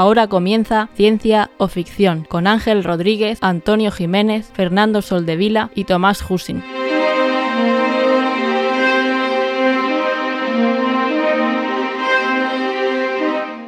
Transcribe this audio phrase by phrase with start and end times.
[0.00, 6.62] Ahora comienza Ciencia o Ficción con Ángel Rodríguez, Antonio Jiménez, Fernando Soldevila y Tomás Husin.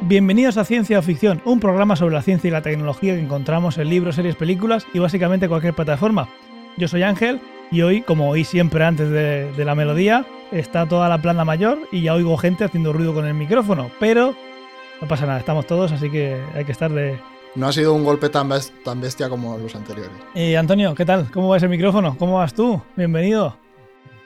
[0.01, 3.77] Bienvenidos a Ciencia o Ficción, un programa sobre la ciencia y la tecnología que encontramos
[3.77, 6.29] en libros, series, películas y básicamente cualquier plataforma.
[6.77, 11.09] Yo soy Ángel y hoy, como oí siempre antes de, de la melodía, está toda
[11.09, 14.33] la plana mayor y ya oigo gente haciendo ruido con el micrófono, pero
[15.03, 17.19] no pasa nada, estamos todos, así que hay que estar de...
[17.55, 18.49] No ha sido un golpe tan,
[18.85, 20.13] tan bestia como los anteriores.
[20.33, 21.29] Eh, Antonio, ¿qué tal?
[21.29, 22.15] ¿Cómo va ese micrófono?
[22.17, 22.81] ¿Cómo vas tú?
[22.95, 23.57] Bienvenido.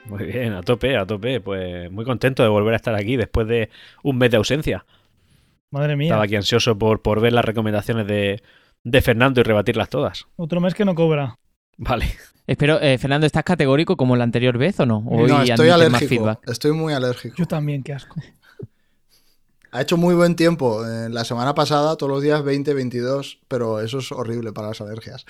[0.04, 1.40] Muy bien, a tope, a tope.
[1.40, 3.70] Pues muy contento de volver a estar aquí después de
[4.04, 4.86] un mes de ausencia.
[5.72, 8.40] Madre mía, Estaba aquí ansioso por, por ver las recomendaciones de,
[8.84, 10.28] de Fernando y rebatirlas todas.
[10.36, 11.40] otro mes que no cobra.
[11.76, 12.06] Vale.
[12.46, 14.98] Espero, eh, Fernando, ¿estás categórico como la anterior vez o no?
[15.08, 16.08] Hoy no, estoy admites más alérgico.
[16.08, 16.48] feedback.
[16.48, 17.34] Estoy muy alérgico.
[17.36, 18.14] Yo también, qué asco.
[19.70, 20.86] Ha hecho muy buen tiempo.
[20.86, 24.80] eh, la semana pasada, todos los días 20, 22, pero eso es horrible para las
[24.80, 25.24] alergias.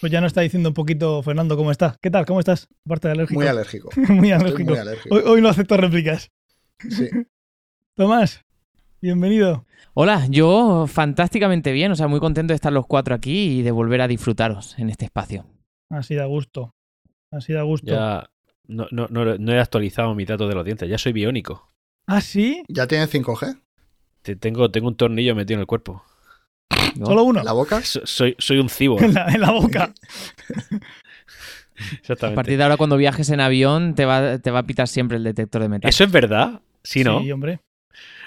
[0.00, 1.96] Pues ya nos está diciendo un poquito Fernando cómo está.
[2.02, 2.26] ¿Qué tal?
[2.26, 2.68] ¿Cómo estás?
[2.84, 3.38] Aparte de alérgico.
[3.40, 3.90] Muy alérgico.
[3.96, 4.70] Muy Estoy alérgico.
[4.70, 5.14] muy alérgico.
[5.14, 6.30] Hoy, hoy no acepto réplicas.
[6.90, 7.08] Sí.
[7.96, 8.44] Tomás,
[9.00, 9.64] bienvenido.
[9.94, 13.70] Hola, yo fantásticamente bien, o sea, muy contento de estar los cuatro aquí y de
[13.70, 15.46] volver a disfrutaros en este espacio.
[15.90, 16.74] Así da gusto.
[17.30, 17.86] Así da gusto.
[17.86, 18.28] Ya
[18.68, 20.88] no, no, no, no he actualizado mi dato de los dientes.
[20.90, 21.72] Ya soy biónico.
[22.06, 22.62] ¿Ah, sí?
[22.68, 23.58] ¿Ya tiene 5G?
[24.26, 26.02] Te- Tengo, tengo un tornillo metido en el cuerpo.
[26.96, 27.06] ¿no?
[27.06, 27.38] ¿Solo uno?
[27.40, 27.80] ¿En la boca?
[27.82, 28.98] So- Soy, soy un cibo.
[29.00, 29.92] En la, en la boca.
[31.78, 32.34] A Exactamente.
[32.36, 35.24] partir de ahora, cuando viajes en avión, te va, te va a pitar siempre el
[35.24, 35.88] detector de metal.
[35.88, 36.60] ¿Eso es verdad?
[36.82, 37.20] Sí, ¿no?
[37.20, 37.60] Sí, hombre.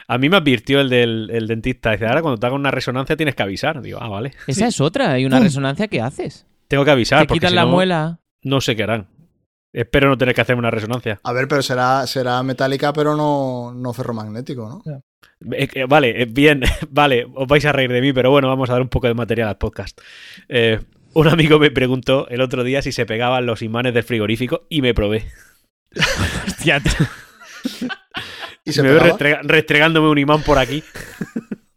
[0.07, 1.91] A mí me advirtió el del el dentista.
[1.91, 3.81] Dice, ahora cuando te haga una resonancia tienes que avisar.
[3.81, 4.33] Digo, ah, vale.
[4.47, 6.45] Esa es otra, hay una resonancia que haces.
[6.67, 8.19] Tengo que avisar te porque quitan si la no, muela.
[8.43, 9.07] no sé qué harán.
[9.73, 11.19] Espero no tener que hacerme una resonancia.
[11.23, 15.01] A ver, pero será, será metálica, pero no, no ferromagnético, ¿no?
[15.51, 18.73] Eh, vale, eh, bien, vale, os vais a reír de mí, pero bueno, vamos a
[18.73, 19.99] dar un poco de material al podcast.
[20.47, 20.79] Eh,
[21.13, 24.81] un amigo me preguntó el otro día si se pegaban los imanes del frigorífico y
[24.81, 25.25] me probé.
[26.47, 26.81] Hostia.
[28.63, 30.83] ¿Y se me veo restregándome un imán por aquí.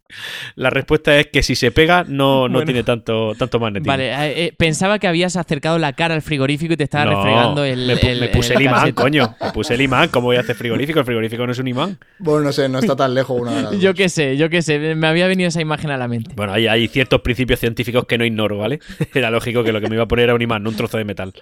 [0.55, 2.65] La respuesta es que si se pega no, no Bueno.
[2.65, 3.91] tiene tanto, tanto magnetismo.
[3.91, 7.15] Vale, eh, eh, pensaba que habías acercado la cara al frigorífico y te estaba No,
[7.17, 7.85] refregando el.
[7.87, 9.35] me, pu- el- me puse el, el imán, coño.
[9.41, 10.09] Me puse el imán.
[10.09, 10.99] ¿Cómo voy a hacer frigorífico?
[10.99, 11.97] El frigorífico no es un imán.
[12.19, 14.61] Bueno, no sé, no está tan lejos una de las Yo qué sé, yo qué
[14.61, 16.33] sé, me había venido esa imagen a la mente.
[16.35, 18.79] Bueno, hay, hay ciertos principios científicos que no ignoro, ¿vale?
[19.13, 20.97] Era lógico que lo que me iba a poner era un imán, no un trozo
[20.97, 21.33] de metal.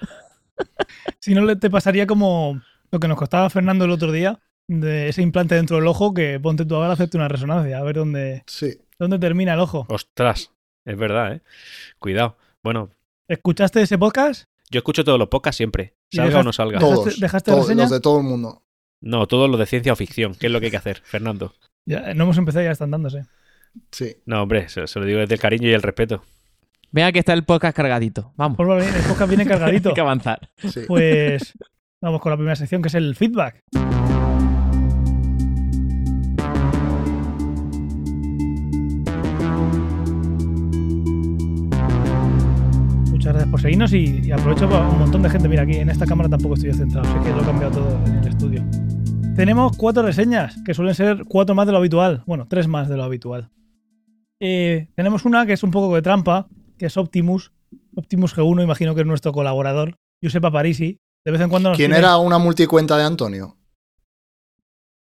[1.20, 5.22] Si no, te pasaría como lo que nos costaba Fernando el otro día, de ese
[5.22, 8.44] implante dentro del ojo, que ponte tú ahora a hacerte una resonancia, a ver dónde,
[8.48, 8.78] Sí.
[9.00, 9.86] dónde termina el ojo.
[9.90, 10.52] Ostras,
[10.86, 11.42] es verdad, ¿eh?
[12.00, 12.38] Cuidado.
[12.64, 12.90] Bueno,
[13.28, 14.46] ¿Escuchaste ese podcast?
[14.70, 16.80] yo escucho todos los podcasts siempre, ¿Y salga o no salga.
[16.80, 17.20] Dejaste- Todos.
[17.20, 17.84] dejaste todos, reseña?
[17.84, 18.64] los de todo el mundo.
[19.02, 21.54] No, todos los de ciencia o ficción, ¿qué es lo que hay que hacer, Fernando?
[21.86, 23.26] Ya, no hemos empezado, ya están dándose.
[23.92, 24.16] Sí.
[24.26, 26.24] No, hombre, se, se lo digo desde el cariño y el respeto.
[26.92, 28.34] Venga que está el podcast cargadito.
[28.36, 28.58] Vamos.
[28.58, 29.90] Por favor, el podcast viene cargadito.
[29.90, 30.50] Hay que avanzar.
[30.58, 30.82] sí.
[30.88, 31.54] Pues
[32.02, 33.62] vamos con la primera sección, que es el feedback.
[43.22, 45.48] Muchas gracias por seguirnos y, y aprovecho para un montón de gente.
[45.48, 48.16] Mira, aquí en esta cámara tampoco estoy centrado, así que lo he cambiado todo en
[48.16, 48.66] el estudio.
[49.36, 52.24] Tenemos cuatro reseñas, que suelen ser cuatro más de lo habitual.
[52.26, 53.52] Bueno, tres más de lo habitual.
[54.40, 56.48] Eh, tenemos una que es un poco de trampa,
[56.80, 57.52] que es Optimus.
[57.96, 59.98] Optimus G1, imagino que es nuestro colaborador.
[60.20, 60.98] Giuseppe Parisi.
[61.24, 63.56] De vez en cuando nos ¿Quién tiene- era una multicuenta de Antonio?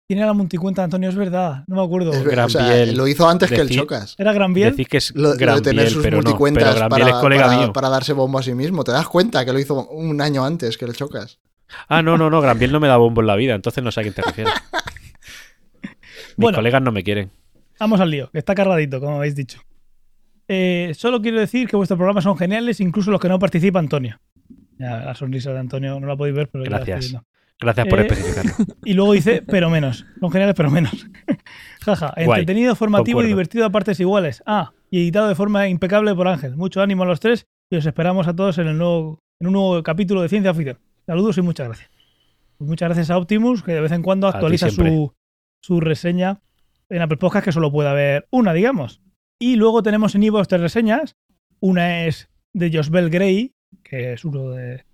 [0.08, 1.10] ¿Quién era la multicuenta Antonio?
[1.10, 2.12] Es verdad, no me acuerdo.
[2.14, 2.96] Es Gran o sea, Biel.
[2.96, 4.16] lo hizo antes que el Chocas.
[4.20, 4.72] ¿Era Gran Biel?
[4.72, 6.22] Decís que es Lo, lo Gran de tener Biel, sus pero no.
[6.22, 7.74] Pero multicuentas Gran para, Biel es colega para- mío.
[7.74, 8.84] para darse bombo a sí mismo.
[8.84, 11.40] ¿Te das cuenta que lo hizo un año antes que el Chocas?
[11.88, 13.92] Ah, no, no, no, Gran Biel no me da bombo en la vida, entonces no
[13.92, 14.54] sé a quién te refieres.
[15.82, 15.92] Mis
[16.38, 16.58] Bueno.
[16.58, 17.32] colegas no me quieren.
[17.80, 19.60] Vamos al lío, que está cargadito, como habéis dicho.
[20.48, 24.20] Eh, solo quiero decir que vuestros programas son geniales, incluso los que no participa Antonio.
[24.78, 27.22] Ya, la sonrisa de Antonio no la podéis ver, pero ya la estoy Gracias.
[27.60, 28.52] Gracias por Eh, especificarlo.
[28.86, 30.06] Y luego dice, pero menos.
[30.20, 31.08] Son geniales, pero menos.
[31.82, 34.44] Jaja, Guay, entretenido, formativo y divertido a partes iguales.
[34.46, 36.56] Ah, y editado de forma impecable por Ángel.
[36.56, 39.54] Mucho ánimo a los tres y os esperamos a todos en, el nuevo, en un
[39.54, 40.80] nuevo capítulo de Ciencia Ficción.
[41.06, 41.90] Saludos y muchas gracias.
[42.58, 45.14] Pues muchas gracias a Optimus, que de vez en cuando actualiza su,
[45.62, 46.42] su reseña
[46.90, 49.02] en Apple Podcast, que solo puede haber una, digamos.
[49.40, 51.16] Y luego tenemos en Ivo tres reseñas.
[51.60, 53.54] Una es de Josbel Grey,
[53.84, 54.86] que es uno de,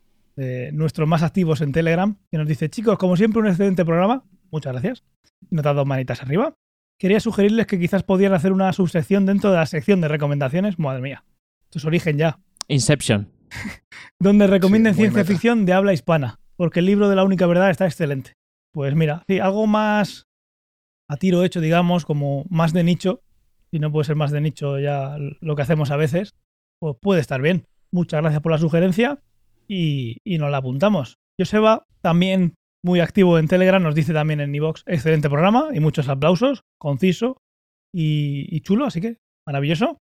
[0.41, 4.23] de nuestros más activos en Telegram, que nos dice, chicos, como siempre, un excelente programa.
[4.51, 5.03] Muchas gracias.
[5.49, 6.55] Da dos manitas arriba.
[6.99, 10.77] Quería sugerirles que quizás podían hacer una subsección dentro de la sección de recomendaciones.
[10.77, 11.23] Madre mía.
[11.63, 12.39] Esto es origen ya.
[12.67, 13.31] Inception.
[14.19, 15.31] Donde recomienden Sí, ciencia meta.
[15.31, 16.39] ficción de habla hispana.
[16.55, 18.33] Porque el libro de la única verdad está excelente.
[18.73, 20.27] Pues mira, sí, algo más
[21.09, 23.23] a tiro hecho, digamos, como más de nicho,
[23.71, 26.35] si no puede ser más de nicho ya lo que hacemos a veces,
[26.79, 27.65] pues puede estar bien.
[27.91, 29.19] Muchas gracias por la sugerencia
[29.71, 31.17] y, y nos la apuntamos.
[31.39, 36.09] Joseba, también muy activo en Telegram, nos dice también en iVox, excelente programa y muchos
[36.09, 37.37] aplausos, conciso
[37.93, 39.97] y, y chulo, así que maravilloso.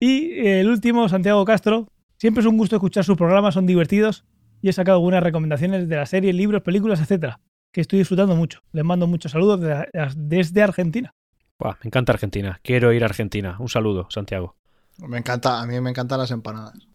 [0.00, 4.24] Y el último, Santiago Castro, siempre es un gusto escuchar sus programas, son divertidos
[4.62, 7.40] y he sacado algunas recomendaciones de la serie, libros, películas, etcétera,
[7.72, 8.60] que estoy disfrutando mucho.
[8.72, 9.86] Les mando muchos saludos de-
[10.16, 11.12] desde Argentina.
[11.58, 12.60] Buah, me encanta Argentina.
[12.62, 13.56] Quiero ir a Argentina.
[13.58, 14.54] Un saludo, Santiago.
[14.98, 16.87] Me encanta, a mí me encantan las empanadas.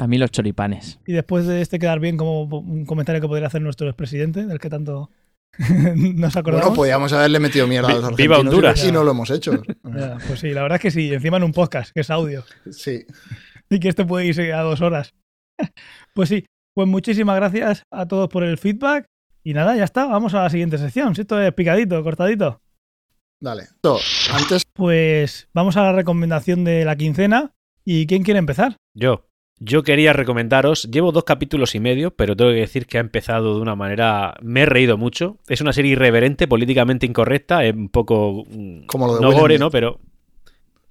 [0.00, 0.98] A mí los choripanes.
[1.06, 4.58] Y después de este quedar bien como un comentario que podría hacer nuestro expresidente, del
[4.58, 5.10] que tanto
[5.58, 6.68] nos acordamos.
[6.68, 8.84] Bueno, podíamos haberle metido mierda a los argentinos viva Honduras.
[8.84, 9.62] y no lo hemos hecho.
[9.84, 12.44] Ya, pues sí, la verdad es que sí, encima en un podcast, que es audio,
[12.70, 13.04] Sí.
[13.68, 15.14] y que este puede irse a dos horas.
[16.14, 19.04] Pues sí, pues muchísimas gracias a todos por el feedback.
[19.44, 21.14] Y nada, ya está, vamos a la siguiente sección.
[21.14, 22.60] Si esto es picadito, cortadito.
[23.42, 23.64] Dale.
[23.82, 23.98] So,
[24.34, 27.52] Antes, Pues vamos a la recomendación de la quincena.
[27.84, 28.76] ¿Y quién quiere empezar?
[28.94, 29.26] Yo.
[29.62, 33.54] Yo quería recomendaros, llevo dos capítulos y medio, pero tengo que decir que ha empezado
[33.54, 34.34] de una manera...
[34.40, 35.36] Me he reído mucho.
[35.48, 38.44] Es una serie irreverente, políticamente incorrecta, es un poco...
[38.50, 39.58] mm, Como lo de No gore.
[39.58, 39.70] ¿no?
[39.70, 40.00] Pero...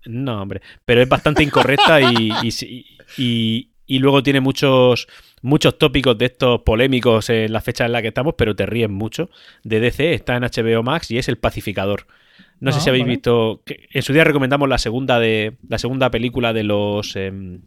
[0.05, 0.61] No, hombre.
[0.85, 2.85] Pero es bastante incorrecta y, y, sí-
[3.17, 5.07] y- y luego tiene muchos,
[5.41, 8.89] muchos tópicos de estos polémicos en la fecha en la que estamos, pero te ríes
[8.89, 9.31] mucho.
[9.63, 12.05] De DC, está en HBO Max y es El Pacificador.
[12.59, 13.15] No sé Ah, si habéis vale.
[13.15, 13.61] visto...
[13.65, 17.15] que en su día recomendamos la segunda de la segunda película de los...
[17.15, 17.61] em,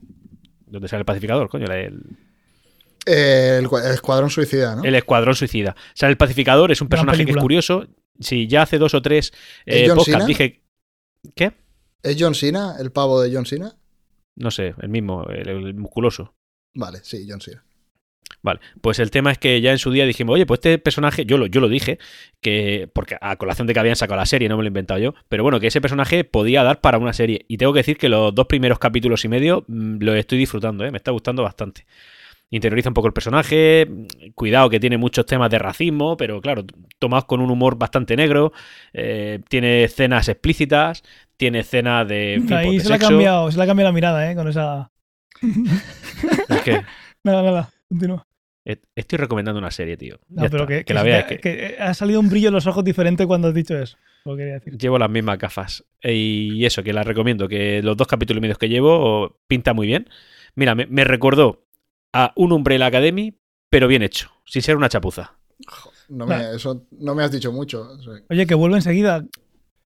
[0.72, 1.48] ¿Dónde sale el pacificador?
[1.48, 2.00] Coño, la- el,
[3.06, 4.84] el, el Escuadrón Suicida, ¿no?
[4.84, 5.76] el Escuadrón Suicida.
[5.78, 7.86] O sea, el pacificador es un personaje que es curioso.
[8.20, 9.32] Si ya hace dos o tres
[9.66, 10.62] ¿Es eh, podcasts dije.
[11.34, 11.52] ¿Qué?
[12.02, 13.76] ¿Es John Cena, el pavo de John Cena?
[14.36, 16.34] No sé, el mismo, el, el musculoso.
[16.74, 17.64] Vale, sí, John Cena.
[18.42, 21.24] Vale, pues el tema es que ya en su día dijimos, oye, pues este personaje,
[21.24, 21.98] yo lo, yo lo dije,
[22.40, 24.98] que porque a colación de que habían sacado la serie, no me lo he inventado
[24.98, 27.44] yo, pero bueno, que ese personaje podía dar para una serie.
[27.46, 30.84] Y tengo que decir que los dos primeros capítulos y medio mm, lo estoy disfrutando,
[30.84, 30.90] ¿eh?
[30.90, 31.86] me está gustando bastante.
[32.50, 36.64] Interioriza un poco el personaje, mm, cuidado que tiene muchos temas de racismo, pero claro,
[36.98, 38.52] tomados con un humor bastante negro,
[38.92, 41.04] eh, tiene escenas explícitas,
[41.36, 42.34] tiene escenas de...
[42.34, 44.34] en fin, pues, Ahí se le, ha cambiado, se le ha cambiado la mirada, ¿eh?
[44.34, 44.90] Con esa...
[45.40, 46.84] Es
[47.24, 48.26] Nada, nada, continúa.
[48.64, 50.18] Eh, estoy recomendando una serie, tío.
[50.28, 52.28] No, Ya pero está, que, que la veas, te ha- que- que ha salido un
[52.30, 53.96] brillo en los ojos diferente cuando has dicho eso.
[54.24, 54.76] Lo quería decir.
[54.78, 55.84] Llevo las mismas gafas.
[56.02, 59.86] Y eso, que las recomiendo, que los dos capítulos y medios que llevo pinta muy
[59.88, 60.08] bien.
[60.54, 61.66] Mira, me, me recordó
[62.12, 63.36] a un Umbrella Academy,
[63.68, 65.38] pero bien hecho, sin ser una chapuza.
[66.08, 67.88] No me, eso no me has dicho mucho.
[68.28, 69.24] Oye, que vuelve enseguida.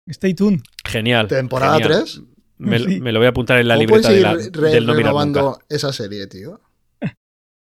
[0.07, 0.61] Stay tuned.
[0.85, 1.27] Genial.
[1.27, 2.03] ¿Temporada genial.
[2.03, 2.21] 3?
[2.59, 3.01] Me, Sí.
[3.01, 4.85] me lo voy a apuntar en la ¿Cómo libreta puedes de la- ir re- del
[4.87, 5.57] no mirar nunca.
[5.69, 6.59] esa serie, tío?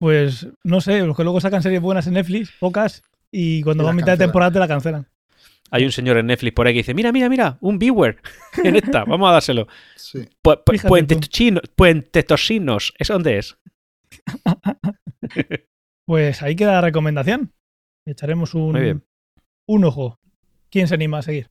[0.02, 3.86] Pues no sé, los que luego sacan series buenas en Netflix, pocas, y cuando Y
[3.86, 5.06] van a mitad de temporada te la cancelan.
[5.70, 8.20] Hay un señor en Netflix por ahí que dice, mira, mira, mira, un viewer
[8.64, 9.68] en esta, vamos a dárselo.
[9.94, 10.18] Sí.
[10.42, 11.20] Pu- pu- Fíjate Puente tú.
[11.20, 13.56] Tochinos- Puente Tocinos, ¿eso dónde es?
[16.04, 17.52] Pues ahí queda la recomendación.
[18.04, 19.04] Echaremos un, Muy bien.
[19.68, 20.18] un ojo.
[20.68, 21.48] ¿Quién se anima a seguir?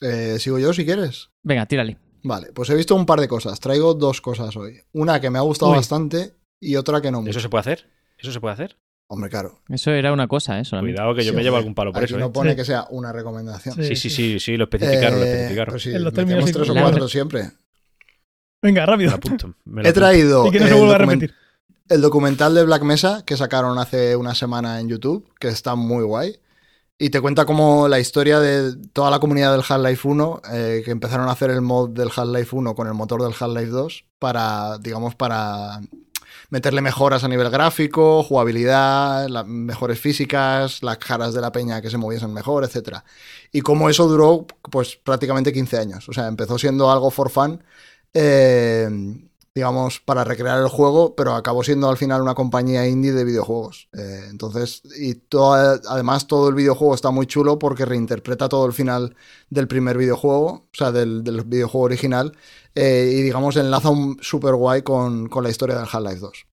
[0.00, 1.30] Eh, ¿Sigo yo si quieres?
[1.42, 1.98] Venga, tírale.
[2.22, 3.58] Vale, pues he visto un par de cosas.
[3.58, 4.80] Traigo dos cosas hoy.
[4.92, 5.78] Una que me ha gustado Uy.
[5.78, 7.30] bastante y otra que no mucho.
[7.30, 7.88] ¿Eso se puede hacer?
[8.18, 8.76] ¿Eso se puede hacer?
[9.06, 9.60] Hombre, claro.
[9.68, 10.64] Eso era una cosa, ¿eh?
[10.64, 10.96] Solamente.
[10.96, 12.18] Cuidado que yo Sí, me llevo algún palo por Aquí eso.
[12.18, 12.30] no ¿eh?
[12.32, 12.56] pone Sí.
[12.56, 13.74] que sea una recomendación.
[13.76, 13.84] Sí.
[13.88, 15.72] Sí, sí, sí, sí, lo especificaron, lo Eh, especificaron.
[15.72, 17.50] pues sí, En los términos tres o cuatro siempre.
[18.62, 19.12] Venga, rápido.
[19.14, 20.00] apunto, me He apunto.
[20.00, 21.34] traído Y que no se el, vuelva a repetir.
[21.90, 26.02] el documental de Black Mesa que sacaron hace una semana en YouTube, que está muy
[26.04, 26.38] guay.
[26.96, 30.92] Y te cuenta como la historia de toda la comunidad del Half-Life 1, eh, que
[30.92, 34.78] empezaron a hacer el mod del Half-Life 1 con el motor del Half-Life 2 para,
[34.78, 35.80] digamos, para
[36.54, 41.98] meterle mejoras a nivel gráfico, jugabilidad, mejores físicas, las caras de la peña que se
[41.98, 42.98] moviesen mejor, etc.
[43.50, 46.08] Y como eso duró, pues prácticamente 15 años.
[46.08, 47.60] O sea, empezó siendo algo for fun,
[48.12, 48.88] eh,
[49.54, 53.88] digamos, para recrear el juego, pero acabó siendo al final una compañía indie de videojuegos.
[53.96, 58.72] Eh, entonces, y toda- además todo el videojuego está muy chulo porque reinterpreta todo el
[58.72, 59.14] final
[59.50, 62.36] del primer videojuego, o sea, del, del videojuego original,
[62.74, 66.46] eh, y digamos, enlaza un super guay con, con la historia del Half-Life 2.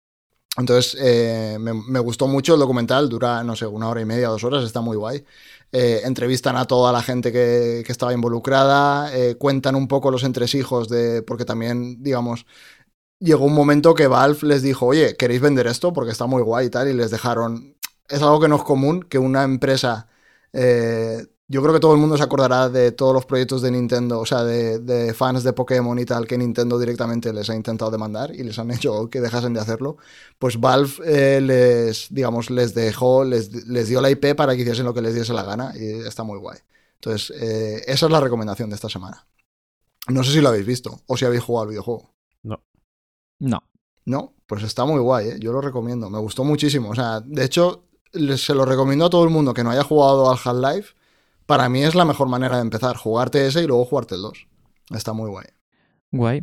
[0.58, 4.44] Entonces, eh, me, gustó mucho el documental, dura, no sé, una hora y media, dos
[4.44, 5.24] horas, está muy guay.
[5.72, 11.22] Entrevistan a toda la gente que, que estaba involucrada, cuentan un poco los entresijos de,
[11.22, 12.46] porque también, digamos,
[13.20, 15.92] llegó un momento que Valve les dijo, oye, ¿queréis vender esto?
[15.92, 17.76] Porque está muy guay y tal, y les dejaron...
[18.08, 20.08] Es algo que no es común que una empresa...
[20.52, 24.20] eh, yo creo que todo el mundo se acordará de todos los proyectos de Nintendo,
[24.20, 28.32] o sea, de, fans de Pokémon y tal, que Nintendo directamente les ha intentado demandar
[28.32, 29.96] y les han hecho que dejasen de hacerlo.
[30.38, 34.84] Pues Valve eh, les, digamos, les dejó, les, les dio la IP para que hiciesen
[34.84, 36.58] lo que les diese la gana y está muy guay.
[36.94, 39.26] Entonces, eh, esa es la recomendación de esta semana.
[40.06, 42.14] No sé si lo habéis visto o si habéis jugado al videojuego.
[42.44, 42.62] No.
[44.04, 45.36] No, pues está muy guay, ¿eh?
[45.40, 46.10] yo lo recomiendo.
[46.10, 46.90] Me gustó muchísimo.
[46.90, 47.84] O sea, de hecho,
[48.36, 50.94] se lo recomiendo a todo el mundo que no haya jugado al Half-Life.
[51.46, 52.96] Para mí es la mejor manera de empezar.
[52.96, 54.46] Jugarte ese y luego jugarte el 2.
[54.90, 55.46] Está muy guay.
[56.12, 56.42] Guay.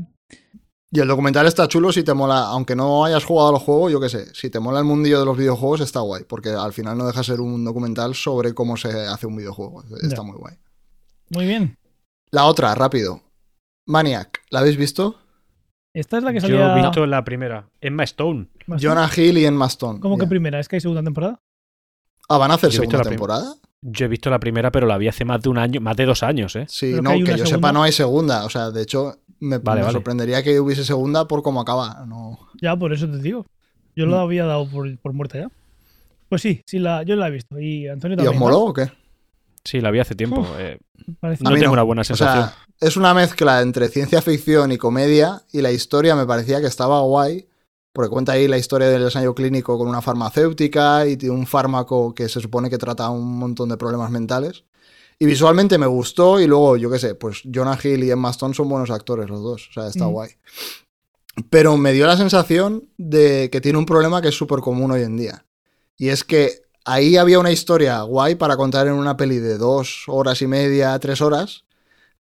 [0.90, 4.00] Y el documental está chulo si te mola, aunque no hayas jugado los juegos, yo
[4.00, 6.98] qué sé, si te mola el mundillo de los videojuegos está guay, porque al final
[6.98, 9.84] no deja de ser un documental sobre cómo se hace un videojuego.
[10.02, 10.56] Está muy guay.
[11.30, 11.78] Muy bien.
[12.32, 13.22] La otra, rápido.
[13.86, 15.18] Maniac, ¿la habéis visto?
[15.98, 16.78] Esta es la que Yo salía.
[16.78, 17.68] he visto la primera.
[17.82, 18.48] Emma Stone.
[18.80, 20.00] Jonah Hill y Emma Stone.
[20.00, 20.60] ¿Cómo que primera?
[20.60, 21.40] ¿Es que hay segunda temporada?
[22.30, 23.56] Ah, ¿van a hacer Yo segunda la temporada?
[23.82, 26.06] Yo he visto la primera, pero la vi hace más de un año, más de
[26.06, 26.66] dos años, ¿eh?
[26.68, 27.46] Sí, Pero no, que, yo segunda.
[27.48, 28.46] sepa no hay segunda.
[28.46, 29.94] O sea, de hecho, me, Vale, me vale.
[29.94, 32.04] sorprendería que hubiese segunda por cómo acaba.
[32.08, 32.38] No.
[32.62, 33.46] Ya, por eso te digo.
[33.96, 34.10] Yo Mm.
[34.10, 35.50] lo había dado por, por muerta ya.
[36.30, 37.60] Pues sí, sí la, yo la he visto.
[37.60, 38.34] Y Antonio ¿Y también.
[38.36, 38.46] os ¿no?
[38.46, 38.92] moló o qué?
[39.68, 40.40] Sí, la vi hace tiempo.
[40.42, 40.48] Uf.
[40.60, 40.80] eh,
[41.42, 41.72] no tengo no.
[41.74, 42.46] una buena O sensación.
[42.46, 46.68] sea, es una mezcla entre ciencia ficción y comedia y la historia me parecía que
[46.68, 47.48] estaba guay
[47.94, 52.30] porque cuenta ahí la historia del ensayo clínico con una farmacéutica y un fármaco que
[52.30, 54.64] se supone que trata un montón de problemas mentales.
[55.20, 58.54] Y visualmente me gustó y luego, yo qué sé, pues Jonah Hill y Emma Stone
[58.54, 60.12] son buenos actores los dos, o sea, está Mm.
[60.12, 60.30] guay.
[61.50, 65.02] Pero me dio la sensación de que tiene un problema que es súper común hoy
[65.04, 65.46] en día.
[65.98, 70.04] Y es que ahí había una historia guay para contar en una peli de dos
[70.08, 71.64] horas y media, tres horas,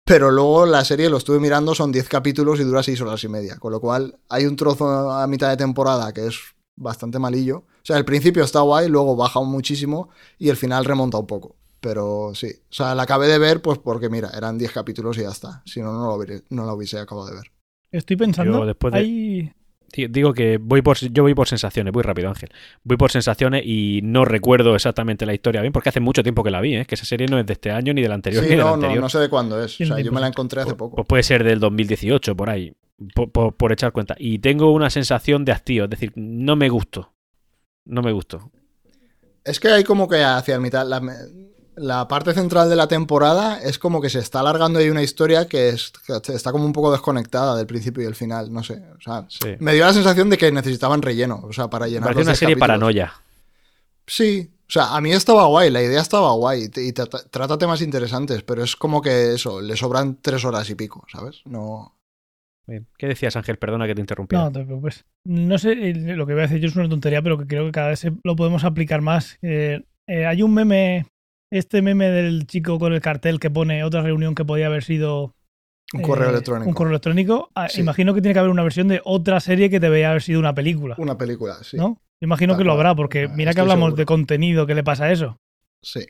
[0.06, 3.28] pero luego la serie, lo estuve mirando, son 10 capítulos y dura 6 horas y
[3.30, 3.58] media.
[3.58, 6.36] Con lo cual hay un trozo a mitad de temporada que es
[6.76, 7.58] bastante malillo.
[7.58, 11.56] O sea, el principio está guay, luego baja muchísimo y el final remonta un poco.
[11.80, 15.22] Pero sí, o sea, la acabé de ver pues porque mira, eran 10 capítulos y
[15.22, 15.62] ya está.
[15.66, 17.52] Si no, no lo, no hubiese acabado de ver.
[17.92, 18.60] Estoy pensando.
[18.60, 19.54] Yo después de- hay-
[19.96, 22.50] Digo que voy por, yo voy por sensaciones, voy rápido, Ángel.
[22.84, 26.52] Voy por sensaciones y no recuerdo exactamente la historia bien, porque hace mucho tiempo que
[26.52, 26.86] la vi, ¿eh?
[26.86, 28.74] que esa serie no es de este año, ni del anterior, Sí, ni no, no,
[28.74, 29.00] anterior.
[29.02, 29.80] no sé de cuándo es.
[29.80, 30.96] O sea, yo me la encontré hace Pues- poco.
[30.96, 32.74] Pues puede ser del 2018, por ahí,
[33.14, 34.16] por, por- por echar cuenta.
[34.18, 37.14] Y tengo una sensación de hastío, es decir, no me gustó.
[37.86, 38.50] No me gustó.
[39.46, 40.88] Es que hay como que hacia el mitad.
[40.88, 41.02] La,
[41.76, 45.48] la parte central de la temporada es como que se está alargando ahí una historia
[45.48, 48.52] que, es, que está como un poco desconectada del principio y el final.
[48.52, 48.82] No sé.
[48.98, 49.56] O sea, Sí.
[49.60, 51.42] me dio la sensación de que necesitaban relleno.
[51.44, 52.14] O sea, para llenar.
[52.14, 52.68] parece los una 10 serie capítulos.
[52.68, 53.14] paranoia.
[54.08, 54.50] Sí.
[54.68, 57.82] O sea, a mí estaba guay, la idea estaba guay y, y trata, trata temas
[57.82, 61.42] interesantes, pero es como que eso, le sobran tres horas y pico, ¿sabes?
[61.46, 61.96] No.
[62.66, 62.88] Bien.
[62.98, 63.58] ¿Qué decías, Ángel?
[63.58, 64.36] Perdona que te interrumpí.
[64.36, 65.06] No, te preocupes.
[65.26, 67.66] No sé, eh, lo que voy a decir yo es una tontería, pero que creo
[67.66, 69.38] que cada vez lo podemos aplicar más.
[69.42, 71.06] Eh, eh, hay un meme,
[71.58, 75.36] este meme del chico con el cartel que pone otra reunión que podía haber sido
[75.94, 76.68] Un correo eh, electrónico.
[76.70, 77.50] Un correo electrónico.
[77.56, 77.82] Ah, Sí.
[77.82, 80.54] Imagino que tiene que haber una versión de otra serie que debería haber sido una
[80.56, 80.96] película.
[80.98, 81.78] Una película, sí.
[81.78, 82.02] ¿No?
[82.22, 83.96] Imagino que lo habrá, porque Ah, mira que hablamos seguro.
[83.98, 85.38] de contenido que le pasa a eso.
[85.82, 86.06] Sí.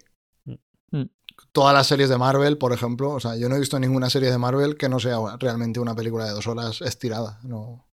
[0.91, 1.03] Mm.
[1.51, 4.29] Todas las series de Marvel, por ejemplo, o sea, yo no he visto ninguna serie
[4.29, 7.39] de Marvel que no sea realmente una película de dos horas estirada.
[7.43, 7.88] No.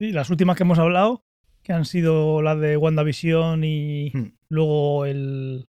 [0.00, 1.22] Sí, las últimas que hemos hablado,
[1.62, 4.32] que han sido las de WandaVision y Hmm.
[4.48, 5.65] luego el.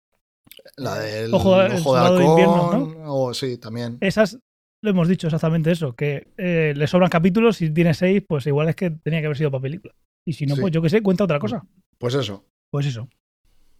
[0.76, 3.98] La del Ojo Ojo de- Invierno, Halcón, o sí, también.
[4.02, 4.38] Esas,
[4.84, 8.70] lo hemos dicho exactamente eso, que eh, le sobran capítulos, si tiene seis, pues igual
[8.70, 9.94] es que tenía que haber sido para película.
[10.26, 10.62] Y si no, Sí.
[10.62, 11.66] pues yo qué sé, cuenta otra cosa.
[11.98, 12.46] Pues eso.
[12.72, 13.08] Pues eso.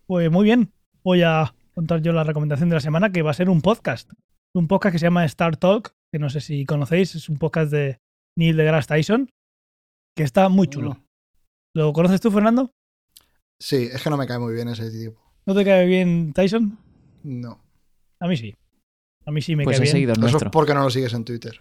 [0.06, 0.72] Pues muy bien.
[1.04, 4.10] Voy a contar yo la recomendación de la semana, que va a ser un podcast.
[4.56, 7.72] Un podcast que se llama Star Talk, que no sé si conocéis, es un podcast
[7.72, 8.00] de
[8.38, 9.30] Neil deGrasse Tyson,
[10.16, 10.92] que está muy chulo.
[10.92, 11.04] Mm.
[11.76, 12.72] ¿Lo conoces tú, Fernando?
[13.60, 15.22] Sí, es que no me cae muy bien ese tipo.
[15.48, 16.78] ¿No te cae bien Tyson?
[17.24, 17.60] No.
[18.20, 18.54] A mí sí.
[19.26, 19.92] A mí sí me Pues cae es bien.
[19.94, 20.52] seguidor Eso es nuestro.
[20.52, 21.60] porque no lo sigues en Twitter.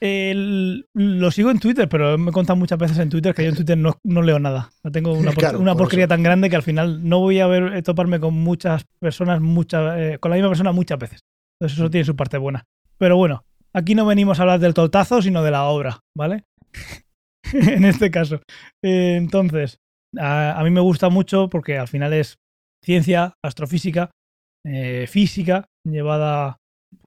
[0.00, 3.50] El- lo sigo en Twitter, pero me he contado muchas veces en Twitter que yo
[3.50, 4.70] en Twitter no, no leo nada.
[4.82, 6.10] No tengo una, por- Claro, una por porquería eso.
[6.10, 9.98] tan grande que al final no voy a ver eh, toparme con muchas personas, muchas,
[9.98, 11.20] eh, con la misma persona muchas veces.
[11.60, 12.64] Entonces eso tiene su parte buena.
[12.96, 13.44] Pero bueno,
[13.74, 16.44] aquí no venimos a hablar del tortazo, sino de la obra, ¿vale?
[17.52, 18.40] en este caso.
[18.82, 19.78] Eh, entonces,
[20.18, 22.38] a, a mí me gusta mucho porque al final es
[22.84, 24.10] ciencia, astrofísica,
[24.66, 26.56] eh, física, llevada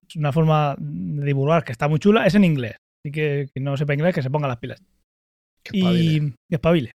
[0.08, 2.78] es una forma de divulgar que está muy chula, es en inglés.
[3.04, 4.82] Así que que no sepa inglés, que se ponga las pilas.
[5.64, 6.04] Que espabile.
[6.04, 6.92] Y que espabile.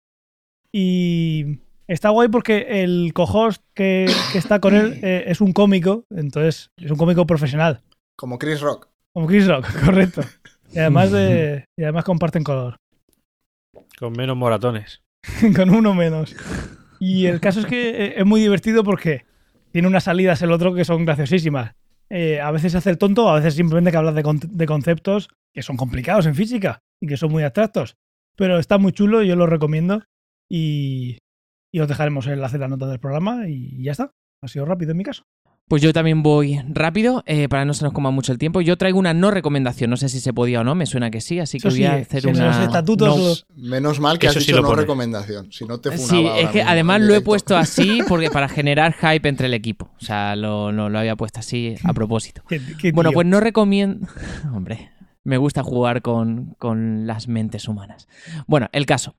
[0.74, 6.04] Y está guay porque el cohost que, que está con él eh, es un cómico,
[6.10, 7.82] entonces es un cómico profesional.
[8.18, 8.90] Como Chris Rock.
[9.14, 10.22] Como Chris Rock, correcto.
[10.72, 12.78] Y además, de, y además comparten color.
[13.98, 15.02] Con menos moratones.
[15.56, 16.36] con uno menos.
[17.00, 19.26] Y el caso es que eh, es muy divertido porque
[19.72, 21.74] tiene unas salidas el otro que son graciosísimas.
[22.10, 24.66] Eh, a veces se hace el tonto, a veces simplemente que hablas de, con- de
[24.66, 27.96] conceptos que son complicados en física y que son muy abstractos.
[28.36, 30.04] Pero está muy chulo, yo lo recomiendo.
[30.50, 31.18] Y,
[31.80, 34.12] os dejaremos el enlace en la nota del programa y ya está.
[34.42, 35.24] Ha sido rápido en mi caso.
[35.68, 38.62] Pues yo también voy rápido, eh, para no se nos coma mucho el tiempo.
[38.62, 41.22] Yo traigo una no recomendación, no sé si se podía o no, me suena que
[41.22, 42.46] sí, así que Eso voy a hacer una...
[42.48, 43.64] los estatutos no.
[43.70, 44.82] Menos mal que Eso has sí dicho no pone.
[44.84, 45.52] recomendación.
[45.52, 48.30] Si no te funaba Sí, ahora es que mismo además lo he puesto así porque
[48.30, 49.90] para generar hype entre el equipo.
[50.00, 52.44] O sea, lo, lo- lo había puesto así a propósito.
[52.48, 54.08] Qué- qué Bueno, pues no recomiendo.
[54.54, 54.92] Hombre,
[55.26, 58.08] me gusta jugar con, con las mentes humanas.
[58.46, 59.16] Bueno, el caso.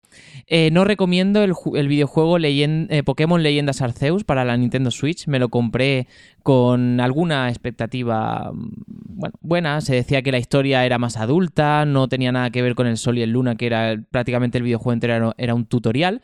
[0.46, 5.26] Eh, no recomiendo el, el videojuego eh, Pokémon Leyendas Arceus para la Nintendo Switch.
[5.26, 6.06] Me lo compré
[6.44, 9.80] con alguna expectativa mm, buena.
[9.80, 12.98] Se decía que la historia era más adulta, no tenía nada que ver con el
[12.98, 16.22] Sol y el Luna, que era prácticamente el videojuego entero era, un tutorial.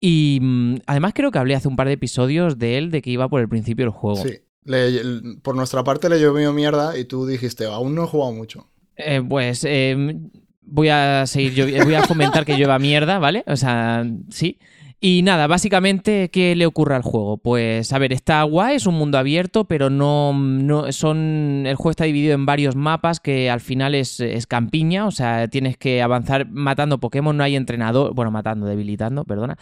[0.00, 3.08] Y mm, además creo que hablé hace un par de episodios de él, de que
[3.08, 4.22] iba por el principio del juego.
[4.22, 4.34] Sí.
[4.66, 8.68] Le- por nuestra parte le llovió mierda y tú dijiste, aún no he jugado mucho.
[8.96, 10.16] Eh, pues eh,
[10.62, 13.44] voy a seguir, yo voy a fomentar que llueva mierda, ¿vale?
[13.46, 14.58] O sea, sí.
[15.06, 17.36] Y nada, básicamente, ¿qué le ocurre al juego?
[17.36, 21.64] Pues, a ver, está guay, es un mundo abierto, pero no, no son.
[21.66, 25.46] El juego está dividido en varios mapas que al final es, es campiña, o sea,
[25.48, 29.58] tienes que avanzar matando Pokémon, no hay entrenador, bueno, matando, debilitando, perdona,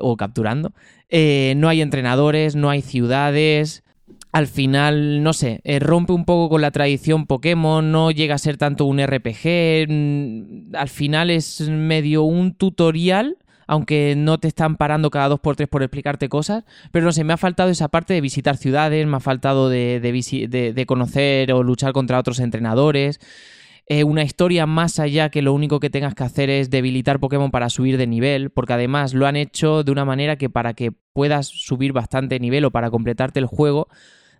[0.00, 0.72] o capturando.
[1.08, 3.84] Eh, no hay entrenadores, no hay ciudades.
[4.32, 8.38] Al final, no sé, eh, rompe un poco con la tradición Pokémon, no llega a
[8.38, 9.86] ser tanto un RPG.
[9.88, 15.56] mm, Al final es medio un tutorial, aunque no te están parando cada dos por
[15.56, 16.64] tres por explicarte cosas.
[16.92, 19.98] Pero no sé, me ha faltado esa parte de visitar ciudades, me ha faltado de,
[20.00, 20.12] de
[20.48, 23.18] de- de conocer o luchar contra otros entrenadores.
[23.86, 27.50] eh, una historia más allá que lo único que tengas que hacer es debilitar Pokémon
[27.50, 30.92] para subir de nivel, porque además lo han hecho de una manera que para que
[31.12, 33.88] puedas subir bastante nivel o para completarte el juego,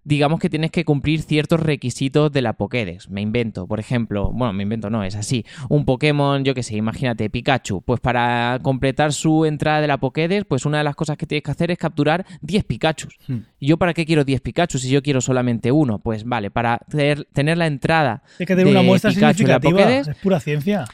[0.04, 3.10] digamos que tienes que cumplir ciertos requisitos de la Pokédex.
[3.10, 5.44] Me invento, por ejemplo, bueno, me invento, no, es así.
[5.68, 7.82] Un Pokémon, yo qué sé, imagínate, Pikachu.
[7.82, 11.42] Pues para completar su entrada de la Pokédex, pues una de las cosas que tienes
[11.42, 13.18] que hacer es capturar 10 Pikachus.
[13.26, 13.38] Hmm.
[13.58, 15.98] ¿Y yo para qué quiero 10 Pikachu si yo quiero solamente uno?
[15.98, 18.22] Pues vale, para tener, tener la entrada.
[18.38, 19.80] Hay que tener una muestra Pikachu en la significativa.
[19.80, 20.08] Pokédex.
[20.08, 20.84] Es pura ciencia.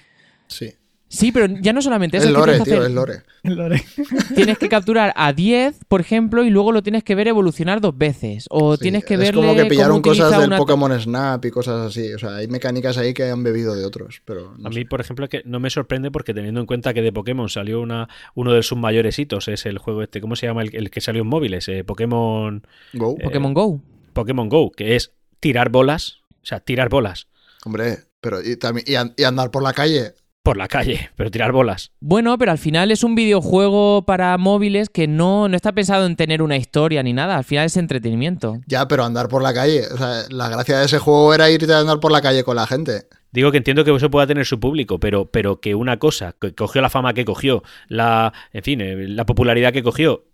[0.49, 0.73] Sí.
[1.09, 2.25] Sí, pero ya no solamente eso.
[2.27, 3.23] Es es que lore, tienes que tío, es lore.
[3.45, 3.85] Lore.
[4.35, 7.97] tienes que capturar a 10, por ejemplo, y luego lo tienes que ver evolucionar dos
[7.97, 8.47] veces.
[8.51, 11.45] O Sí, tienes que es verle como que cómo pillaron cosas del una- Pokémon Snap
[11.45, 12.13] y cosas así.
[12.13, 14.21] O sea, hay mecánicas ahí que han bebido de otros.
[14.25, 14.79] Pero no A sé.
[14.81, 17.49] mí, por ejemplo, es que no me sorprende porque teniendo en cuenta que de Pokémon
[17.49, 20.63] salió una, uno de sus mayores hitos, es el juego este, ¿cómo se llama?
[20.63, 23.15] El, el que salió en móviles, eh, Pokémon, Go.
[23.21, 23.81] eh, Pokémon Go.
[24.13, 27.29] Pokémon Go, que es tirar bolas, o sea, tirar bolas
[27.65, 30.15] Hombre, pero y, también, y andar por la calle.
[30.47, 31.91] Por la calle, pero tirar bolas.
[32.01, 36.15] Bueno, pero al final es un videojuego para móviles que no, no está pensado en
[36.17, 37.37] tener una historia ni nada.
[37.37, 38.61] Al final es entretenimiento.
[38.67, 39.83] Ya, pero andar por la calle.
[39.93, 42.57] O sea, la gracia de ese juego era irte a andar por la calle con
[42.57, 43.03] la gente.
[43.33, 46.55] Digo que entiendo que eso pueda tener su público, pero, pero que una cosa, que
[46.55, 50.25] cogió la fama que cogió, la, en fin, eh, la popularidad que cogió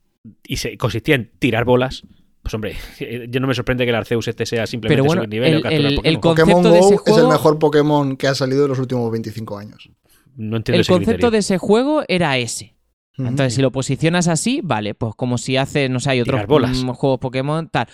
[0.47, 2.03] y se consistía en tirar bolas,
[2.43, 2.77] pues hombre,
[3.29, 5.63] yo no me sorprende que el Arceus este sea simplemente Pero bueno, nivel o el-
[5.63, 6.13] capturar el- Pokémon.
[6.15, 9.11] el Pokémon concepto de Go es el mejor Pokémon que ha salido en los últimos
[9.11, 9.91] 25 años.
[10.37, 11.31] No entiendo El ese concepto criterio.
[11.31, 12.77] de ese juego era ese.
[13.19, 13.29] Ujú.
[13.29, 16.83] Entonces, si lo posicionas así, vale, pues como si hace, no sé, hay otros bolas.
[16.83, 17.87] mm, juegos Pokémon, tal.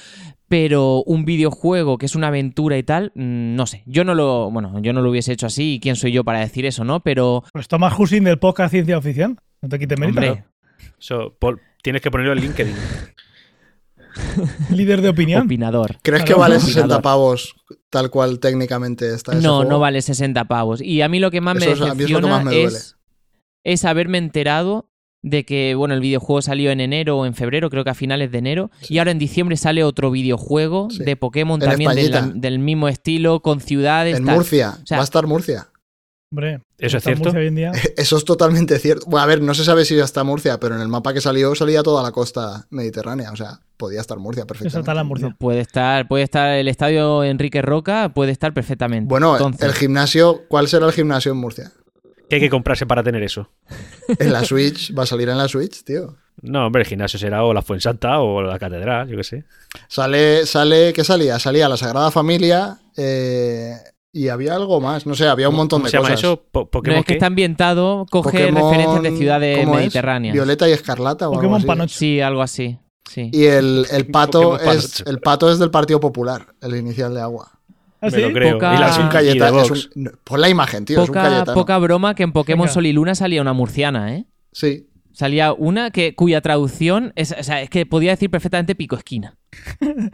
[0.48, 3.82] Pero un videojuego que es una aventura y tal, mm, no sé.
[3.86, 6.40] Yo no lo, bueno, yo no lo hubiese hecho así, y quién soy yo para
[6.40, 7.00] decir eso, ¿no?
[7.00, 9.36] Pero, Pues Thomas Husin del podcast Ciencia Oficial.
[9.60, 10.20] No te quites mérito.
[10.20, 10.44] hombre,
[11.40, 12.74] Paul, tienes que ponerlo en LinkedIn.
[14.70, 15.44] Líder de opinión.
[15.46, 15.96] opinador.
[16.02, 16.74] ¿Crees que vale Opinador.
[16.74, 17.54] 60 pavos
[17.90, 19.70] tal cual técnicamente está ese No, juego?
[19.70, 20.80] no vale 60 pavos.
[20.80, 22.66] Y a mí lo que más me es- es decepciona más me duele.
[22.68, 22.96] es,
[23.64, 24.90] es haberme enterado
[25.22, 28.30] de que, bueno, el videojuego salió en enero o en febrero, creo que a finales
[28.30, 28.94] de enero, Sí.
[28.94, 31.02] y ahora en diciembre sale otro videojuego Sí.
[31.02, 32.38] de Pokémon En también de la- Españita.
[32.40, 34.16] del mismo estilo, con ciudades.
[34.16, 34.36] En tal.
[34.36, 34.78] Murcia.
[34.82, 35.68] O sea- Va a estar Murcia.
[36.30, 37.24] Hombre, ¿Eso es está cierto?
[37.24, 37.72] Murcia hoy en día.
[37.96, 39.06] Eso es totalmente cierto.
[39.06, 41.20] Bueno, a ver, no se sabe si ya está Murcia, pero en el mapa que
[41.22, 43.32] salió salía toda la costa mediterránea.
[43.32, 44.94] O sea, podía estar Murcia está perfectamente.
[44.94, 45.28] la Murcia.
[45.28, 49.08] No, puede estar, puede estar el estadio Enrique Roca, puede estar perfectamente.
[49.08, 51.72] Bueno, Entonces, el gimnasio, ¿cuál será el gimnasio en Murcia?
[52.28, 53.50] ¿Qué hay que comprarse para tener eso?
[54.18, 56.16] En la Switch, va a salir en la Switch, tío.
[56.40, 59.44] No, hombre, el gimnasio será o la Fuensanta o la catedral, yo qué sé.
[59.88, 61.38] Sale, sale, ¿qué salía?
[61.38, 63.74] Salía la Sagrada Familia eh,
[64.12, 65.06] y había algo más.
[65.06, 66.20] No sé, había un montón ¿Cómo de se llama cosas.
[66.20, 66.44] eso?
[66.50, 67.14] Po- no, ¿Pokémon es que qué?
[67.14, 70.32] está ambientado, coge Pokémon- referencias de ciudades mediterráneas.
[70.34, 71.66] Violeta y Escarlata o algo Pokémon así.
[71.66, 71.94] Panoche.
[71.98, 72.78] Sí, algo así.
[73.08, 73.30] Sí.
[73.32, 77.50] Y el, el pato es el pato es del Partido Popular, el inicial de agua.
[78.00, 78.20] ¿Ah, Me sí?
[78.20, 78.54] lo creo.
[78.54, 79.62] Poca- Y la Es un Cayetano.
[80.36, 81.02] la imagen, tío.
[81.02, 82.72] es un poca, broma que en Pokémon Venga.
[82.74, 84.26] Sol y Luna salía una murciana, ¿eh?
[84.52, 84.86] Sí.
[85.12, 89.36] Salía una que, cuya traducción es, o sea, es que podía decir perfectamente pico esquina.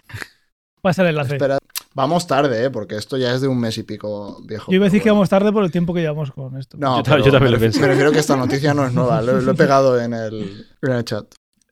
[0.85, 1.33] Pasa el enlace.
[1.37, 1.57] Espera.
[1.95, 2.71] Vamos tarde, ¿eh?
[2.71, 4.71] Porque esto ya es de un mes y pico viejo.
[4.71, 6.77] Yo iba a decir pero que vamos tarde por el tiempo que llevamos con esto.
[6.79, 7.81] No, Yo ta- pero yo también lo pensé.
[7.81, 9.23] Prefiero que esta noticia no es nueva.
[9.23, 11.25] Lo, lo he pegado en el, en el chat.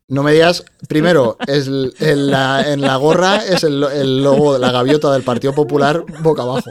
[0.09, 4.55] No me digas, primero, es el- en, la, en la gorra es el, el logo
[4.55, 6.70] de la gaviota del Partido Popular boca abajo.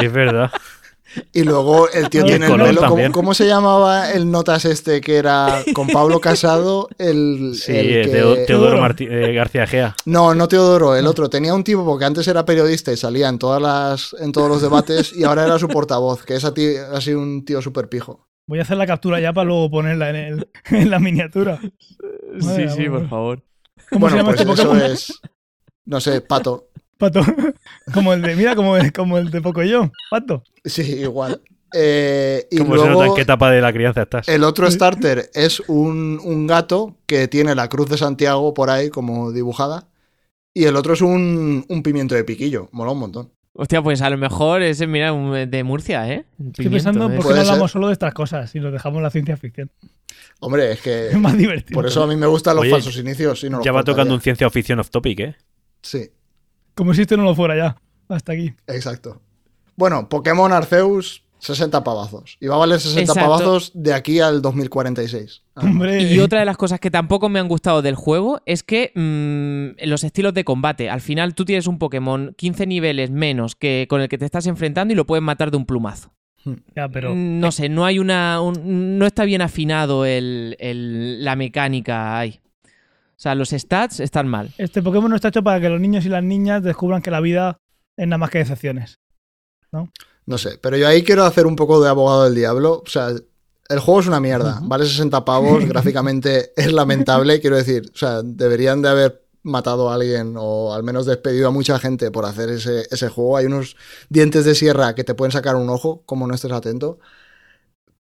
[0.00, 0.50] Es verdad.
[1.32, 3.12] Y luego el tío el tiene el pelo.
[3.12, 6.88] ¿cómo, se llamaba el notas este que era con Pablo Casado?
[6.98, 8.80] El, Sí, el eh, que- Teodoro Teodoro.
[8.80, 9.94] Martí- eh, García Gea.
[10.04, 11.28] No, no Teodoro, el otro.
[11.30, 14.62] Tenía un tipo porque antes era periodista y salía en todas las, en todos los
[14.62, 17.88] debates y ahora era su portavoz, que es a ti- ha sido un tío súper
[17.88, 18.26] pijo.
[18.48, 21.58] Voy a hacer la captura ya para luego ponerla en, el, en la miniatura.
[21.62, 23.42] Sí, Madre sí, por favor.
[23.90, 25.20] ¿Cómo bueno, se llama pues este eso es.
[25.84, 26.68] No sé, pato.
[26.98, 27.20] Pato.
[27.92, 29.90] Como el de, mira, como el, como el de Pocoyo.
[30.10, 30.42] Pato.
[30.64, 31.40] Sí, igual.
[31.74, 34.28] Eh, y Como se nota en luego qué etapa de la crianza estás.
[34.28, 38.88] el otro starter es un, un gato que tiene la cruz de Santiago por ahí
[38.88, 39.88] como dibujada.
[40.54, 42.68] Y el otro es un, un pimiento de piquillo.
[42.72, 43.30] Mola un montón.
[43.52, 46.24] Hostia, pues a lo mejor ese, mira, un- de Murcia, ¿eh?
[46.46, 47.38] Estoy pensando por qué no ser.
[47.40, 49.70] hablamos solo de estas cosas y nos dejamos la ciencia ficción.
[50.40, 51.74] Hombre, es que Es más divertido.
[51.76, 53.42] por eso a mí me gustan los Oye, falsos inicios.
[53.44, 53.94] y no los Ya va cortaría.
[53.96, 55.36] tocando un ciencia ficción off topic, ¿eh?
[55.82, 56.10] Sí,
[56.76, 57.76] Como si esto no lo fuera ya.
[58.08, 58.54] Hasta aquí.
[58.68, 59.20] exacto.
[59.76, 62.38] Bueno, Pokémon Arceus, 60 pavazos.
[62.40, 63.20] Y va a valer 60 Exacto.
[63.20, 65.42] pavazos de aquí al 2046.
[65.56, 66.02] Ah, Hombre.
[66.02, 69.84] Y otra de las cosas que tampoco me han gustado del juego es que mm,
[69.86, 70.88] los estilos de combate.
[70.88, 74.46] Al final tú tienes un Pokémon 15 niveles menos que con el que te estás
[74.46, 76.12] enfrentando y lo puedes matar de un plumazo.
[76.76, 77.12] Ya, pero.
[77.14, 78.40] Mm, No sé, no hay una.
[78.40, 82.40] un- no está bien afinado el, el- la mecánica ahí.
[83.16, 84.52] O sea, los stats están mal.
[84.58, 87.20] Este Pokémon no está hecho para que los niños y las niñas descubran que la
[87.20, 87.58] vida
[87.96, 88.98] es nada más que decepciones.
[90.26, 92.82] No sé, pero yo ahí quiero hacer un poco de abogado del diablo.
[92.84, 94.60] O sea, el juego es una mierda.
[94.62, 97.40] Vale 60 pavos, gráficamente es lamentable.
[97.40, 101.52] Quiero decir, o sea, deberían de haber matado a alguien o al menos despedido a
[101.52, 103.38] mucha gente por hacer ese, ese juego.
[103.38, 103.76] Hay unos
[104.10, 106.98] dientes de sierra que te pueden sacar un ojo, como no estés atento.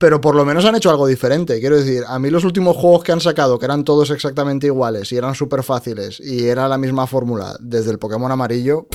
[0.01, 1.61] Pero por lo menos han hecho algo diferente.
[1.61, 5.13] Quiero decir, a mí los últimos juegos que han sacado, que eran todos exactamente iguales
[5.13, 8.87] y eran súper fáciles y era la misma fórmula desde el Pokémon amarillo,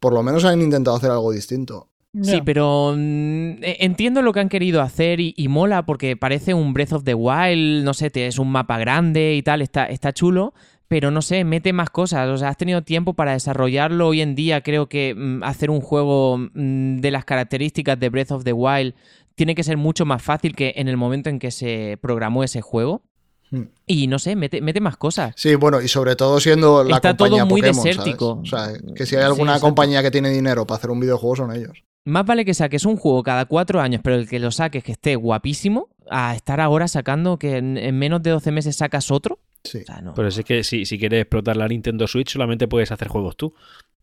[0.00, 1.90] por lo menos han intentado hacer algo distinto.
[2.22, 6.54] Sí, pero mm, e- entiendo lo que han querido hacer y, y mola porque parece
[6.54, 9.84] un Breath of the Wild, no sé, te- es un mapa grande y tal, está,
[9.86, 10.54] está chulo,
[10.88, 14.08] pero no sé, mete más cosas, o sea, has tenido tiempo para desarrollarlo.
[14.08, 18.32] Hoy en día creo que mm, hacer un juego mm, de las características de Breath
[18.32, 18.94] of the Wild
[19.36, 22.62] tiene que ser mucho más fácil que en el momento en que se programó ese
[22.62, 23.02] juego.
[23.50, 23.66] Hmm.
[23.86, 25.34] Y no sé, mete, mete más cosas.
[25.36, 27.96] Sí, bueno, y sobre todo siendo la Está todo compañía muy Pokémon, ¿sabes?
[27.96, 28.40] desértico.
[28.42, 31.54] O sea, que si hay alguna compañía que tiene dinero para hacer un videojuego son
[31.54, 31.84] ellos.
[32.04, 34.92] Más vale que saques un juego cada cuatro años, pero el que lo saques que
[34.92, 39.38] esté guapísimo, a estar ahora sacando que en, en menos de 12 meses sacas otro.
[39.64, 39.78] Sí.
[39.78, 40.14] O sea, no.
[40.14, 43.54] Pero es que si, si quieres explotar la Nintendo Switch solamente puedes hacer juegos tú.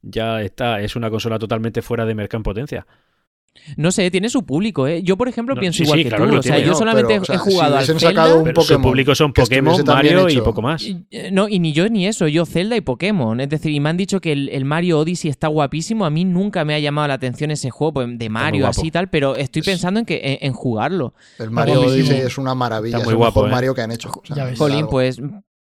[0.02, 2.88] Ya está, es una consola totalmente fuera de mercado en potencia.
[3.78, 5.04] No sé, tiene su público, ¿eh?
[5.04, 6.32] Yo, por ejemplo, No, pienso sí, igual sí, que claro tú.
[6.32, 6.78] que O sea, tiene, yo ¿no?
[6.80, 8.00] solamente Pero, o sea, he jugado si al Zelda.
[8.00, 10.84] sacado un Pero su Pokémon público son Pokémon, Mario y poco más.
[11.12, 13.40] Eh, No, y ni yo ni eso, yo Zelda y Pokémon.
[13.40, 16.06] Es decir, y me han dicho que el, el Mario Odyssey está guapísimo.
[16.06, 18.92] A mí nunca me ha llamado la atención ese juego pues, de Mario, así y
[18.92, 21.14] tal, pero estoy Es- pensando en, que, en, en jugarlo.
[21.40, 21.82] El Mario.
[21.82, 22.98] Odyssey es una maravilla.
[22.98, 23.52] Está es muy el guapo, mejor ¿eh?
[23.54, 24.10] Mario que han hecho.
[24.10, 24.58] O sea, Ya ves.
[24.60, 25.22] Jolín, claro, pues,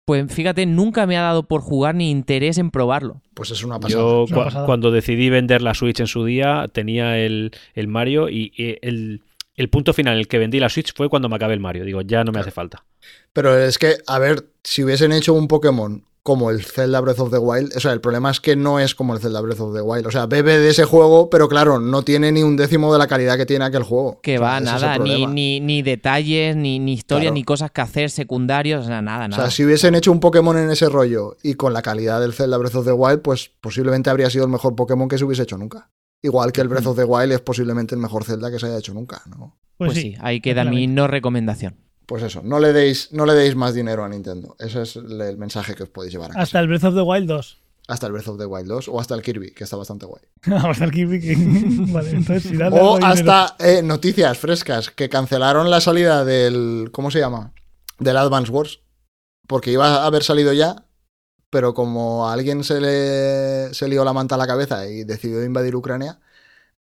[0.05, 3.23] pues fíjate, nunca me ha dado por jugar ni interés en probarlo.
[3.35, 4.03] pues es una pasada.
[4.03, 4.67] Yo una pasada.
[4.67, 9.23] cuando decidí vender la Switch en su día tenía el, el Mario y, y el,
[9.57, 11.85] el punto final en el que vendí la Switch fue cuando me acabé el Mario.
[11.85, 12.85] Digo, ya no me hace falta.
[13.33, 17.31] Pero es que, a ver, si hubiesen hecho un Pokémon como el Zelda Breath of
[17.31, 19.75] the Wild, o sea, el problema es que no es como el Zelda Breath of
[19.75, 20.07] the Wild.
[20.07, 23.07] O sea, bebe de ese juego, pero claro, no tiene ni un décimo de la
[23.07, 24.21] calidad que tiene aquel juego.
[24.23, 27.35] Que O sea, va, nada, ni, ni, ni detalles, ni, ni historia, Claro.
[27.35, 29.43] ni cosas que hacer secundarios, o sea, nada, O nada.
[29.43, 32.57] sea, si hubiesen hecho un Pokémon en ese rollo y con la calidad del Zelda
[32.57, 35.59] Breath of the Wild, pues posiblemente habría sido el mejor Pokémon que se hubiese hecho
[35.59, 35.91] nunca.
[36.23, 38.79] Igual que el Breath of the Wild es posiblemente el mejor Zelda que se haya
[38.79, 39.59] hecho nunca, ¿no?
[39.77, 40.13] Pues, Pues sí.
[40.13, 41.77] sí, ahí queda mi no recomendación.
[42.07, 44.57] Pues eso, no le deis, no le deis más dinero a Nintendo.
[44.59, 46.43] Ese es el mensaje que os podéis llevar a casa.
[46.43, 47.59] Hasta el Breath of the Wild 2.
[47.87, 50.23] Hasta el Breath of the Wild 2 o hasta el Kirby, que está bastante guay.
[50.69, 51.21] hasta el Kirby.
[51.21, 51.37] que-
[51.93, 56.91] vale, entonces si O hasta eh, noticias frescas que cancelaron la salida del.
[56.93, 57.53] ¿Cómo se llama?
[57.99, 58.81] Del Advance Wars.
[59.47, 60.87] Porque iba a haber salido ya,
[61.51, 65.45] pero como a alguien se le se lió la manta a la cabeza y decidió
[65.45, 66.19] invadir Ucrania,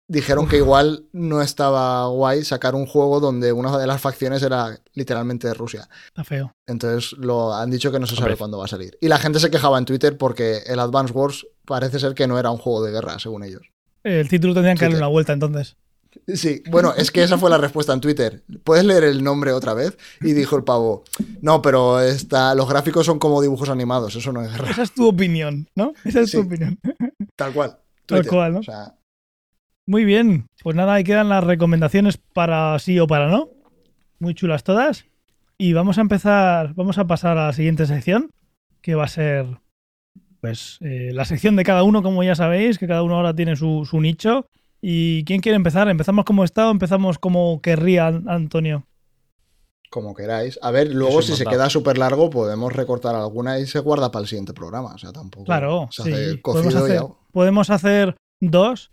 [0.08, 4.78] dijeron que igual no estaba guay sacar un juego donde una de las facciones era
[4.94, 5.88] literalmente de Rusia.
[6.06, 6.52] Está feo.
[6.66, 8.38] Entonces lo han dicho que no se sabe Hombre.
[8.38, 8.96] cuándo va a salir.
[9.00, 12.38] Y la gente se quejaba en Twitter porque el Advance Wars parece ser que no
[12.38, 13.70] era un juego de guerra, según ellos.
[14.02, 15.76] El título tendrían que darle una vuelta entonces.
[16.34, 18.42] Sí, bueno, es que esa fue la respuesta en Twitter.
[18.64, 19.96] ¿Puedes leer el nombre otra vez?
[20.22, 21.04] Y dijo el pavo,
[21.42, 24.70] no, pero está, los gráficos son como dibujos animados, eso no es guerra.
[24.70, 25.92] Esa es tu opinión, ¿no?
[26.04, 26.38] Esa es Sí.
[26.38, 26.78] tu opinión.
[27.36, 27.78] Tal cual.
[28.06, 28.60] Tal cual, ¿no?
[28.60, 28.94] O sea,
[29.88, 30.48] Muy bien.
[30.62, 33.48] Pues nada, ahí quedan las recomendaciones para sí o para no.
[34.18, 35.06] Muy chulas todas.
[35.56, 38.30] Y vamos a empezar, vamos a pasar a la siguiente sección,
[38.82, 39.46] que va a ser
[40.42, 43.56] pues eh, la sección de cada uno, como ya sabéis, que cada uno ahora tiene
[43.56, 44.46] su, su nicho.
[44.82, 45.88] ¿Y quién quiere empezar?
[45.88, 48.84] ¿Empezamos como está o empezamos como querría Antonio?
[49.88, 50.58] Como queráis.
[50.60, 54.24] A ver, luego si se queda súper largo podemos recortar alguna y se guarda para
[54.24, 54.92] el siguiente programa.
[54.94, 56.12] O sea, tampoco Claro, se sí.
[56.12, 58.92] hace Podemos cocido hacer, podemos hacer dos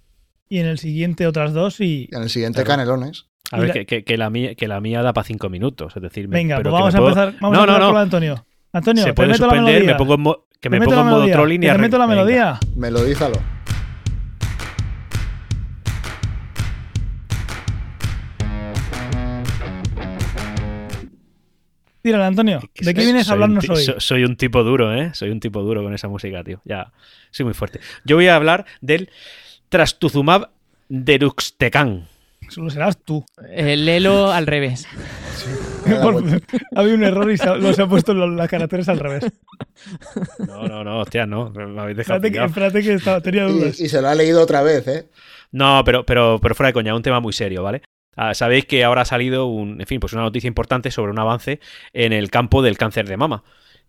[0.50, 2.08] y en el siguiente otras dos y...
[2.12, 2.84] Y en el siguiente Claro.
[2.84, 3.26] canelones.
[3.52, 5.96] A ver, la- que, que- que la mía, que la mía da para cinco minutos.
[5.96, 7.82] Es decir, me- Venga, pero pues vamos a puedo- empezar, vamos No, a no, empezar
[7.88, 7.94] no.
[7.94, 8.46] con Antonio.
[8.74, 9.92] Antonio, se te puede suspender, melodía.
[9.94, 12.06] me pongo en, mo- que me pongo en modo trolling y te meto la.
[12.08, 12.16] Venga.
[12.24, 12.60] melodía.
[12.76, 13.40] Melodízalo.
[22.02, 22.60] Tírale, Antonio.
[22.80, 23.84] ¿De qué vienes a soy hablarnos hoy?
[23.84, 25.10] so- Soy un tipo duro, ¿eh?
[25.16, 26.62] Soy un tipo duro con esa música, tío.
[26.64, 26.92] Ya,
[27.32, 27.80] soy muy fuerte.
[28.04, 29.10] Yo voy a hablar del
[29.76, 30.48] Trastuzumab
[30.88, 32.08] deruxtecan.
[32.48, 33.26] Solo serás tú.
[33.52, 34.88] Eh, léelo al revés.
[36.02, 36.46] Por- vuelta.
[36.76, 39.26] Había un error y se ha- los ha puesto los, las caracteres al revés.
[40.48, 41.50] No, no, no, hostia, no.
[41.50, 43.78] Me habéis dejado Espérate que, espérate que estaba- tenía dudas.
[43.82, 45.10] Y, y se lo ha leído otra vez, ¿eh?
[45.52, 47.82] No, pero, pero, pero fuera de coña, un tema muy serio, ¿vale?
[48.16, 51.20] Ah, Sabéis que ahora ha salido un, en fin, pues una noticia importante sobre un
[51.20, 51.60] avance
[51.92, 53.44] en el campo del cáncer de mama.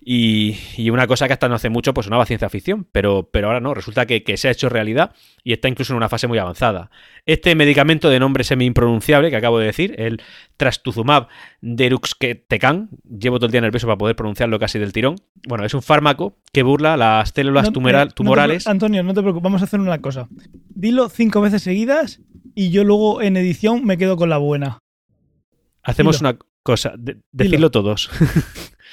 [0.09, 3.48] Y, y una cosa que hasta no hace mucho pues sonaba ciencia ficción, pero, pero
[3.48, 6.28] ahora no, resulta que, que se ha hecho realidad y está incluso en una fase
[6.28, 6.90] muy avanzada.
[7.24, 10.22] Este medicamento de nombre semi-impronunciable que acabo de decir, el
[10.59, 11.26] trastuzumab
[11.61, 15.16] deruxtecan, llevo todo el día nervioso para poder pronunciarlo casi del tirón,
[15.48, 18.66] bueno, es un fármaco que burla las células No- no te tumorales.
[18.66, 20.28] Antonio, no te preocupes, vamos a hacer una cosa.
[20.68, 22.20] Dilo cinco veces seguidas
[22.54, 24.78] y yo luego en edición me quedo con la buena.
[25.82, 26.30] Hacemos dilo.
[26.30, 28.11] una cosa, de- decirlo todos.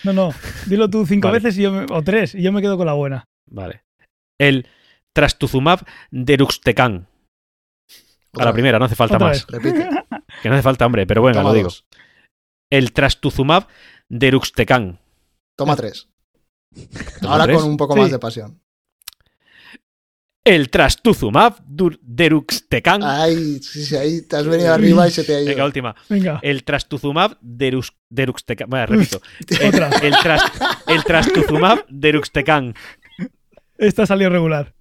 [0.05, 0.29] No, no,
[0.67, 1.39] dilo tú cinco Vale.
[1.39, 3.25] veces y yo me- o tres y yo me quedo con la buena.
[3.49, 3.83] Vale.
[4.39, 4.67] El
[5.13, 7.07] trastuzumab deruxtecan.
[8.39, 9.45] A la primera, no hace falta Otra más.
[9.47, 9.89] Repite.
[10.41, 11.67] Que no hace falta, hombre, pero bueno, Toma lo digo.
[11.67, 11.85] dos.
[12.71, 13.67] El trastuzumab
[14.09, 14.99] deruxtecan.
[15.55, 16.09] Toma tres.
[17.21, 17.57] Toma Ahora tres.
[17.61, 17.99] con un poco Sí.
[18.01, 18.59] más de pasión.
[20.45, 21.55] El trastuzumab
[22.01, 23.01] deruxtecan.
[23.01, 25.65] Ay, sí, sí, ahí te has venido arriba y se te ha Venga, ido.
[25.65, 25.95] última.
[26.09, 28.69] Venga, El trastuzumab derux- deruxtecan.
[28.69, 29.21] Bueno, repito.
[29.67, 29.89] otra.
[30.01, 30.51] El, tras-
[30.87, 32.73] el trastuzumab deruxtecan.
[33.77, 34.73] Esta salió regular.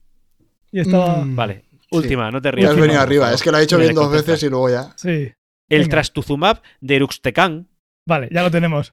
[0.72, 1.18] Y estaba.
[1.24, 1.64] Mm, Vale.
[1.92, 2.70] Última, no te Te rías.
[2.70, 3.32] has por venido arriba.
[3.32, 4.92] Es que lo ha hecho bien dos veces y luego ya.
[4.96, 5.32] Sí.
[5.68, 5.90] El Venga.
[5.90, 7.68] trastuzumab deruxtecan.
[8.06, 8.92] Vale, ya lo tenemos.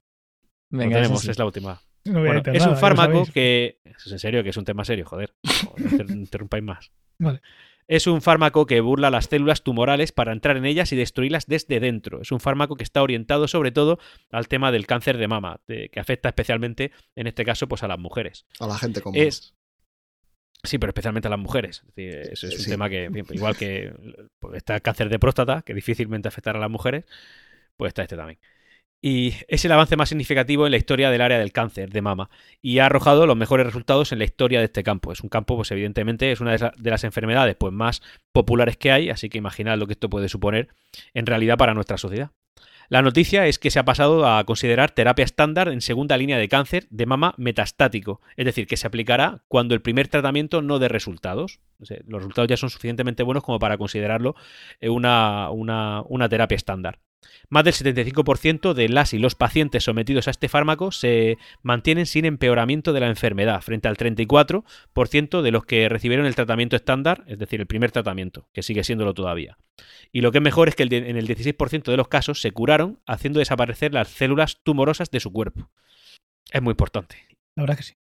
[0.70, 1.30] Lo Venga, tenemos, eso sí.
[1.32, 1.80] es la última.
[2.04, 3.78] No Bueno, es nada, un fármaco que.
[3.84, 5.34] Eso es en serio, que es un tema serio, joder.
[6.08, 6.92] No interrumpáis más.
[7.18, 7.40] Vale.
[7.86, 11.80] Es un fármaco que burla las células tumorales para entrar en ellas y destruirlas desde
[11.80, 12.22] dentro.
[12.22, 13.98] Es un fármaco que está orientado sobre todo
[14.30, 17.88] al tema del cáncer de mama, de- que afecta especialmente, en este caso, pues a
[17.88, 18.46] las mujeres.
[18.60, 19.20] A la gente común.
[19.20, 19.54] Es-
[20.62, 21.82] Sí, pero especialmente a las mujeres.
[21.88, 22.70] Es, decir, es un Sí.
[22.70, 23.92] tema que, fin, igual que
[24.38, 27.04] pues, está el cáncer de próstata, que difícilmente afectará a las mujeres,
[27.78, 28.38] pues está este también.
[29.02, 32.28] Y es el avance más significativo en la historia del área del cáncer de mama
[32.60, 35.10] y ha arrojado los mejores resultados en la historia de este campo.
[35.10, 39.08] Es un campo, pues evidentemente, es una de las enfermedades pues, más populares que hay,
[39.08, 40.68] así que imaginad lo que esto puede suponer
[41.14, 42.30] en realidad para nuestra sociedad.
[42.90, 46.48] La noticia es que se ha pasado a considerar terapia estándar en segunda línea de
[46.48, 50.88] cáncer de mama metastático, es decir, que se aplicará cuando el primer tratamiento no dé
[50.88, 51.60] resultados.
[51.78, 54.34] Los resultados ya son suficientemente buenos como para considerarlo
[54.80, 56.98] eh, una- una terapia estándar.
[57.48, 62.24] Más del 75% de las y los pacientes sometidos a este fármaco se mantienen sin
[62.24, 67.38] empeoramiento de la enfermedad, frente al 34% de los que recibieron el tratamiento estándar, es
[67.38, 69.58] decir, el primer tratamiento, que sigue siéndolo todavía.
[70.12, 73.00] Y lo que es mejor es que en el 16% de los casos se curaron
[73.06, 75.70] haciendo desaparecer las células tumorosas de su cuerpo.
[76.50, 77.16] Es muy importante.
[77.56, 77.94] La verdad que sí.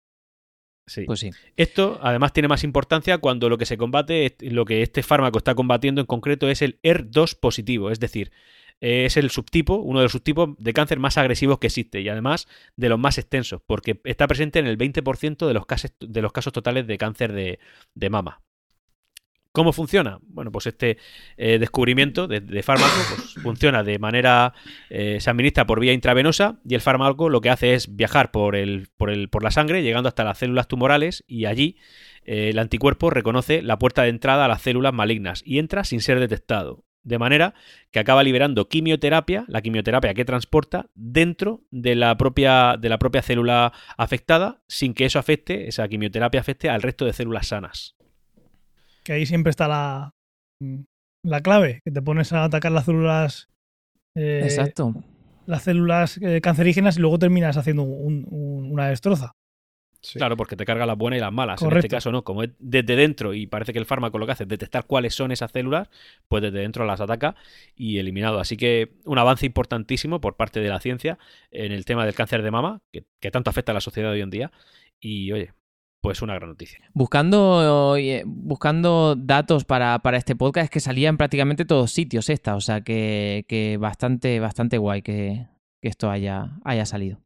[0.88, 1.04] Sí.
[1.06, 1.32] Pues sí.
[1.58, 5.54] Esto además tiene más importancia cuando lo que se combate, lo que este fármaco está
[5.54, 8.32] combatiendo en concreto es el ER2 positivo, es decir,
[8.80, 12.10] eh, es el subtipo, uno de los subtipos de cáncer más agresivos que existe y
[12.10, 16.22] además de los más extensos, porque está presente en el 20% de los casos, de
[16.22, 18.42] los casos totales de cáncer de, mama.
[19.52, 20.20] ¿Cómo funciona?
[20.22, 21.00] Bueno, pues este
[21.36, 24.54] eh, descubrimiento de, de fármaco pues, funciona de manera.
[24.92, 28.56] eh, se administra por vía intravenosa y el fármaco lo que hace es viajar por,
[28.56, 31.78] el, por, el, por la sangre, llegando hasta las células tumorales y allí
[32.24, 36.20] el anticuerpo reconoce la puerta de entrada a las células malignas y entra sin ser
[36.20, 36.87] detectado.
[37.08, 37.54] De manera
[37.92, 43.22] que acaba liberando quimioterapia, la quimioterapia que transporta dentro de la propia, de la propia
[43.22, 47.96] célula afectada, sin que eso afecte, esa quimioterapia afecte al resto de células sanas.
[49.06, 50.12] Que ahí siempre está la,
[51.24, 53.48] la clave, que te pones a atacar las células.
[54.16, 54.94] eh, Exacto.
[55.46, 59.32] Las células eh, cancerígenas y luego terminas haciendo un- un- una destroza.
[60.02, 60.20] Sí.
[60.20, 61.62] Claro, porque te carga las buenas y las malas.
[61.62, 64.34] En este caso no, como es desde dentro y parece que el fármaco lo que
[64.34, 65.90] hace es detectar cuáles son esas células,
[66.28, 67.36] pues desde dentro las ataca
[67.76, 68.40] y eliminado.
[68.40, 71.18] Así que un avance importantísimo por parte de la ciencia
[71.52, 74.22] en el tema del cáncer de mama, que, que tanto afecta a la sociedad hoy
[74.22, 74.52] en día.
[75.00, 75.54] Y oye,
[76.02, 76.80] pues una gran noticia.
[76.94, 82.56] Buscando, buscando datos para, para este podcast es que salía en prácticamente todos sitios esta,
[82.56, 85.48] o sea que, que bastante, bastante guay que,
[85.82, 87.20] que esto haya, haya salido.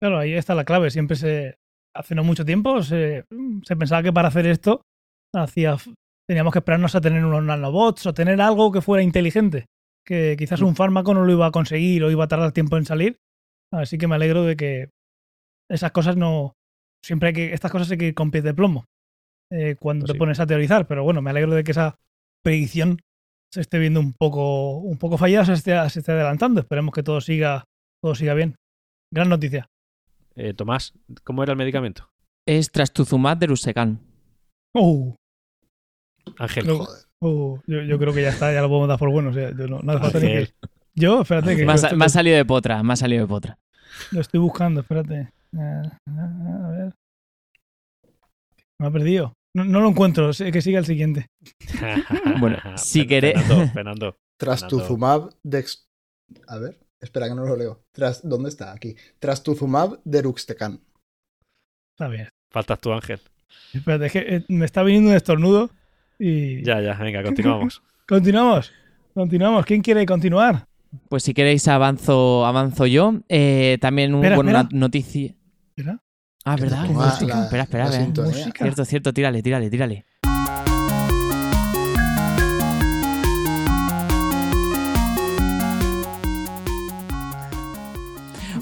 [0.00, 0.90] Claro, ahí está la clave.
[0.90, 1.56] Siempre se.
[1.94, 3.24] Hace no mucho tiempo se,
[3.64, 4.82] se pensaba que para hacer esto
[5.34, 5.76] hacía,
[6.28, 9.64] teníamos que esperarnos a tener unos nanobots o tener algo que fuera inteligente.
[10.04, 12.84] Que quizás un fármaco no lo iba a conseguir o iba a tardar tiempo en
[12.84, 13.16] salir.
[13.72, 14.90] Así que me alegro de que
[15.70, 16.52] esas cosas no.
[17.04, 17.54] Siempre hay que.
[17.54, 18.84] Estas cosas hay que ir con pies de plomo.
[19.50, 20.18] eh, cuando Pues te sí.
[20.18, 20.86] pones a teorizar.
[20.86, 21.96] Pero bueno, me alegro de que esa
[22.44, 22.98] predicción
[23.52, 26.60] se esté viendo un poco, un poco fallada, se esté, se esté adelantando.
[26.60, 27.64] Esperemos que todo siga,
[28.02, 28.56] todo siga bien.
[29.12, 29.66] Gran noticia.
[30.36, 30.92] Eh, Tomás,
[31.24, 32.10] ¿cómo era el medicamento?
[32.46, 33.98] Es Trastuzumab deruxtecan.
[34.74, 35.14] Uh,
[36.38, 36.64] Ángel.
[36.64, 37.04] Creo- Joder.
[37.20, 39.30] uh, yo, yo creo que ya está, ya lo podemos dar por bueno.
[39.30, 40.48] o sea, yo no, no hace falta ni Ángel.
[40.48, 42.92] que- Yo, espérate, que Me ha, lo sa- estoy, me ha salido de potra, me
[42.92, 43.58] ha salido de potra.
[44.12, 45.30] lo estoy buscando, espérate.
[45.54, 46.92] A ver.
[48.78, 49.32] Me ha perdido.
[49.54, 51.26] No, no lo encuentro, sé que siga el siguiente.
[52.40, 54.16] Bueno, si Fen- quere- Fernando, Fernando.
[54.38, 55.86] Trastuzumab dex...
[56.46, 57.82] A ver, espera que no lo leo.
[57.92, 58.26] Tras...
[58.28, 58.72] ¿Dónde está?
[58.72, 58.96] Aquí.
[59.18, 60.80] Trastuzumab deruxtecan.
[61.94, 62.28] Está bien.
[62.50, 63.20] Faltas tú, Ángel.
[63.72, 65.70] Espérate, es que eh, me está viniendo un estornudo
[66.18, 66.62] y...
[66.64, 67.82] Ya, ya, venga, continuamos.
[68.08, 68.72] Continuamos.
[69.14, 69.66] Continuamos.
[69.66, 70.66] ¿Quién quiere continuar?
[71.08, 73.14] Pues si queréis avanzo, avanzo yo.
[73.28, 74.68] Eh, también un- Espera, bueno, espera.
[74.70, 75.34] una noticia.
[75.76, 76.02] Espera.
[76.44, 76.86] Ah, ¿verdad?
[76.88, 77.92] la- Espera, espera, la.
[78.52, 80.04] Cierto, cierto, tírale, tírale, tírale.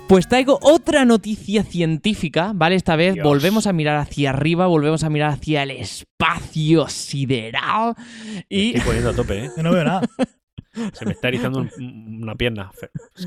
[0.08, 2.76] Pues traigo otra noticia científica, ¿vale?
[2.76, 3.24] Esta vez Dios.
[3.26, 7.94] volvemos a mirar hacia arriba, volvemos a mirar hacia el espacio sideral
[8.34, 9.50] Me y estoy poniendo a tope, ¿eh?
[9.56, 10.02] Yo no veo nada.
[10.92, 12.70] Se me está erizando un- una pierna.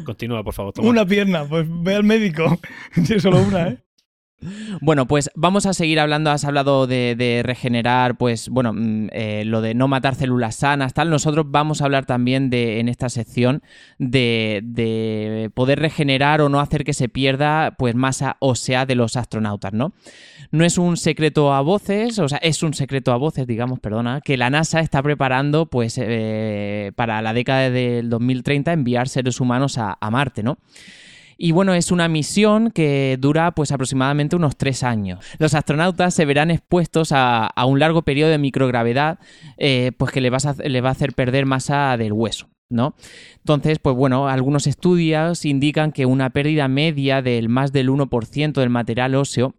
[0.06, 0.74] Continúa, por favor.
[0.74, 0.90] Tomás.
[0.92, 2.60] Una pierna, pues ve al médico.
[3.06, 3.78] Sí, solo una, ¿eh?
[4.82, 6.30] Bueno, pues vamos a seguir hablando.
[6.30, 11.10] Has hablado de, regenerar, pues bueno, mm, eh, lo de no matar células sanas, tal.
[11.10, 13.64] Nosotros vamos a hablar también de, en esta sección
[13.98, 19.16] de, de poder regenerar o no hacer que se pierda, pues masa ósea de los
[19.16, 19.94] astronautas, ¿no?
[20.52, 24.22] No es un secreto a voces, o sea, es un secreto a voces, digamos, perdona,
[24.22, 29.78] que la NASA está preparando, pues, eh, para la década del 2030 enviar seres humanos
[29.78, 30.58] a Marte, ¿no?
[31.38, 35.24] Y bueno, es una misión que dura pues aproximadamente unos tres años.
[35.38, 39.20] Los astronautas se verán expuestos a, un largo periodo de microgravedad,
[39.58, 42.50] eh, pues que le va a hacer perder masa del hueso.
[42.70, 42.96] ¿No?
[43.38, 48.70] Entonces, pues bueno, algunos estudios indican que una pérdida media del más del 1% del
[48.70, 49.56] material óseo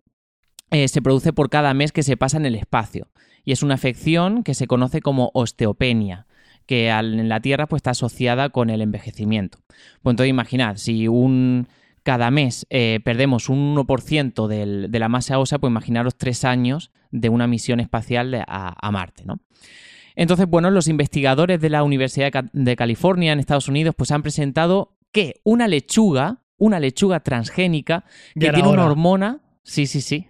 [0.71, 3.09] eh, se produce por cada mes que se pasa en el espacio.
[3.45, 6.27] Y es una afección que se conoce como osteopenia,
[6.69, 9.59] que al- en la Tierra pues, está asociada con el envejecimiento.
[10.03, 11.67] Pues entonces imaginad, si un
[12.05, 16.93] cada mes eh, perdemos un 1% del- de la masa ósea, pues imaginaros tres años
[17.11, 19.41] de una misión espacial a, a Marte, ¿no?
[20.15, 24.11] Entonces, bueno, los investigadores de la Universidad de, Ca- de California en Estados Unidos pues
[24.11, 28.05] han presentado que una lechuga, una lechuga transgénica
[28.35, 30.27] que tiene una hormona, sí, sí, sí,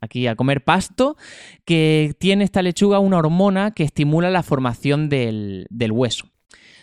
[0.00, 1.16] aquí a comer pasto,
[1.64, 6.26] que tiene esta lechuga una hormona que estimula la formación del, del hueso.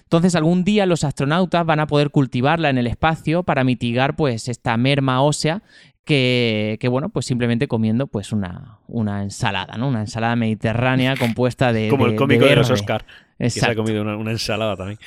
[0.03, 4.49] Entonces algún día los astronautas van a poder cultivarla en el espacio para mitigar pues
[4.49, 5.63] esta merma ósea
[6.03, 9.87] que, que, bueno, pues simplemente comiendo pues una, una ensalada, ¿no?
[9.87, 12.71] Una ensalada mediterránea compuesta de Como de- el cómico de, los.
[12.71, 13.05] Oscar,
[13.37, 14.99] que se ha comido una, una ensalada también.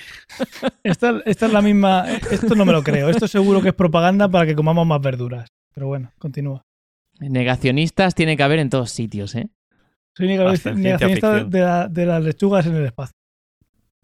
[0.84, 2.06] Esta, esta es la misma.
[2.30, 3.08] Esto no me lo creo.
[3.10, 5.48] Esto seguro que es propaganda para que comamos más verduras.
[5.74, 6.62] Pero bueno, continúa.
[7.20, 9.48] Negacionistas tiene que haber en todos sitios, ¿eh?
[10.16, 13.12] Soy negacionista de, la- de las lechugas en el espacio.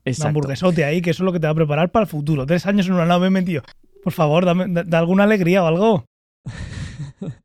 [0.07, 2.47] Un hamburguesote ahí, que eso es lo que te va a preparar para el futuro.
[2.47, 3.63] Tres años en una nave metido.
[4.03, 6.05] Por favor, dame, da, da alguna alegría o algo.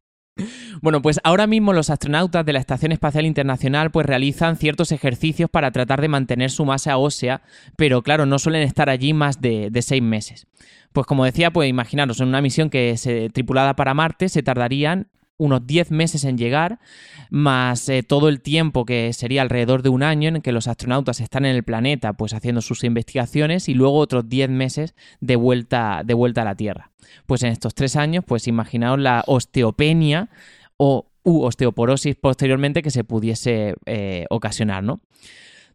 [0.82, 5.50] Bueno, pues ahora mismo los astronautas de la Estación Espacial Internacional pues realizan ciertos ejercicios
[5.50, 7.42] para tratar de mantener su masa ósea,
[7.78, 10.46] pero claro, no suelen estar allí más de, de seis meses.
[10.92, 15.08] Pues como decía, pues imaginaros, en una misión que se tripulada para Marte se tardarían
[15.38, 16.80] unos 10 meses en llegar,
[17.30, 21.20] más eh, todo el tiempo que sería alrededor de un año en que los astronautas
[21.20, 26.04] están en el planeta pues haciendo sus investigaciones y luego otros 10 meses de vuelta,
[26.06, 26.92] de vuelta a la Tierra.
[27.26, 30.30] Pues en estos tres años, pues imaginaos la osteopenia
[30.78, 35.02] o u osteoporosis posteriormente que se pudiese eh, ocasionar, ¿no?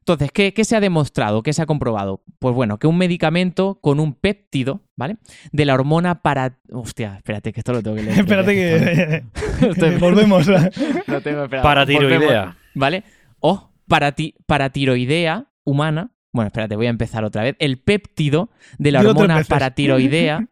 [0.01, 1.42] Entonces, ¿qué, qué se ha demostrado?
[1.42, 2.22] ¿Qué se ha comprobado?
[2.38, 5.18] Pues bueno, que un medicamento con un péptido, ¿vale?
[5.53, 6.59] De la hormona para...
[6.72, 8.18] Hostia, espérate, que esto lo tengo que leer.
[8.20, 9.22] Espérate que
[9.68, 10.48] Estoy- volvemos.
[10.48, 10.70] a-
[11.07, 12.57] Lo tengo, Para volvemos, tiroidea.
[12.74, 13.05] ¿Vale?
[13.40, 16.11] O parati- paratiroidea humana.
[16.32, 17.57] Bueno, espérate, voy a empezar otra vez.
[17.59, 20.48] El péptido de la tres hormona paratiroidea.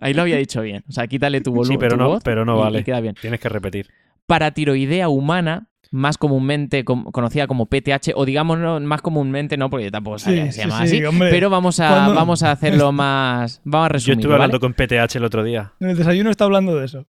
[0.00, 0.84] Ahí lo había dicho bien.
[0.88, 1.76] O sea, quítale tu volumen.
[1.76, 2.84] Sí, pero tu no, voz pero no y- y vale.
[2.84, 3.14] queda bien.
[3.20, 3.88] Tienes que repetir.
[4.26, 9.92] Paratiroidea humana, más comúnmente com- conocida como PTH, o digamos no, más comúnmente no, porque
[9.92, 11.04] tampoco sabía Sí, que se llama sí, así.
[11.04, 11.30] hombre.
[11.30, 13.60] Pero vamos a, vamos a hacerlo más.
[13.64, 14.18] Vamos a Yo resumir.
[14.18, 15.72] estuve hablando con PTH el otro día.
[15.78, 17.06] En el desayuno está hablando de eso.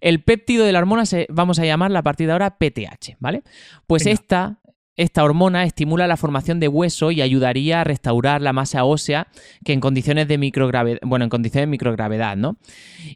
[0.00, 3.42] El péptido de la hormona se, vamos a llamarla a partir de ahora PTH, ¿vale?
[3.86, 4.14] Pues Venga.
[4.14, 4.58] esta,
[4.96, 9.28] esta hormona estimula la formación de hueso y ayudaría a restaurar la masa ósea
[9.64, 12.56] que en condiciones de microgravedad, bueno, en condiciones de microgravedad, ¿no?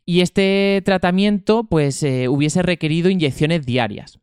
[0.06, 4.18] Y este tratamiento, pues, eh, hubiese requerido inyecciones diarias.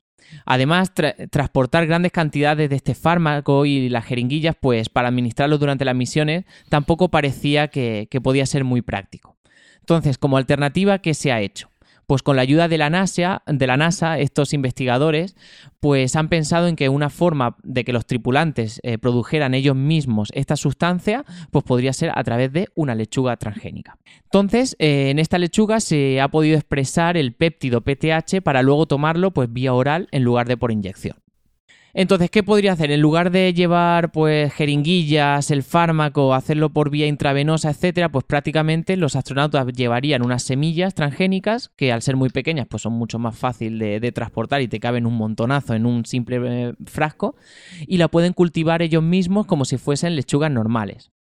[0.46, 5.86] Además, tra- transportar grandes cantidades de este fármaco y las jeringuillas, pues, para administrarlo durante
[5.86, 9.38] las misiones, tampoco parecía que, que podía ser muy práctico.
[9.80, 11.70] Entonces, como alternativa, ¿qué se ha hecho?
[12.08, 15.36] Pues con la ayuda de la NASA, de la NASA estos investigadores
[15.80, 20.30] pues han pensado en que una forma de que los tripulantes eh, produjeran ellos mismos
[20.34, 23.98] esta sustancia pues podría ser a través de una lechuga transgénica.
[24.24, 29.32] Entonces, eh, en esta lechuga se ha podido expresar el péptido PTH para luego tomarlo
[29.32, 31.25] pues vía oral en lugar de por inyección.
[31.98, 32.92] Entonces, ¿qué podría hacer?
[32.92, 38.98] En lugar de llevar pues jeringuillas, el fármaco, hacerlo por vía intravenosa, etcétera, pues prácticamente
[38.98, 43.38] los astronautas llevarían unas semillas transgénicas que al ser muy pequeñas pues son mucho más
[43.38, 47.38] fácil de, transportar y te caben un montonazo en un simple eh, frasco
[47.88, 51.12] y la pueden cultivar ellos mismos como si fuesen lechugas normales.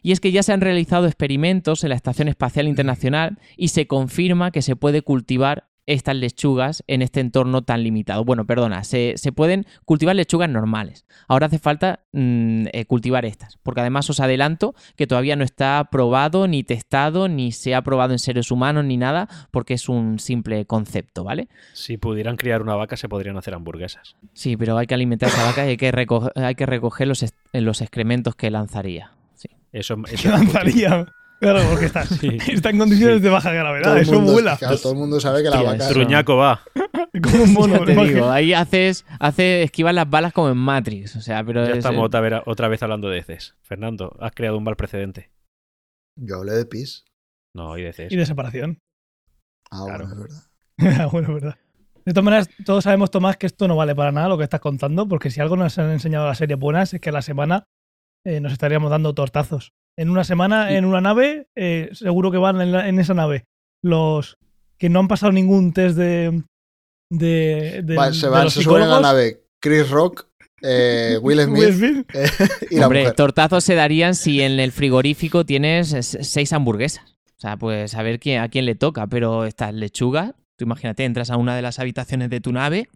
[0.00, 3.86] Y es que ya se han realizado experimentos en la Estación Espacial Internacional y se
[3.86, 8.24] confirma que se puede cultivar estas lechugas en este entorno tan limitado.
[8.24, 11.04] Bueno, perdona, se, se pueden cultivar lechugas normales.
[11.28, 15.88] Ahora hace falta mm, eh, cultivar estas, porque además os adelanto que todavía no está
[15.90, 20.18] probado, ni testado, ni se ha probado en seres humanos, ni nada, porque es un
[20.18, 21.48] simple concepto, ¿vale?
[21.74, 24.16] Si pudieran criar una vaca, se podrían hacer hamburguesas.
[24.32, 27.08] Sí, pero hay que alimentar a esa vaca y hay que, reco- hay que recoger
[27.08, 29.12] los, es- los excrementos que lanzaría.
[29.34, 29.48] Sí.
[29.72, 31.06] Eso, Que eso lanzaría.
[31.52, 32.38] Claro, porque está, Sí.
[32.48, 33.22] está en condiciones Sí.
[33.22, 33.96] de baja gravedad.
[33.98, 34.56] Eso mundo, vuela.
[34.56, 35.88] claro, todo el mundo sabe que la vaca...
[35.88, 36.60] Truñaco va.
[37.22, 37.84] Como un mono.
[37.84, 41.14] Te digo, ahí haces, hace esquivar las balas como en Matrix.
[41.16, 43.54] O sea, pero Ya es- estamos otra vez, otra vez hablando de heces.
[43.62, 45.30] Fernando, has creado un mal precedente.
[46.16, 47.04] Yo hablé de pis.
[47.54, 48.12] No, y de heces.
[48.12, 48.78] Y de separación.
[49.70, 50.06] Ah, Claro.
[50.08, 50.20] bueno, es
[50.78, 51.08] verdad.
[51.12, 51.56] bueno, es verdad.
[52.04, 54.60] De todas maneras, todos sabemos, Tomás, que esto no vale para nada lo que estás
[54.60, 57.64] contando, porque si algo nos han enseñado las series buenas es que a la semana
[58.26, 59.72] eh, nos estaríamos dando tortazos.
[59.96, 63.44] En una semana, en una nave, eh, seguro que van en, la- en esa nave
[63.82, 64.36] los
[64.78, 66.42] que no han pasado ningún test de.
[67.10, 70.26] de, de- Va, se van, se suben a la nave Chris Rock,
[70.62, 72.10] eh, Will Smith, Will Smith.
[72.14, 72.28] eh,
[72.70, 73.14] y la Hombre, mujer.
[73.14, 75.88] tortazos se darían si en el frigorífico tienes
[76.22, 77.04] seis hamburguesas.
[77.36, 79.06] O sea, pues a ver quién, a quién le toca.
[79.06, 82.88] Pero estas lechugas, tú imagínate, entras a una de las habitaciones de tu nave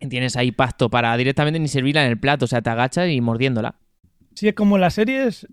[0.00, 2.46] y tienes ahí pasto para directamente ni servirla en el plato.
[2.46, 3.76] O sea, te agachas y mordiéndola.
[4.34, 5.46] Si es como en las series,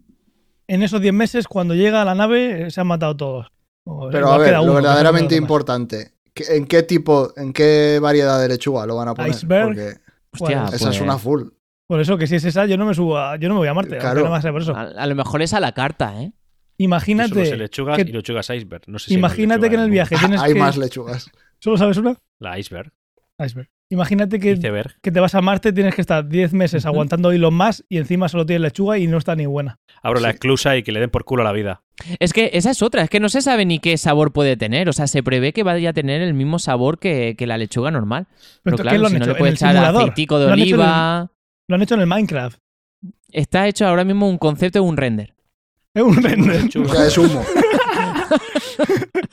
[0.74, 3.48] en esos 10 meses, cuando llega a la nave, se han matado todos.
[3.86, 8.00] O Pero a ver, uno, lo que verdaderamente importante, ¿qué- ¿en qué tipo, en qué
[8.02, 9.32] variedad de lechuga lo van a poner?
[9.32, 9.66] Iceberg.
[9.68, 9.94] Porque
[10.32, 11.44] Hostia, Pues, esa es pues, una full.
[11.88, 13.68] Por eso que si es esa, yo no me subo a, yo no me voy
[13.68, 13.98] a Marte.
[14.00, 14.26] Claro.
[14.28, 14.76] por eso.
[14.76, 16.32] a, a lo mejor es a la carta, ¿eh?
[16.32, 16.36] Yo solo
[16.76, 18.82] sé Imagínate, lechugas que- y lechugas iceberg.
[18.88, 20.60] No sé si hay imagínate lechuga que en el viaje tienes Hay que...
[20.60, 21.30] más lechugas.
[21.60, 22.16] ¿Solo sabes una?
[22.40, 22.92] La iceberg.
[23.38, 23.70] Iceberg.
[23.94, 24.58] Imagínate que,
[25.04, 28.28] que te vas a Marte, tienes que estar 10 meses aguantando hilos más y encima
[28.28, 29.78] solo tienes lechuga y no está ni buena.
[30.02, 30.34] Abro la Sí.
[30.34, 31.84] esclusa y que le den por culo a la vida.
[32.20, 34.90] Es que esa es otra, es que no se sabe ni qué sabor puede tener.
[34.90, 37.92] O sea, se prevé que vaya a tener el mismo sabor que, que la lechuga
[37.92, 38.26] normal.
[38.32, 40.48] Pero Pero esto, ¿qué claro, lo han si no le ¿En puedes echar aceitico de
[40.48, 41.32] ¿Lo han hecho en el- oliva.
[41.68, 42.58] Lo han hecho en el Minecraft.
[43.32, 45.36] Está hecho ahora mismo un concepto de un render.
[45.94, 46.62] Es un render.
[46.84, 47.44] O sea, es humo.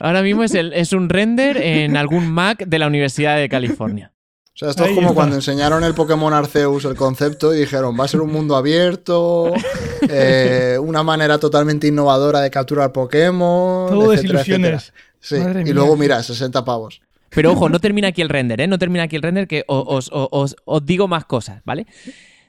[0.00, 4.12] Ahora mismo es, el- es un render en algún Mac de la Universidad de California.
[4.54, 5.14] O sea, esto Ahí es como está.
[5.16, 9.52] cuando enseñaron el Pokémon Arceus el concepto y dijeron, va a ser un mundo abierto,
[10.08, 13.88] eh, una manera totalmente innovadora de capturar Pokémon.
[13.88, 14.92] Todo etcétera, desilusiones.
[14.92, 15.04] etcétera.
[15.20, 15.74] Sí, Madre y mía.
[15.74, 17.00] luego mira, 60 pavos.
[17.30, 18.68] Pero ojo, no termina aquí el render, ¿eh?
[18.68, 21.86] No termina aquí el render, que o- os, os- os- os digo más cosas, ¿vale?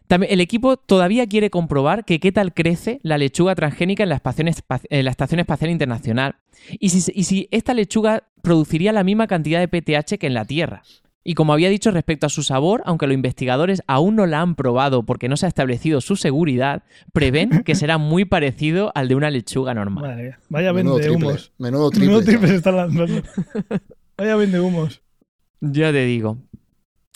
[0.07, 4.15] También, el equipo todavía quiere comprobar que qué tal crece la lechuga transgénica en la,
[4.15, 6.35] Estación Espa- en la Estación Espacial Internacional
[6.79, 10.45] y si, y si esta lechuga produciría la misma cantidad de PTH que en la
[10.45, 10.83] Tierra.
[11.27, 14.53] Y como había dicho respecto a su sabor, aunque los investigadores aún no la han
[14.53, 16.83] probado porque no se ha establecido su seguridad,
[17.13, 20.03] prevén que será muy parecido al de una lechuga normal.
[20.03, 20.39] Madre mía.
[20.49, 21.27] Vaya Menudo vende triple.
[21.29, 21.51] humos.
[21.57, 22.07] Menudo triple.
[22.09, 23.23] Menudo triple se están lanzando.
[24.17, 25.01] Vaya vende humos.
[25.61, 26.37] Ya te digo.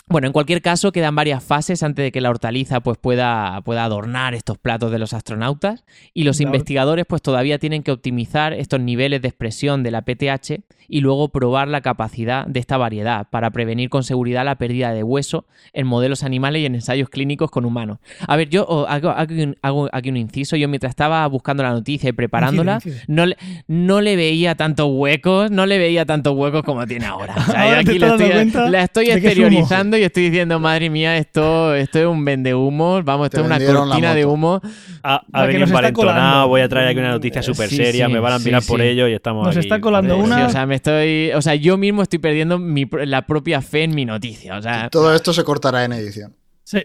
[0.10, 3.84] Bueno, en cualquier caso, quedan varias fases antes de que la hortaliza pues, pueda, pueda
[3.84, 5.86] adornar estos platos de los astronautas
[6.16, 10.64] y los investigadores pues, todavía tienen que optimizar estos niveles de expresión de la PTH
[10.88, 15.04] y luego probar la capacidad de esta variedad para prevenir con seguridad la pérdida de
[15.04, 18.00] hueso en modelos animales y en ensayos clínicos con humanos.
[18.28, 20.56] A ver, yo hago, aquí un inciso.
[20.56, 23.06] Yo mientras estaba buscando la noticia y preparándola, Incide, incide.
[23.14, 23.38] no le,
[23.68, 27.36] no le veía tantos huecos, no le veía tantos huecos como tiene ahora.
[27.38, 32.00] O sea, Ahora aquí la estoy, la exteriorizando y estoy diciendo, madre mía, esto, esto
[32.00, 34.62] es un vendehumos, vamos, esto Te es una cortina de humo.
[35.04, 38.20] Ha, ha venido envalentonado, voy a traer aquí una noticia súper Sí, seria, sí, me
[38.20, 38.86] van a sí, mirar por sí.
[38.88, 39.66] ello y estamos Nos aquí.
[39.66, 42.88] está colando una- Sí, o sea, me estoy, o sea, yo mismo estoy perdiendo mi,
[43.06, 46.36] la propia fe en mi noticia, o sea, Todo esto se cortará en edición.
[46.64, 46.84] Sí.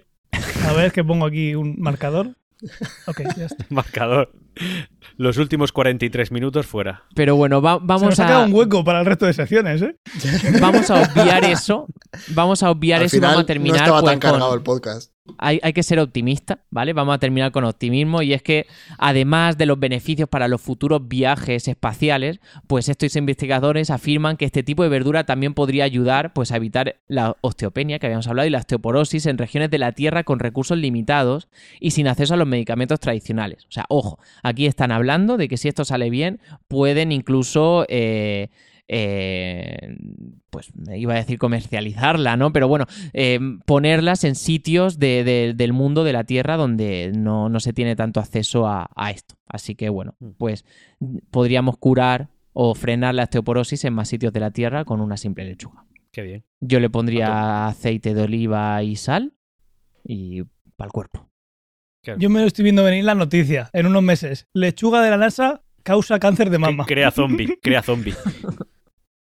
[0.68, 2.34] A ver, que pongo aquí un marcador.
[3.06, 3.64] Ok, ya está.
[3.70, 4.32] Marcador.
[5.16, 7.04] Los últimos 43 minutos fuera.
[7.14, 9.32] pero bueno, va- Se vamos nos ha quedado a un hueco para el resto de
[9.32, 9.96] secciones, ¿eh?
[10.60, 11.86] vamos a obviar eso,
[12.28, 14.58] vamos a obviar Al eso y vamos a no terminar estaba pues, tan cargado con-
[14.58, 15.10] el podcast.
[15.38, 16.92] Hay, que ser optimista, ¿vale?
[16.92, 18.66] Vamos a terminar con optimismo y es que
[18.98, 24.62] además de los beneficios para los futuros viajes espaciales, pues estos investigadores afirman que este
[24.62, 28.50] tipo de verdura también podría ayudar pues a evitar la osteopenia que habíamos hablado y
[28.50, 31.48] la osteoporosis en regiones de la Tierra con recursos limitados
[31.80, 33.64] y sin acceso a los medicamentos tradicionales.
[33.64, 38.50] O sea, ojo, aquí están hablando de que si esto sale bien, pueden incluso eh,
[38.88, 39.96] eh,
[40.50, 42.52] pues iba a decir comercializarla, ¿no?
[42.52, 47.48] Pero bueno, eh, ponerlas en sitios de- de- del mundo de la Tierra donde no,
[47.48, 49.36] no se tiene tanto acceso a, a esto.
[49.48, 50.30] Así que bueno, Mm.
[50.38, 50.64] pues
[51.30, 55.44] podríamos curar o frenar la osteoporosis en más sitios de la Tierra con una simple
[55.44, 55.84] lechuga.
[56.12, 56.44] Qué bien.
[56.60, 59.32] Yo le pondría aceite de oliva y sal
[60.04, 60.42] y
[60.76, 61.28] para el cuerpo.
[62.18, 64.46] Yo me lo estoy viendo venir la noticia en unos meses.
[64.52, 66.84] Lechuga de la NASA causa cáncer de mama.
[66.86, 68.14] Crea zombie, crea zombie.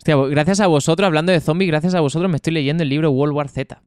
[0.01, 3.11] Hostia, gracias a vosotros, hablando de zombies, gracias a vosotros me estoy leyendo el libro
[3.11, 3.83] World War Z.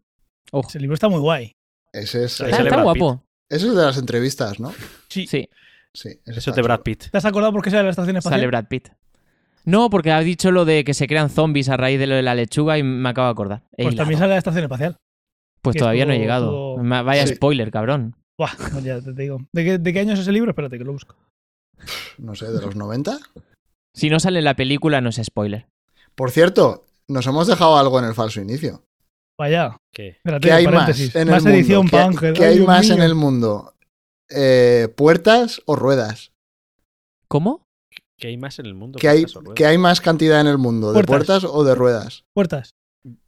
[0.51, 1.53] Ojo, Ese libro está muy guay.
[1.91, 3.24] Ese es, está, está guapo.
[3.49, 4.72] ese es de las entrevistas, ¿no?
[5.09, 5.26] Sí.
[5.28, 5.49] Sí,
[5.93, 6.09] Sí.
[6.26, 6.82] ese Eso es de Brad.
[6.82, 7.05] Pitt.
[7.11, 8.39] ¿Te has acordado por qué sale la estación espacial?
[8.39, 8.89] sale Brad Pitt.
[9.66, 12.22] No, porque ha dicho lo de que se crean zombies a raíz de lo de
[12.22, 13.64] la lechuga y me acabo de acordar.
[13.72, 13.97] He Pues hilado.
[13.97, 14.97] también sale la estación espacial.
[15.61, 16.76] Pues todavía no he llegado.
[16.78, 17.36] estuvo- Vaya Sí.
[17.36, 18.16] spoiler, cabrón.
[18.38, 19.39] Buah, pues ya te digo.
[19.53, 20.51] ¿De qué, de qué año es ese libro?
[20.51, 21.16] Espérate que lo busco.
[22.20, 23.18] No sé, de los 90.
[23.95, 25.68] Si no sale en la película, no es spoiler.
[26.16, 28.84] Por cierto, nos hemos dejado algo en el falso inicio.
[29.38, 29.78] Vaya.
[29.91, 30.09] ¿Qué?
[30.09, 31.91] Espérate, ¿Qué hay más en Más el edición mundo?
[31.91, 32.34] para ¿Qué, Ángel.
[32.34, 33.74] qué Ay, hay Dios más en el mundo?
[34.30, 36.32] Eh, ¿Puertas o ruedas?
[37.28, 37.66] ¿Cómo?
[38.18, 38.99] ¿Qué hay más en el mundo?
[38.99, 40.93] ¿Qué hay, más cantidad en el mundo?
[40.93, 41.39] ¿De Puertas.
[41.39, 42.24] puertas o de ruedas?
[42.34, 42.76] Puertas.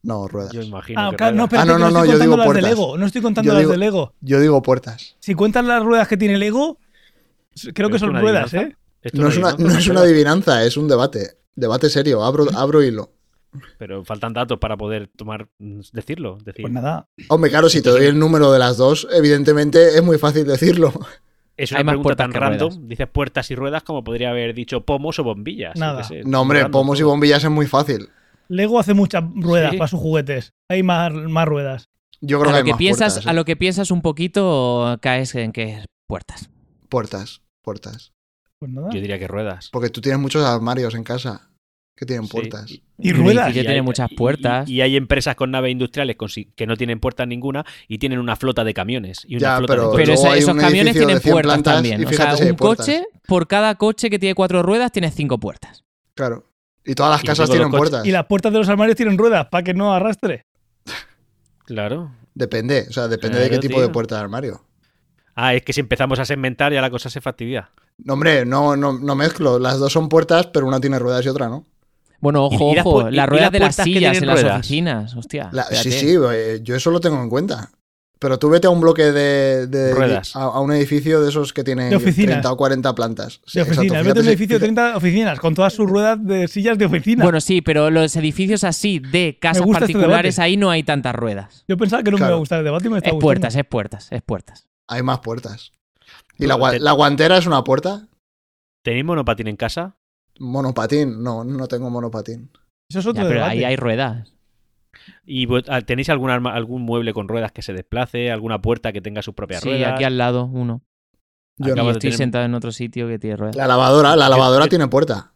[0.03, 0.53] No, ruedas.
[0.53, 1.65] Yo imagino Ah, que claro, no, ruedas.
[1.65, 2.69] espérate, Ah, no, no, estoy no, yo digo las de puertas.
[2.69, 2.97] Lego.
[2.97, 4.13] No estoy contando Yo las de Lego.
[4.21, 5.15] Yo digo puertas.
[5.19, 6.77] Si cuentas las ruedas que tiene Lego,
[7.55, 8.77] creo ¿Pero que son ruedas, ¿eh?
[9.03, 9.11] adivinanza?
[9.13, 10.03] No es, una, adivinanza, no es una ruedas.
[10.11, 11.37] adivinanza, es un debate.
[11.55, 12.23] Debate serio.
[12.23, 13.11] Abro, abro hilo.
[13.77, 16.37] Pero faltan datos para poder tomar, mm, decirlo.
[16.43, 17.07] Decir, Pues nada.
[17.29, 20.91] Hombre, claro, si te doy el número de las dos, evidentemente es muy fácil decirlo.
[21.57, 22.69] es Hay una más pregunta puertas tan random.
[22.73, 22.87] ruedas.
[22.89, 25.77] Dices puertas y ruedas como podría haber dicho pomos o bombillas.
[25.77, 26.03] Nada.
[26.03, 28.09] sé, No, hombre, random pomos y bombillas es muy fácil.
[28.49, 29.77] Lego hace muchas ruedas Sí.
[29.77, 30.53] para sus juguetes.
[30.69, 31.87] Hay más, más ruedas.
[32.21, 33.27] Yo creo A que hay lo, que más piensas, puertas.
[33.27, 33.35] a ¿eh?
[33.35, 36.49] lo que piensas un poquito, caes en que es puertas.
[36.89, 38.11] Puertas, puertas.
[38.59, 38.89] Pues nada.
[38.91, 39.69] Yo diría que ruedas.
[39.71, 41.49] Porque tú tienes muchos armarios en casa
[41.97, 42.69] que tienen Sí, puertas.
[42.71, 43.47] y- Y Y ruedas.
[43.47, 44.67] que tiene hay- muchas puertas.
[44.69, 48.19] Y, y hay empresas con naves industriales con que no tienen puertas ninguna y tienen
[48.19, 49.25] una flota de camiones.
[49.27, 52.05] Y una Ya, flota pero- de Pero esa- esos camiones tienen 100 puertas también.
[52.05, 55.83] O sea, si un coche, por cada coche que tiene cuatro ruedas, tiene cinco puertas.
[56.15, 56.45] Claro.
[56.85, 58.05] Y todas las Y casas tienen puertas.
[58.05, 60.43] Y las puertas de los armarios tienen ruedas para que no arrastre.
[61.65, 62.11] Claro.
[62.33, 64.61] Depende, o sea, depende de qué tipo de puerta de armario.
[65.35, 67.69] Ah, es que si empezamos a segmentar ya la cosa se fastidia.
[68.03, 69.57] No, hombre, no, no, no mezclo.
[69.59, 71.65] Las dos son puertas, pero una tiene ruedas y otra no.
[72.19, 74.59] Bueno, ojo, Y- ojo, y- las ruedas de las sillas en las ruedas.
[74.59, 75.15] oficinas.
[75.15, 75.49] Hostia.
[75.51, 77.71] La- sí, sí, eh, yo eso lo tengo en cuenta.
[78.17, 80.35] Pero tú vete a un bloque de, de- Ruedas.
[80.37, 82.15] a, a un edificio de esos que oficinas.
[82.15, 83.41] 30 o 40 plantas.
[83.45, 84.05] Sí, De oficinas.
[84.05, 86.85] Vete a un edificio de fíjate- 30 oficinas con todas sus ruedas de sillas de
[86.85, 87.23] oficina.
[87.25, 91.65] Bueno, sí, pero los edificios así de casas este particulares, ahí no hay tantas ruedas.
[91.67, 93.25] Yo pensaba que no me iba a gustar el debate y me está Es gustando.
[93.25, 94.67] puertas, es puertas, es puertas.
[94.87, 95.71] Hay más puertas.
[96.37, 98.07] ¿Y No, la, te- la guantera es una puerta?
[98.83, 99.95] ¿Tenéis monopatín en casa?
[100.39, 101.23] Monopatín.
[101.23, 102.49] No, no tengo monopatín.
[102.89, 103.57] Eso es otro Ya, pero debate.
[103.57, 104.33] ahí hay ruedas.
[105.25, 108.31] ¿Y ah, tenéis algún, arma- algún mueble con ruedas que se desplace?
[108.31, 109.93] ¿Alguna puerta que tenga sus propias Sí, ruedas?
[109.93, 110.81] aquí al lado, uno.
[111.57, 113.55] Yo Acabo de estoy tener- sentado en otro sitio que tiene ruedas.
[113.55, 115.31] La lavadora, la lavadora yo- tiene puerta.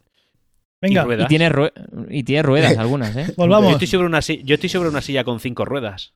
[0.82, 1.26] Venga, y ruedas.
[1.26, 1.52] Y tiene,
[2.10, 3.26] y tiene ruedas algunas, ¿eh?
[3.30, 3.72] Yo volvamos.
[3.74, 6.14] estoy, sobre una, si- yo estoy sobre una silla con cinco ruedas.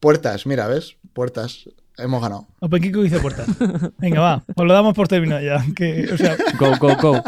[0.00, 0.96] Puertas, mira, ¿ves?
[1.12, 1.68] Puertas.
[1.98, 2.46] Hemos ganado.
[2.60, 3.46] Open Kiko dice puertas.
[3.98, 4.44] Venga, va.
[4.54, 5.62] Os lo damos por terminado ya.
[5.74, 7.22] Que, o sea, Go, go, go.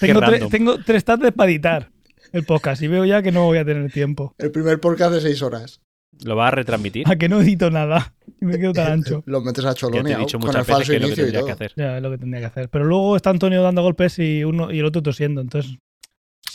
[0.00, 0.50] tengo, tre- random.
[0.50, 1.90] tengo tres tardes para editar
[2.32, 4.34] el podcast y veo ya que no voy a tener tiempo.
[4.38, 5.80] El primer podcast de 6 horas.
[6.24, 7.08] ¿Lo vas a retransmitir?
[7.08, 8.12] A que no edito nada.
[8.40, 9.22] Y me quedo tan ancho.
[9.26, 11.28] Lo metes a te Cholonia he dicho con el falso que es lo que inicio
[11.28, 11.46] y todo.
[11.46, 11.72] que hacer.
[11.76, 12.68] Ya, es lo que tendría que hacer.
[12.70, 15.40] Pero luego está Antonio dando golpes y uno y el otro tosiendo.
[15.40, 15.78] Entonces,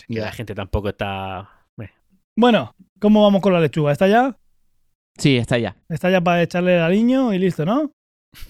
[0.08, 0.26] Que Ya.
[0.26, 1.50] la gente tampoco está...
[1.82, 1.90] eh,
[2.36, 3.94] bueno, ¿cómo vamos con la lechuga?
[3.94, 4.38] ¿Está ya?
[5.18, 5.76] Sí, está ya.
[5.90, 7.92] Está ya para echarle al niño y listo, ¿no?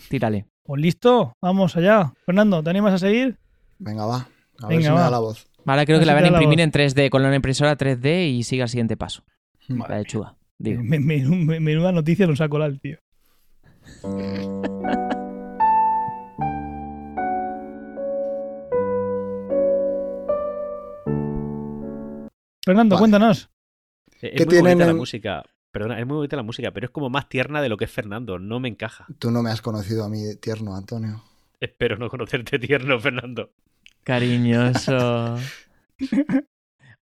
[0.09, 0.45] Tírale.
[0.63, 2.13] Pues listo, vamos allá.
[2.25, 3.37] Fernando, ¿te animas a seguir?
[3.79, 4.27] Venga, va.
[4.61, 5.45] A ver Venga, si me da la voz.
[5.65, 8.61] Vale, creo que la van a imprimir en 3D, con la impresora 3D y sigue
[8.63, 9.23] al siguiente paso.
[9.67, 10.35] Madre La lechuga.
[10.57, 10.81] Digo.
[10.83, 12.97] Me- me- me- Menuda noticia nos ha colado el tío.
[22.65, 22.99] Fernando, Vale.
[23.01, 23.49] cuéntanos.
[24.21, 25.43] Es ¿Qué muy tienen bonita la música.
[25.73, 27.91] Perdona, es muy bonita la música, pero es como más tierna de lo que es
[27.91, 28.37] Fernando.
[28.37, 29.07] No me encaja.
[29.17, 31.23] Tú no me has conocido a mí tierno, Antonio.
[31.59, 33.49] Espero no conocerte tierno, Fernando.
[34.03, 35.35] Cariñoso.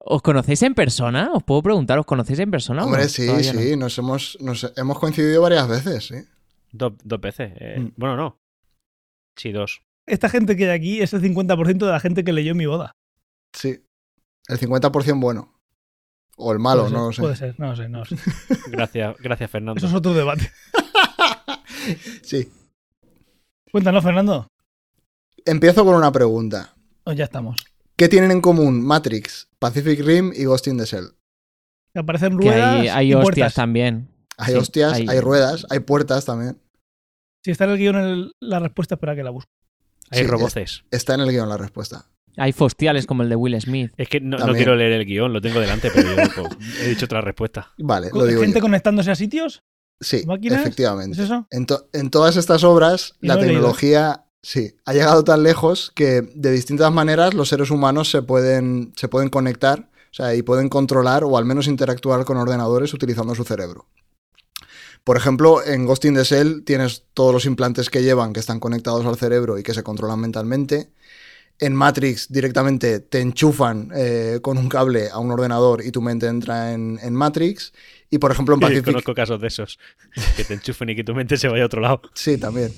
[0.03, 1.32] ¿Os conocéis en persona?
[1.34, 2.84] ¿Os puedo preguntar, ¿os conocéis en persona?
[2.86, 3.59] Hombre, sí, Todavía no.
[3.59, 6.15] sí, nos hemos, nos hemos coincidido varias veces, sí.
[6.72, 7.51] Dos, dos veces.
[7.57, 7.91] eh, Mm.
[7.97, 8.39] Bueno, no.
[9.36, 9.82] Sí, dos.
[10.07, 12.93] Esta gente que hay aquí es el 50% de la gente que leyó mi boda.
[13.53, 13.84] Sí.
[14.47, 15.53] El 50% bueno.
[16.38, 17.21] O el malo, Puede ser, no lo sé.
[17.21, 18.15] Puede ser, no lo sé, no lo sé.
[18.71, 19.77] Gracias, gracias Fernando.
[19.77, 20.51] Eso es otro debate.
[22.23, 22.47] Sí.
[23.71, 24.47] Cuéntanos, Fernando.
[25.45, 26.75] Empiezo con una pregunta.
[27.05, 27.63] Oh, ya estamos.
[27.95, 31.07] ¿Qué tienen en común Matrix, Pacific Rim y Ghost in the Shell?
[31.93, 33.53] Que aparecen Que ruedas hay, hay y hostias puertas.
[33.55, 34.09] también.
[34.38, 35.19] Hay Sí, hostias, hay- hay...
[35.19, 36.59] ruedas, hay puertas también.
[37.43, 39.49] Si está en el guion el- la respuesta, espera que la busque.
[40.11, 40.84] Hay Sí, roboces.
[40.91, 42.05] Está en el guion la respuesta.
[42.38, 43.91] Hay fostiales como el de Will Smith.
[43.97, 47.05] Es que no, quiero leer el guion, lo tengo delante, pero yo pues, he dicho
[47.05, 47.71] otra respuesta.
[47.77, 48.61] Vale, lo digo ¿Gente yo.
[48.61, 49.63] conectándose a sitios?
[49.99, 50.61] Sí, máquinas?
[50.61, 51.21] ¿Es efectivamente.
[51.23, 51.45] eso?
[51.51, 56.21] En, to- en todas estas obras, la no tecnología, sí, ha llegado tan lejos que
[56.34, 60.69] de distintas maneras los seres humanos se pueden, se pueden conectar, o sea, y pueden
[60.69, 63.88] controlar o al menos interactuar con ordenadores utilizando su cerebro.
[65.03, 68.59] Por ejemplo, en Ghost in the Shell tienes todos los implantes que llevan que están
[68.59, 70.91] conectados al cerebro y que se controlan mentalmente.
[71.62, 76.28] En Matrix directamente te enchufan eh, con un cable a un ordenador y tu mente
[76.28, 77.72] entra en, en Matrix.
[78.09, 78.86] Y por ejemplo en Pacific...
[78.86, 79.80] Conozco casos de esos.
[80.36, 82.01] Que te enchufen y que tu mente se vaya a otro lado.
[82.14, 82.74] Sí, también.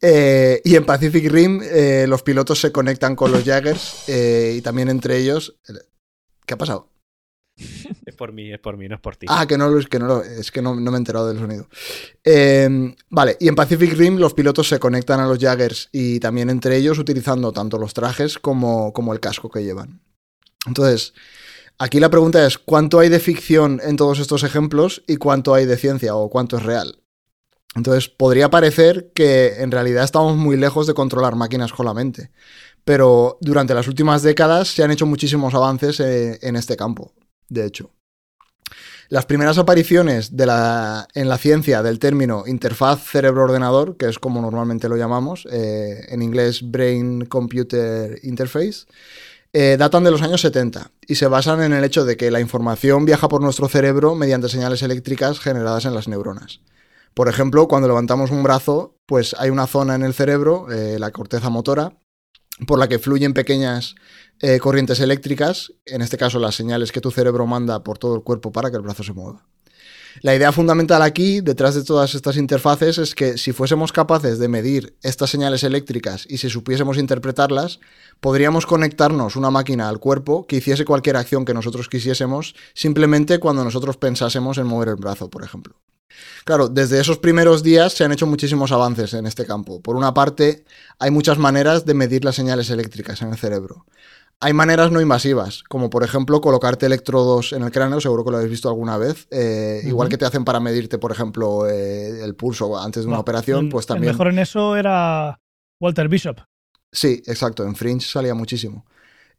[0.00, 4.88] Eh, y en Pacific Rim eh, los pilotos se conectan con los Jaggers y también
[4.88, 5.56] entre ellos...
[6.46, 6.93] ¿Qué ha pasado?
[8.06, 9.26] Es por mí, es por mí, no es por ti.
[9.28, 11.68] Ah, que no, es que no, lo- es que no, me he enterado del sonido.
[12.22, 16.50] Eh, vale, y en Pacific Rim los pilotos se conectan a los Jaggers y también
[16.50, 20.00] entre ellos utilizando tanto los trajes como, como el casco que llevan.
[20.66, 21.14] Entonces,
[21.78, 25.66] aquí la pregunta es, ¿cuánto hay de ficción en todos estos ejemplos y cuánto hay
[25.66, 27.00] de ciencia o cuánto es real?
[27.76, 32.30] Entonces, podría parecer que en realidad estamos muy lejos de controlar máquinas con la mente,
[32.84, 37.12] pero durante las últimas décadas se han hecho muchísimos avances eh, en este campo,
[37.48, 37.90] de hecho.
[39.08, 44.96] Las primeras apariciones en la ciencia del término interfaz cerebro-ordenador, que es como normalmente lo
[44.96, 48.86] llamamos, eh, en inglés Brain Computer Interface,
[49.52, 52.40] eh, datan de los años 70 y se basan en el hecho de que la
[52.40, 56.60] información viaja por nuestro cerebro mediante señales eléctricas generadas en las neuronas.
[57.14, 61.12] Por ejemplo, cuando levantamos un brazo, pues hay una zona en el cerebro, eh, la
[61.12, 61.92] corteza motora,
[62.66, 63.94] por la que fluyen pequeñas
[64.40, 68.22] eh, corrientes eléctricas, en este caso las señales que tu cerebro manda por todo el
[68.22, 69.46] cuerpo para que el brazo se mueva.
[70.22, 74.46] La idea fundamental aquí, detrás de todas estas interfaces, es que si fuésemos capaces de
[74.48, 77.80] medir estas señales eléctricas y si supiésemos interpretarlas,
[78.20, 83.64] podríamos conectarnos una máquina al cuerpo que hiciese cualquier acción que nosotros quisiésemos simplemente cuando
[83.64, 85.74] nosotros pensásemos en mover el brazo, por ejemplo.
[86.44, 89.80] Claro, desde esos primeros días se han hecho muchísimos avances en este campo.
[89.80, 90.64] Por una parte,
[90.98, 93.86] hay muchas maneras de medir las señales eléctricas en el cerebro.
[94.40, 98.36] Hay maneras no invasivas, como por ejemplo colocarte electrodos en el cráneo, seguro que lo
[98.36, 102.34] habéis visto alguna vez, eh, igual que te hacen para medirte, por ejemplo, eh, el
[102.34, 104.12] pulso antes de una No, operación, pues El también...
[104.12, 105.40] mejor en eso era
[105.80, 106.40] Walter Bishop.
[106.92, 108.84] Sí, exacto, en Fringe salía muchísimo.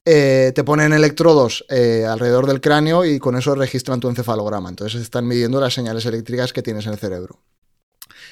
[0.06, 4.70] Eh, te ponen electrodos eh, alrededor del cráneo y con eso registran tu encefalograma.
[4.70, 7.40] Entonces están midiendo las señales eléctricas que tienes en el cerebro.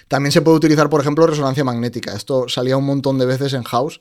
[0.07, 2.13] También se puede utilizar, por ejemplo, resonancia magnética.
[2.13, 3.99] Esto salía un montón de veces en House,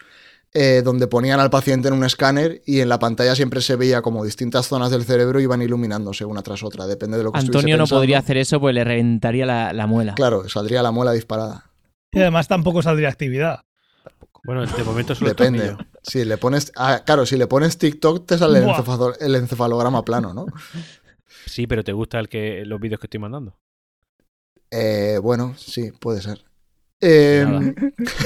[0.52, 4.02] eh, donde ponían al paciente en un escáner y en la pantalla siempre se veía
[4.02, 7.58] como distintas zonas del cerebro iban iluminándose una tras otra, depende de lo que estuviese
[7.60, 8.00] Antonio no pensando.
[8.00, 10.12] podría hacer eso pues le reventaría la, la muela.
[10.14, 11.70] Claro, saldría la muela disparada.
[12.10, 13.60] Y además tampoco saldría actividad.
[14.44, 15.68] Bueno, de momento solo Depende.
[15.68, 15.86] tornillo.
[16.03, 18.78] Si le pones, ah, claro, si le pones TikTok te sale el, Buah.
[18.82, 20.46] encefalo- el encefalograma plano, ¿no?
[21.46, 23.57] Sí, pero ¿te gusta el que los vídeos que estoy mandando?
[24.70, 26.44] Eh, bueno, sí, puede ser.
[27.00, 27.74] Eh, Nada.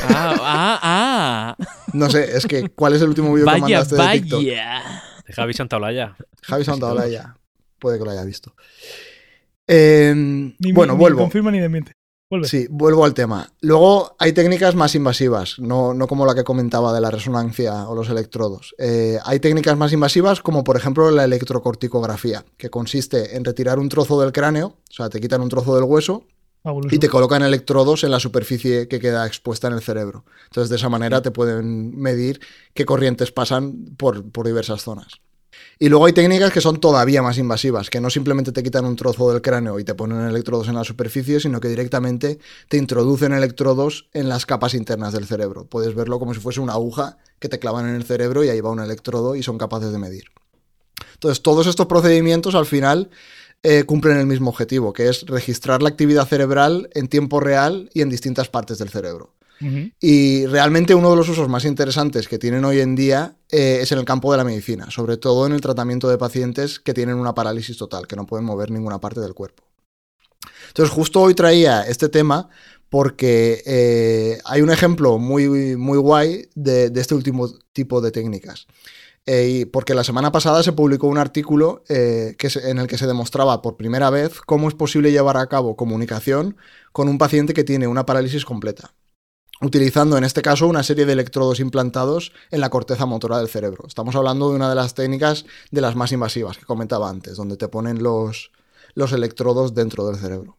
[0.03, 1.57] Ah, ah, ah.
[1.93, 4.39] no sé, es que ¿cuál es el último vídeo que Vaya, mandaste de TikTok?
[4.41, 4.83] vaya.
[5.27, 6.17] De Javi Santaolalla.
[6.43, 7.37] Javi Santaolalla.
[7.79, 8.55] Puede que lo haya visto.
[9.67, 11.21] Eh, Ni- bueno, ni vuelvo.
[11.21, 11.93] confirma ni desmiente.
[12.29, 12.49] Vuelve.
[12.49, 13.53] Sí, vuelvo al tema.
[13.61, 17.95] Luego hay técnicas más invasivas, no, no como la que comentaba de la resonancia o
[17.95, 18.75] los electrodos.
[18.79, 23.89] Eh, hay técnicas más invasivas como por ejemplo la electrocorticografía, que consiste en retirar un
[23.89, 26.25] trozo del cráneo, o sea, te quitan un trozo del hueso
[26.91, 30.25] y te colocan electrodos en la superficie que queda expuesta en el cerebro.
[30.47, 32.41] Entonces de esa manera te pueden medir
[32.75, 35.21] qué corrientes pasan por, por diversas zonas.
[35.79, 38.97] Y luego hay técnicas que son todavía más invasivas, que no simplemente te quitan un
[38.97, 42.39] trozo del cráneo y te ponen electrodos en la superficie, sino que directamente
[42.69, 45.67] te introducen electrodos en las capas internas del cerebro.
[45.67, 48.61] Puedes verlo como si fuese una aguja que te clavan en el cerebro y ahí
[48.61, 50.25] va un electrodo y son capaces de medir.
[51.13, 53.11] Entonces, todos estos procedimientos al final
[53.63, 58.01] eh, cumplen el mismo objetivo, que es registrar la actividad cerebral en tiempo real y
[58.01, 59.36] en distintas partes del cerebro.
[60.01, 63.93] Y realmente uno de los usos más interesantes que tienen hoy en día eh, es
[63.93, 67.17] en el campo de la medicina, sobre todo en el tratamiento de pacientes que tienen
[67.17, 69.65] una parálisis total, que no pueden mover ninguna parte del cuerpo.
[70.69, 72.49] Entonces justo hoy traía este tema
[72.91, 78.67] porque eh, hay un ejemplo muy, muy guay de, este último tipo de técnicas.
[79.29, 83.09] Eh, y porque la semana pasada se publicó un artículo que en el que se
[83.09, 86.57] demostraba por primera vez cómo es posible llevar a cabo comunicación
[86.93, 88.95] con un paciente que tiene una parálisis completa
[89.61, 93.85] utilizando en este caso una serie de electrodos implantados en la corteza motora del cerebro.
[93.87, 97.57] Estamos hablando de una de las técnicas de las más invasivas que comentaba antes, donde
[97.57, 98.51] te ponen los,
[98.95, 100.57] los electrodos dentro del cerebro.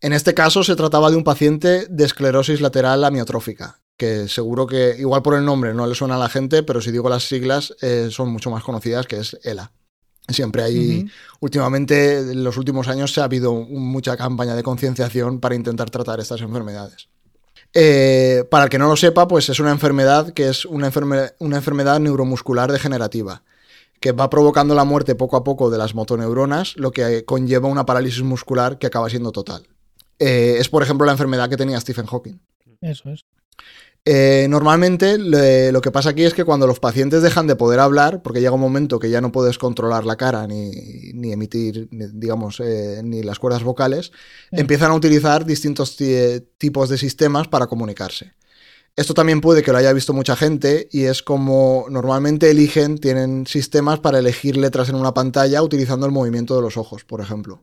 [0.00, 4.96] En este caso se trataba de un paciente de esclerosis lateral amiotrófica, que seguro que
[4.98, 7.74] igual por el nombre no le suena a la gente, pero si digo las siglas
[7.80, 9.72] eh, son mucho más conocidas, que es ELA.
[10.28, 11.06] Siempre hay,
[11.40, 16.18] últimamente, en los últimos años, se ha habido mucha campaña de concienciación para intentar tratar
[16.18, 17.08] estas enfermedades.
[17.74, 21.32] Eh, para el que no lo sepa, pues es una enfermedad que es una, enferme-
[21.40, 23.42] una enfermedad neuromuscular degenerativa,
[24.00, 27.84] que va provocando la muerte poco a poco de las motoneuronas, lo que conlleva una
[27.84, 29.66] parálisis muscular que acaba siendo total.
[30.20, 32.38] Eh, es, por ejemplo, la enfermedad que tenía Stephen Hawking.
[32.80, 33.24] Eso es.
[34.06, 37.80] Eh, normalmente le- lo que pasa aquí es que cuando los pacientes dejan de poder
[37.80, 40.70] hablar, porque llega un momento que ya no puedes controlar la cara ni,
[41.14, 44.12] ni emitir, ni, digamos, eh, ni las cuerdas vocales,
[44.50, 44.60] Sí.
[44.60, 48.34] empiezan a utilizar distintos ti- tipos de sistemas para comunicarse.
[48.94, 53.46] Esto también puede que lo haya visto mucha gente y es como normalmente eligen, tienen
[53.46, 57.62] sistemas para elegir letras en una pantalla utilizando el movimiento de los ojos, por ejemplo.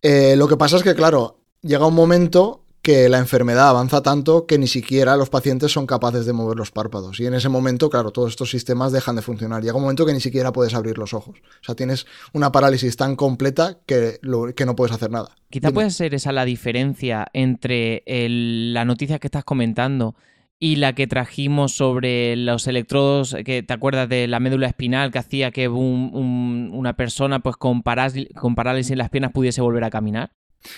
[0.00, 4.44] Eh, lo que pasa es que, claro, llega un momento que la enfermedad avanza tanto
[4.46, 7.20] que ni siquiera los pacientes son capaces de mover los párpados.
[7.20, 9.62] Y en ese momento, claro, todos estos sistemas dejan de funcionar.
[9.62, 11.38] Llega un momento que ni siquiera puedes abrir los ojos.
[11.38, 15.36] O sea, tienes una parálisis tan completa que, lo- que no puedes hacer nada.
[15.48, 15.74] Quizá Dime.
[15.74, 20.16] puede ser esa la diferencia entre el- la noticia que estás comentando
[20.58, 25.18] y la que trajimos sobre los electrodos, que te acuerdas de la médula espinal que
[25.18, 29.60] hacía que un- un- una persona pues con, parás- con parálisis en las piernas pudiese
[29.60, 30.32] volver a caminar.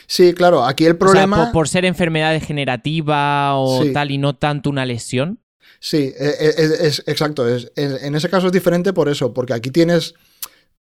[0.07, 1.45] Sí, claro, aquí el O sea, problema...
[1.45, 3.93] por, por ser enfermedad degenerativa o Sí.
[3.93, 5.41] tal y no tanto una lesión.
[5.81, 7.47] Sí, e- e- es, es- exacto.
[7.49, 10.15] Es, es- en ese caso es diferente por eso, porque aquí tienes,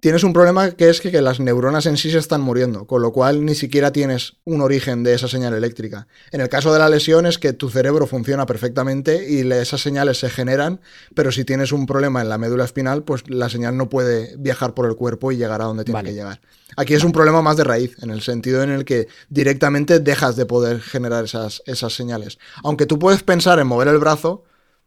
[0.01, 3.01] tienes un problema que es que, que las neuronas en sí se están muriendo, con
[3.01, 6.07] lo cual ni siquiera tienes un origen de esa señal eléctrica.
[6.31, 10.19] En el caso de la lesión es que tu cerebro funciona perfectamente y esas señales
[10.19, 10.81] se generan,
[11.15, 14.73] pero si tienes un problema en la médula espinal, pues la señal no puede viajar
[14.73, 16.09] por el cuerpo y llegar a donde tiene Vale.
[16.09, 16.41] que llegar.
[16.77, 20.35] Aquí es un problema más de raíz, en el sentido en el que directamente dejas
[20.35, 22.39] de poder generar esas, esas señales.
[22.63, 24.45] Aunque tú puedes pensar en mover el brazo,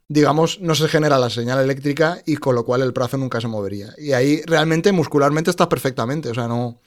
[0.09, 3.49] digamos, no se genera la señal eléctrica y con lo cual el brazo nunca se
[3.49, 3.95] movería.
[3.99, 6.81] Y ahí realmente muscularmente estás perfectamente, o sea, no...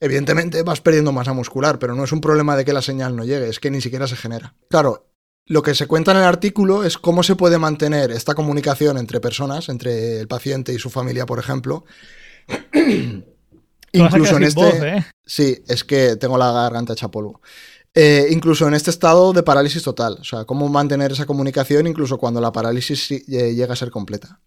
[0.00, 3.24] Evidentemente vas perdiendo masa muscular, pero no es un problema de que la señal no
[3.24, 4.52] llegue, es que ni siquiera se genera.
[4.68, 5.06] Claro,
[5.46, 9.20] lo que se cuenta en el artículo es cómo se puede mantener esta comunicación entre
[9.20, 11.84] personas, entre el paciente y su familia, por ejemplo.
[13.92, 14.60] Incluso en este...
[14.60, 15.06] voz, ¿eh?
[15.24, 17.40] Sí, es que tengo la garganta hecha polvo.
[17.94, 20.18] Eh, incluso en este estado de parálisis total.
[20.20, 24.40] O sea, cómo mantener esa comunicación incluso cuando la parálisis eh, llega a ser completa.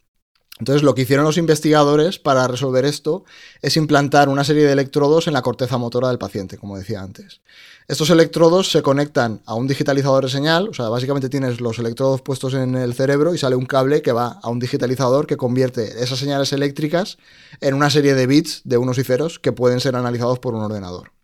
[0.57, 3.25] Entonces, lo que hicieron los investigadores para resolver esto
[3.61, 7.41] es implantar una serie de electrodos en la corteza motora del paciente, como decía antes.
[7.89, 12.21] Estos electrodos se conectan a un digitalizador de señal, o sea, básicamente tienes los electrodos
[12.21, 16.01] puestos en el cerebro y sale un cable que va a un digitalizador que convierte
[16.01, 17.17] esas señales eléctricas
[17.59, 20.63] en una serie de bits de unos y ceros que pueden ser analizados por un
[20.63, 21.14] ordenador.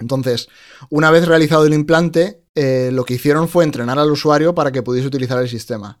[0.00, 0.48] Entonces,
[0.90, 4.82] una vez realizado el implante, eh, lo que hicieron fue entrenar al usuario para que
[4.82, 5.98] pudiese utilizar el sistema.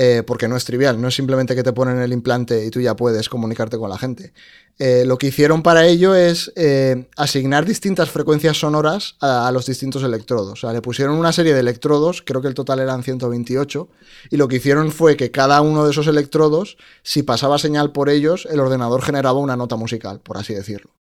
[0.00, 2.80] Eh, porque no es trivial, no es simplemente que te ponen el implante y tú
[2.80, 4.32] ya puedes comunicarte con la gente.
[4.78, 9.66] Eh, lo que hicieron para ello es eh, asignar distintas frecuencias sonoras a, a los
[9.66, 10.52] distintos electrodos.
[10.52, 13.88] O sea, le pusieron una serie de electrodos, creo que el total eran 128,
[14.30, 18.08] y lo que hicieron fue que cada uno de esos electrodos, si pasaba señal por
[18.08, 20.97] ellos, el ordenador generaba una nota musical, por así decirlo.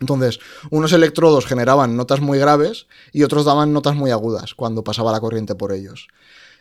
[0.00, 0.40] Entonces,
[0.70, 5.20] unos electrodos generaban notas muy graves y otros daban notas muy agudas cuando pasaba la
[5.20, 6.08] corriente por ellos.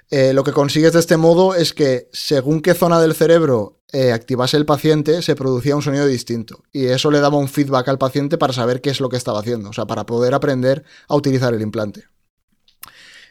[0.10, 4.12] Eh, lo que consigues de este modo es que según qué zona del cerebro eh,
[4.12, 6.64] activase el paciente, se producía un sonido distinto.
[6.72, 9.40] Y eso le daba un feedback al paciente para saber qué es lo que estaba
[9.40, 12.04] haciendo, o sea, para poder aprender a utilizar el implante.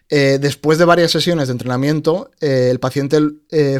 [0.08, 3.18] Eh, después de varias sesiones de entrenamiento, el paciente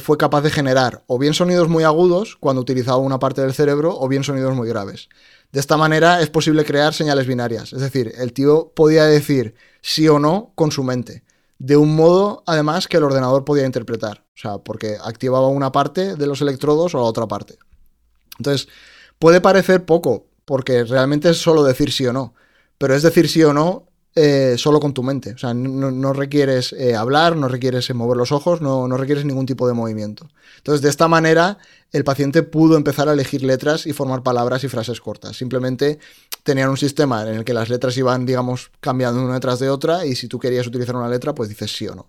[0.01, 3.99] fue capaz de generar o bien sonidos muy agudos cuando utilizaba una parte del cerebro
[3.99, 5.09] o bien sonidos muy graves.
[5.53, 10.09] De esta manera es posible crear señales binarias, es decir, el tío podía decir sí
[10.09, 11.23] o no con su mente
[11.63, 14.25] de un modo, además, que el ordenador podía interpretar.
[14.35, 17.57] O sea, porque activaba una parte de los electrodos o la otra parte.
[18.37, 18.67] Entonces,
[19.21, 22.35] puede parecer poco, porque realmente es solo decir sí o no.
[22.79, 25.33] Pero es decir sí o no eh, solo con tu mente.
[25.33, 29.25] O sea, no, requieres eh, hablar, no requieres eh, mover los ojos, no, no, requieres
[29.25, 30.29] ningún tipo de movimiento.
[30.59, 31.57] Entonces, de esta manera,
[31.93, 35.39] el paciente pudo empezar a elegir letras y formar palabras y frases cortas.
[35.39, 35.99] Simplemente
[36.43, 40.05] tenían un sistema en el que las letras iban, digamos, cambiando una detrás de otra
[40.05, 42.07] y si tú querías utilizar una letra, pues dices sí o no.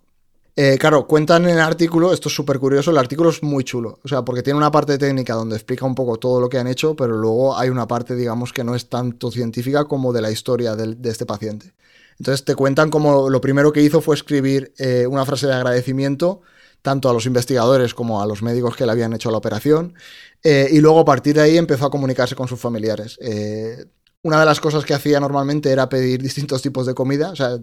[0.80, 4.08] claro, cuentan en el artículo, esto es súper curioso, el artículo es muy chulo, o
[4.10, 6.96] sea, porque tiene una parte técnica donde explica un poco todo lo que han hecho,
[6.96, 10.76] pero luego hay una parte, digamos, que no es tanto científica como de la historia
[10.76, 11.74] de este paciente.
[12.20, 16.42] Entonces te cuentan como lo primero que hizo fue escribir eh, una frase de agradecimiento
[16.84, 19.96] tanto a los investigadores como a los médicos que le habían hecho la operación,
[20.44, 23.18] eh, y luego a partir de ahí empezó a comunicarse con sus familiares.
[23.22, 23.86] Eh,
[24.22, 27.32] una de las cosas que hacía normalmente era pedir distintos tipos de comida.
[27.32, 27.58] O sea,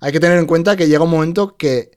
[0.00, 1.92] hay que tener en cuenta que llega un momento que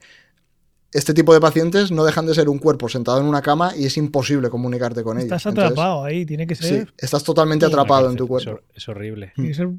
[0.92, 3.86] este tipo de pacientes no dejan de ser un cuerpo sentado en una cama y
[3.86, 5.32] es imposible comunicarte con ellos.
[5.32, 6.88] Estás atrapado ahí, tiene que ser.
[6.88, 8.62] Sí, estás totalmente atrapado en tu cuerpo.
[8.74, 9.32] Es, horrible.
[9.36, 9.70] Tiene que ser,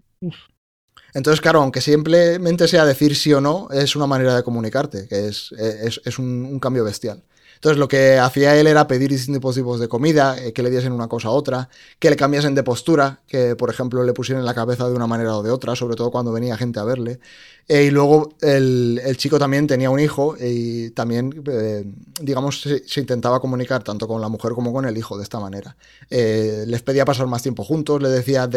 [1.15, 5.29] entonces, claro, aunque simplemente sea decir sí o no, es una manera de comunicarte, que
[5.29, 7.23] es, es, un, cambio bestial.
[7.61, 10.93] Entonces lo que hacía él era pedir distintos tipos de comida, eh, que le diesen
[10.93, 14.55] una cosa a otra, que le cambiasen de postura, que por ejemplo le pusieran la
[14.55, 17.21] cabeza de una manera o de otra, sobre todo cuando venía gente a verle.
[17.69, 21.85] Eh, y luego el, chico también tenía un hijo y también, eh,
[22.23, 25.77] digamos, se, intentaba comunicar tanto con la mujer como con el hijo de esta manera.
[26.09, 28.49] les pedía pasar más tiempo juntos, le decía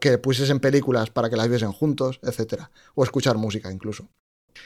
[0.00, 2.62] que pusiesen películas para que las viesen juntos, etc.
[2.94, 4.08] O escuchar música incluso.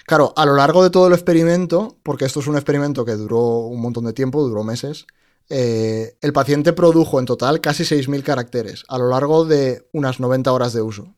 [0.07, 3.59] Claro, a lo largo de todo el experimento, porque esto es un experimento que duró
[3.59, 5.07] un montón de tiempo, duró meses,
[5.49, 10.53] eh, el paciente produjo en total casi 6.000 caracteres a lo largo de unas 90
[10.53, 11.15] horas de uso.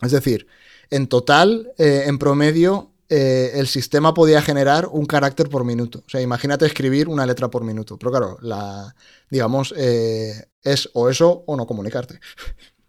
[0.00, 0.46] Es decir,
[0.90, 6.00] en total, eh, en promedio, eh, el sistema podía generar un carácter por minuto.
[6.06, 7.98] O sea, imagínate escribir una letra por minuto.
[7.98, 8.94] Pero claro, la,
[9.30, 12.18] digamos, es o eso o no comunicarte.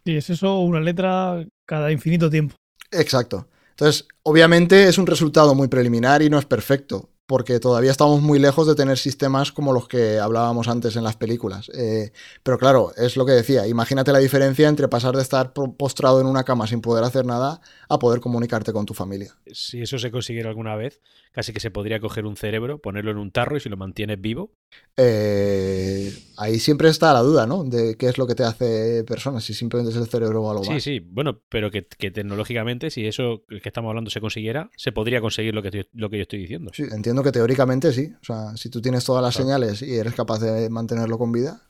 [0.05, 2.55] Sí, es eso una letra cada infinito tiempo.
[2.91, 3.47] Exacto.
[3.73, 8.37] Entonces, obviamente es un resultado muy preliminar y no es perfecto, porque todavía estamos muy
[8.37, 11.69] lejos de tener sistemas como los que hablábamos antes en las películas.
[11.73, 12.11] Eh,
[12.43, 16.27] pero claro, es lo que decía, imagínate la diferencia entre pasar de estar postrado en
[16.27, 19.35] una cama sin poder hacer nada a poder comunicarte con tu familia.
[19.51, 21.01] Si eso se consiguiera alguna vez,
[21.33, 24.21] casi que se podría coger un cerebro, ponerlo en un tarro y si lo mantienes
[24.21, 24.53] vivo.
[24.95, 27.63] Eh, ahí siempre está la duda, ¿no?
[27.63, 30.63] De qué es lo que te hace persona, si simplemente es el cerebro o algo
[30.63, 30.81] más.
[30.81, 35.21] Sí, sí, bueno, pero que, tecnológicamente, si eso que estamos hablando se consiguiera, se podría
[35.21, 36.71] conseguir lo que, lo que yo estoy diciendo.
[36.73, 38.13] Sí, entiendo que teóricamente sí.
[38.21, 41.61] O sea, si tú tienes todas las señales y eres capaz de mantenerlo con vida.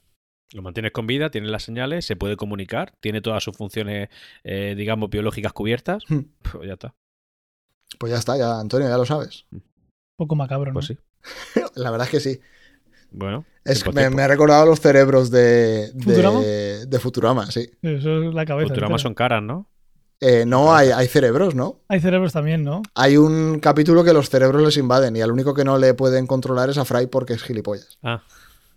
[0.52, 4.10] Lo mantienes con vida, tienes las señales, se puede comunicar, tiene todas sus funciones,
[4.44, 6.94] eh, digamos, biológicas cubiertas, pues ya está.
[7.98, 9.46] Pues ya está, ya, Antonio, ya lo sabes.
[9.52, 9.62] Un
[10.18, 10.74] poco macabro, ¿no?
[10.74, 10.98] Pues sí.
[11.76, 12.40] La verdad es que sí.
[13.12, 13.46] Bueno.
[13.64, 17.70] Es, me, me, ha recordado los cerebros de, de, de Futurama, sí.
[17.82, 18.70] Eso es la cabeza.
[18.70, 19.68] Futurama son caras, ¿no?
[20.26, 21.82] Eh, no, hay, hay, cerebros, ¿no?
[21.90, 22.82] Hay cerebros también, ¿no?
[22.96, 26.28] Hay un capítulo que los cerebros les invaden y al único que no le pueden
[26.28, 28.00] controlar es a Fry porque es gilipollas.
[28.02, 28.24] Ah.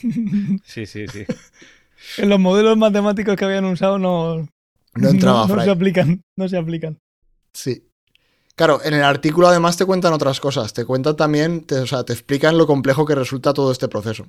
[0.65, 1.25] Sí, sí, sí.
[2.19, 4.47] en los modelos matemáticos que habían usado no,
[4.95, 6.99] no entraba no, se aplican, no se aplican.
[7.53, 7.86] Sí.
[8.57, 10.73] Claro, en el artículo además te cuentan otras cosas.
[10.73, 14.27] Te cuentan también, te, o sea, te explican lo complejo que resulta todo este proceso.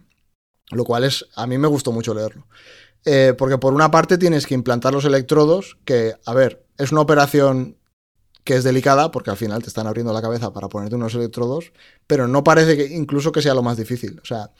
[0.69, 2.45] Lo cual es, a mí me gustó mucho leerlo.
[3.05, 6.99] Eh, porque por una parte tienes que implantar los electrodos, que, a ver, es una
[6.99, 7.78] operación
[8.43, 11.71] que es delicada, porque al final te están abriendo la cabeza para ponerte unos electrodos,
[12.05, 14.19] pero no parece que incluso que sea lo más difícil.
[14.21, 14.51] O sea,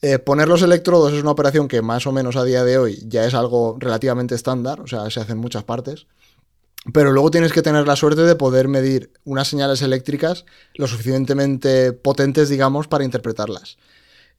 [0.00, 3.02] eh, poner los electrodos es una operación que más o menos a día de hoy
[3.06, 6.06] ya es algo relativamente estándar, o sea, se hace en muchas partes.
[6.92, 11.92] Pero luego tienes que tener la suerte de poder medir unas señales eléctricas lo suficientemente
[11.92, 13.76] potentes, digamos, para interpretarlas.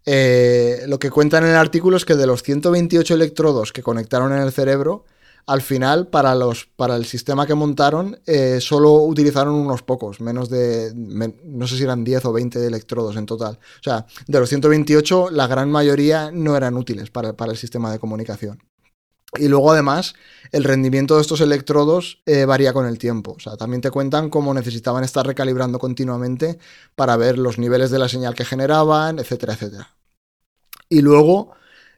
[0.05, 4.33] Eh, lo que cuentan en el artículo es que de los 128 electrodos que conectaron
[4.33, 5.05] en el cerebro,
[5.45, 10.49] al final, para, los, para el sistema que montaron, eh, solo utilizaron unos pocos, menos
[10.49, 13.59] de, no sé si eran 10 o 20 electrodos en total.
[13.79, 17.91] O sea, de los 128, la gran mayoría no eran útiles para, para el sistema
[17.91, 18.61] de comunicación.
[19.37, 20.13] Y luego además
[20.51, 23.33] el rendimiento de estos electrodos eh, varía con el tiempo.
[23.37, 26.59] O sea, también te cuentan cómo necesitaban estar recalibrando continuamente
[26.95, 29.95] para ver los niveles de la señal que generaban, etcétera, etcétera.
[30.89, 31.51] Y luego,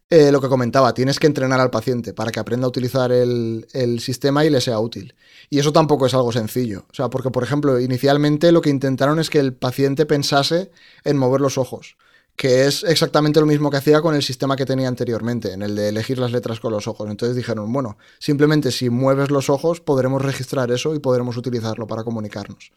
[0.09, 3.67] eh, lo que comentaba, tienes que entrenar al paciente para que aprenda a utilizar el,
[3.73, 5.15] el, sistema y le sea útil.
[5.49, 6.85] Y eso tampoco es algo sencillo.
[6.91, 10.69] O sea, porque, por ejemplo, inicialmente lo que intentaron es que el paciente pensase
[11.03, 11.97] en mover los ojos
[12.35, 15.75] que es exactamente lo mismo que hacía con el sistema que tenía anteriormente, en el
[15.75, 17.09] de elegir las letras con los ojos.
[17.09, 22.03] Entonces dijeron, bueno, simplemente si mueves los ojos podremos registrar eso y podremos utilizarlo para
[22.03, 22.71] comunicarnos.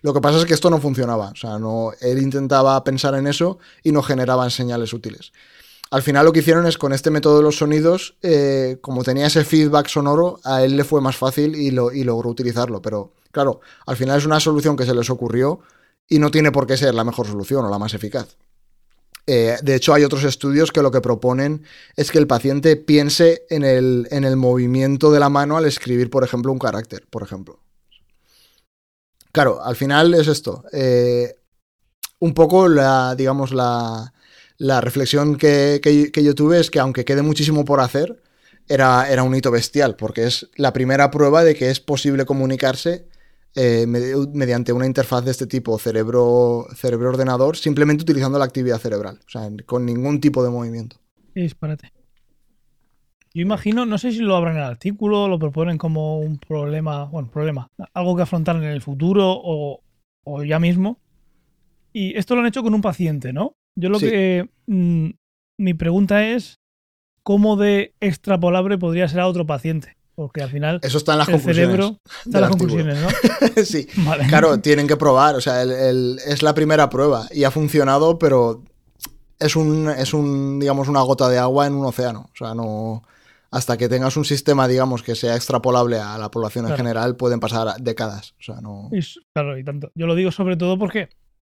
[0.00, 3.26] Lo que pasa es que esto no funcionaba, o sea, no, él intentaba pensar en
[3.26, 5.32] eso y no generaban señales útiles.
[5.90, 9.26] Al final lo que hicieron es con este método de los sonidos, eh, como tenía
[9.26, 12.80] ese feedback sonoro, a él le fue más fácil y, lo, y logró utilizarlo.
[12.80, 15.60] Pero claro, al final es una solución que se les ocurrió
[16.08, 18.38] y no tiene por qué ser la mejor solución o la más eficaz.
[19.26, 21.64] Eh, de hecho, hay otros estudios que lo que proponen
[21.96, 26.10] es que el paciente piense en el, en el, movimiento de la mano al escribir,
[26.10, 27.60] por ejemplo, un carácter, por ejemplo.
[29.30, 30.64] Claro, al final es esto.
[30.72, 31.36] Eh,
[32.18, 34.12] un poco la, digamos, la,
[34.58, 38.22] la reflexión que, que, que, yo tuve es que aunque quede muchísimo por hacer,
[38.68, 43.06] era, era un hito bestial, porque es la primera prueba de que es posible comunicarse
[43.54, 49.48] eh, mediante una interfaz de este tipo, cerebro-ordenador, simplemente utilizando la actividad cerebral, o sea,
[49.66, 50.96] con ningún tipo de movimiento.
[51.34, 51.92] Disparate.
[53.34, 57.04] Yo imagino, no sé si lo abran en el artículo, lo proponen como un problema,
[57.04, 59.80] bueno, problema, algo que afrontar en el futuro o,
[60.24, 60.98] o ya mismo.
[61.94, 63.54] Y esto lo han hecho con un paciente, ¿no?
[63.74, 64.06] Yo lo Sí.
[64.06, 64.48] que.
[64.66, 65.10] mm,
[65.58, 66.60] mi pregunta es:
[67.22, 69.96] ¿cómo de extrapolable podría ser a otro paciente?
[70.14, 71.70] Porque al final Eso está en las el conclusiones.
[71.76, 72.84] cerebro está en las artículo.
[72.84, 73.64] conclusiones, ¿no?
[73.64, 73.86] sí.
[74.04, 74.26] Vale.
[74.26, 78.18] Claro, tienen que probar, o sea, el- el- es la primera prueba y ha funcionado,
[78.18, 78.62] pero
[79.38, 82.28] es un, es un, digamos, una gota de agua en un océano.
[82.32, 83.02] O sea, no.
[83.50, 87.38] Hasta que tengas un sistema, digamos, que sea extrapolable a la población en general, pueden
[87.40, 88.34] pasar décadas.
[88.38, 88.88] O sea, no.
[88.92, 89.00] Y
[89.34, 89.90] claro, y tanto.
[89.94, 91.08] Yo lo digo sobre todo porque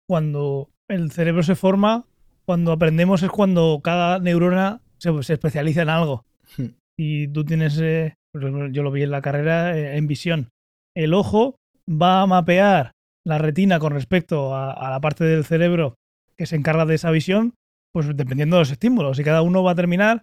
[0.09, 2.05] cuando el cerebro se forma,
[2.45, 6.25] cuando aprendemos es cuando cada neurona se, se especializa en algo.
[6.57, 6.67] Hmm.
[6.99, 10.49] Y tú tienes, eh, yo lo vi en la carrera eh, en visión.
[10.95, 11.57] El ojo
[11.91, 12.93] va a mapear
[13.27, 15.95] la retina con respecto a, a la parte del cerebro
[16.37, 17.55] que se encarga de esa visión,
[17.93, 19.19] pues dependiendo de los estímulos.
[19.19, 20.23] Y cada uno va a terminar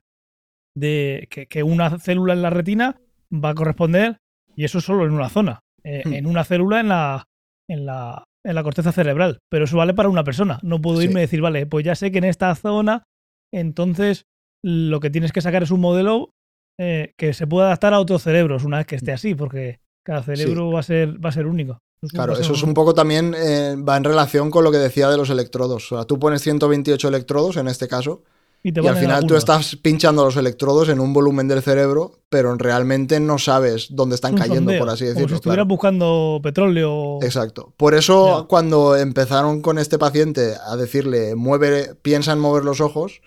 [0.75, 2.97] de que, que una célula en la retina
[3.33, 4.17] va a corresponder,
[4.55, 6.13] y eso solo en una zona, eh, Hmm.
[6.13, 7.25] en una célula en la,
[7.69, 9.39] en, la, en la corteza cerebral.
[9.49, 10.59] Pero eso vale para una persona.
[10.63, 11.05] No puedo Sí.
[11.05, 13.03] irme y decir, vale, pues ya sé que en esta zona,
[13.51, 14.23] entonces
[14.63, 16.29] lo que tienes que sacar es un modelo
[16.77, 20.23] eh, que se pueda adaptar a otros cerebros una vez que esté así, porque cada
[20.23, 21.79] cerebro va, a ser, va a ser único.
[22.11, 25.15] Claro, eso es un poco también eh, va en relación con lo que decía de
[25.15, 25.89] los electrodos.
[25.91, 28.23] O sea, tú pones 128 electrodos en este caso
[28.61, 32.19] Y, te y al final tú estás pinchando los electrodos en un volumen del cerebro,
[32.29, 35.35] pero realmente no sabes dónde están un cayendo, sondeo, por así Como si decirlo.
[35.37, 35.67] estuvieras claro.
[35.69, 37.19] buscando petróleo.
[37.21, 37.73] Exacto.
[37.77, 38.47] Por eso Ya.
[38.47, 43.21] cuando empezaron con este paciente a decirle mueve, piensa en mover los ojos,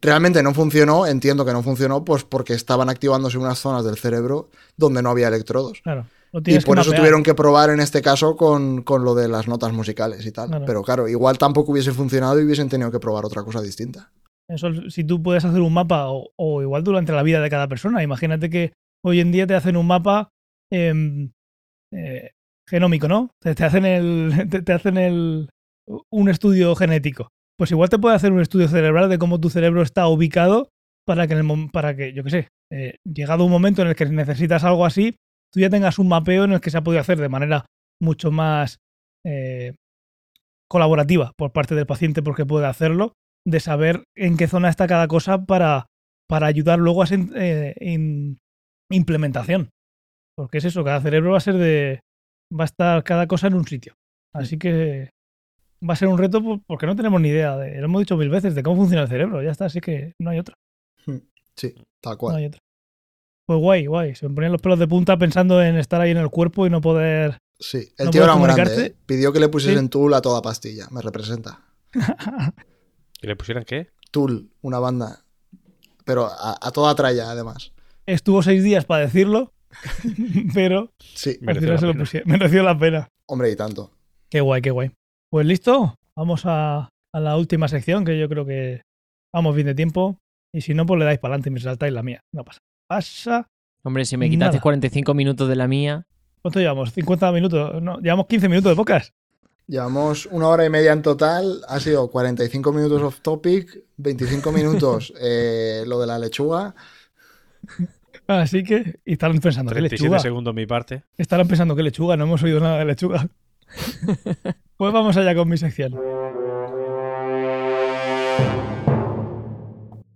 [0.00, 1.06] realmente no funcionó.
[1.06, 5.28] Entiendo que no funcionó, pues porque estaban activándose unas zonas del cerebro donde no había
[5.28, 5.80] electrodos.
[5.82, 6.06] Claro.
[6.32, 7.00] Y por eso mapear.
[7.00, 10.48] tuvieron que probar en este caso con, con lo de las notas musicales y tal.
[10.48, 10.64] Claro.
[10.64, 14.12] Pero claro, igual tampoco hubiese funcionado y hubiesen tenido que probar otra cosa distinta.
[14.48, 17.68] Eso, si tú puedes hacer un mapa, o, o igual durante la vida de cada
[17.68, 18.72] persona, imagínate que
[19.04, 20.30] hoy en día te hacen un mapa
[20.72, 21.30] em,
[21.92, 22.30] eh,
[22.68, 23.30] genómico, ¿no?
[23.40, 24.32] Te, te hacen el.
[24.50, 25.50] Te, te hacen el.
[26.10, 27.30] un estudio genético.
[27.60, 30.70] Pues igual te puede hacer un estudio cerebral de cómo tu cerebro está ubicado
[31.06, 33.94] para que, en el para que yo qué sé, eh, llegado un momento en el
[33.94, 35.16] que necesitas algo así,
[35.52, 37.66] tú ya tengas un mapeo en el que se ha podido hacer de manera
[38.00, 38.78] mucho más
[39.26, 39.74] eh,
[40.70, 43.12] colaborativa por parte del paciente porque puede hacerlo,
[43.46, 45.84] de saber en qué zona está cada cosa para,
[46.30, 47.74] para ayudar luego a esa eh,
[48.90, 49.68] implementación.
[50.34, 52.00] Porque es eso, cada cerebro va a ser de.
[52.58, 53.92] va a estar cada cosa en un sitio.
[54.34, 55.10] Así que
[55.88, 58.16] va a ser un reto por- porque no tenemos ni idea, de, lo hemos dicho
[58.16, 59.42] mil veces, de cómo funciona el cerebro.
[59.42, 60.54] Ya está, así que no hay otra.
[61.56, 62.36] Sí, tal No cual.
[62.36, 62.60] hay otra.
[63.46, 64.14] Pues guay, guay.
[64.14, 66.70] Se me ponían los pelos de punta pensando en estar ahí en el cuerpo y
[66.70, 67.38] no poder.
[67.58, 68.86] Sí, el ¿No tío era muy grande.
[68.86, 68.94] ¿eh?
[69.06, 69.90] Pidió que le pusiesen Sí.
[69.90, 70.86] Tool a toda pastilla.
[70.90, 71.60] Me representa.
[73.20, 73.88] ¿Que le pusieran qué?
[74.10, 75.24] Tool, una banda.
[76.04, 77.72] Pero a, a toda tralla, además.
[78.06, 79.52] Estuvo seis días para decirlo,
[80.54, 82.04] pero Sí, Mereció final la se lo pena.
[82.04, 82.30] pusieron.
[82.30, 83.08] Mereció la pena.
[83.26, 83.92] hombre, y tanto.
[84.30, 84.90] Qué guay, qué guay.
[85.30, 88.82] Pues listo, vamos a, a la última sección que yo creo que
[89.32, 90.18] vamos bien de tiempo.
[90.52, 92.20] Y si no, pues le dais para adelante y me saltáis la mía.
[92.34, 92.58] No pasa.
[92.88, 93.46] Pasa.
[93.84, 94.62] Hombre, si me quitaste Nada.
[94.62, 96.02] 45 minutos de la mía.
[96.42, 96.96] ¿Cuánto llevamos?
[96.96, 97.80] ¿50 minutos?
[97.80, 99.12] No, llevamos 15 minutos de pocas.
[99.68, 101.60] Llevamos una hora y media en total.
[101.68, 106.74] Ha sido 45 minutos off topic, 25 minutos eh, lo de la lechuga.
[108.26, 110.18] Así que, y estarán pensando, ¿qué 37 lechuga?
[110.18, 111.04] segundos mi parte.
[111.16, 112.16] Estarán pensando, ¿qué lechuga?
[112.16, 113.28] No hemos oído nada de lechuga.
[114.80, 115.92] pues vamos allá con mi sección.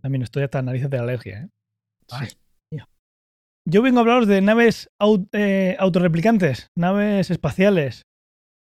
[0.01, 1.49] También estoy hasta narices de la alergia, ¿eh?
[2.11, 2.29] Ay.
[3.69, 8.05] Yo vengo a hablaros de naves au- eh, autorreplicantes, naves espaciales.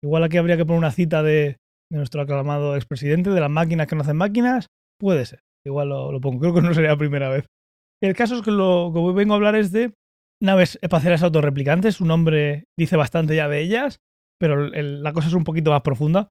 [0.03, 1.57] Igual aquí habría que poner una cita de,
[1.91, 4.67] de nuestro aclamado expresidente, de las máquinas que no hacen máquinas.
[4.99, 5.39] Puede ser.
[5.65, 6.39] Igual lo, lo pongo.
[6.39, 7.45] Creo que no sería la primera vez.
[8.03, 9.93] El caso es que lo que vengo a hablar es de
[10.43, 11.95] naves espaciales autorreplicantes.
[11.95, 13.97] Su nombre dice bastante ya de ellas,
[14.39, 16.29] pero la cosa es un poquito más profunda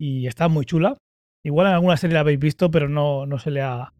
[0.00, 0.96] y está muy chula.
[1.44, 3.92] Igual en alguna serie la habéis visto, pero no, no se le ha,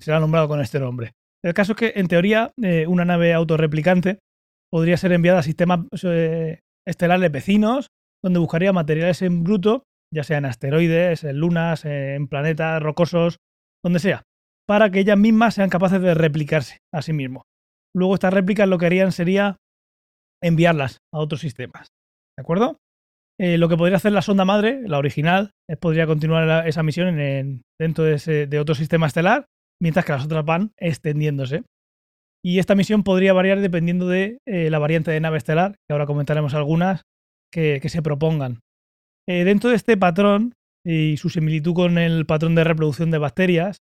[0.00, 1.12] se ha nombrado con este nombre.
[1.42, 4.18] El caso es que, en teoría, eh, una nave autorreplicante
[4.70, 7.88] podría ser enviada a sistemas eh, estelares vecinos,
[8.22, 13.36] donde buscaría materiales en bruto, ya sea en asteroides, en lunas, en planetas rocosos,
[13.84, 14.22] donde sea,
[14.66, 17.42] para que ellas mismas sean capaces de replicarse a sí mismos.
[17.94, 19.56] Luego estas réplicas lo que harían sería
[20.42, 21.88] enviarlas a otros sistemas.
[22.36, 22.78] ¿De acuerdo?
[23.40, 27.20] Eh, lo que podría hacer la sonda madre, la original, podría continuar esa misión en-
[27.20, 29.46] en- dentro de, otro sistema estelar,
[29.82, 31.64] mientras que las otras van extendiéndose.
[32.44, 36.06] Y esta misión podría variar dependiendo de eh, la variante de nave estelar, que ahora
[36.06, 37.02] comentaremos algunas
[37.52, 38.60] que, se propongan.
[39.28, 40.52] Eh, dentro de este patrón
[40.86, 43.78] y su similitud con el patrón de reproducción de bacterias,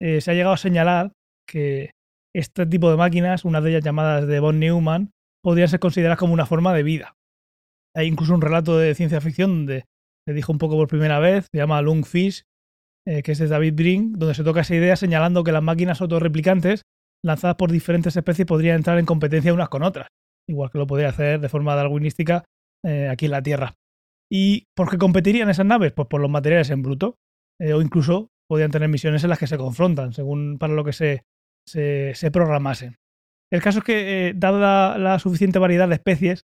[0.00, 1.12] se ha llegado a señalar
[1.48, 1.92] que
[2.34, 5.12] este tipo de máquinas, una de ellas llamadas de von Neumann,
[5.44, 7.14] podrían ser consideradas como una forma de vida.
[7.94, 9.84] Hay incluso un relato de ciencia ficción donde
[10.26, 12.42] se dijo un poco por primera vez, se llama Lungfish,
[13.06, 16.00] eh, que es de David Brink, donde se toca esa idea señalando que las máquinas
[16.00, 16.82] autorreplicantes
[17.24, 20.08] lanzadas por diferentes especies podrían entrar en competencia unas con otras,
[20.48, 22.44] igual que lo podría hacer de forma darwinística
[22.84, 23.74] eh, aquí en la Tierra.
[24.30, 25.92] ¿Y por qué competirían esas naves?
[25.92, 27.16] Pues por los materiales en bruto,
[27.60, 30.92] eh, o incluso podrían tener misiones en las que se confrontan, según para lo que
[30.92, 31.22] se,
[31.66, 32.96] se, se programasen.
[33.52, 36.44] El caso es que, dada la suficiente variedad de especies,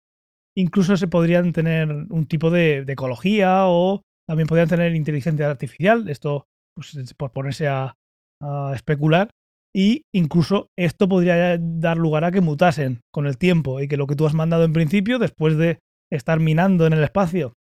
[0.58, 6.10] incluso se podrían tener un tipo de, ecología o también podrían tener inteligencia artificial.
[6.10, 6.46] Esto,
[6.76, 7.96] pues, es por ponerse a,
[8.42, 9.30] a especular.
[9.76, 14.08] Y incluso esto podría dar lugar a que mutasen con el tiempo y que lo
[14.08, 15.80] que tú has mandado en principio, después de
[16.10, 17.54] estar minando en el espacio,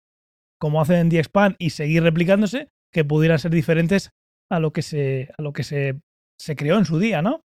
[0.61, 4.11] como hacen en DXPAN, y seguir replicándose, que pudieran ser diferentes
[4.51, 6.01] a lo que se, a lo que se,
[6.39, 7.41] se creó en su día, ¿no?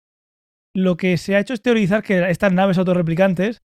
[0.76, 3.62] Lo que se ha hecho es teorizar que estas naves autorreplicantes,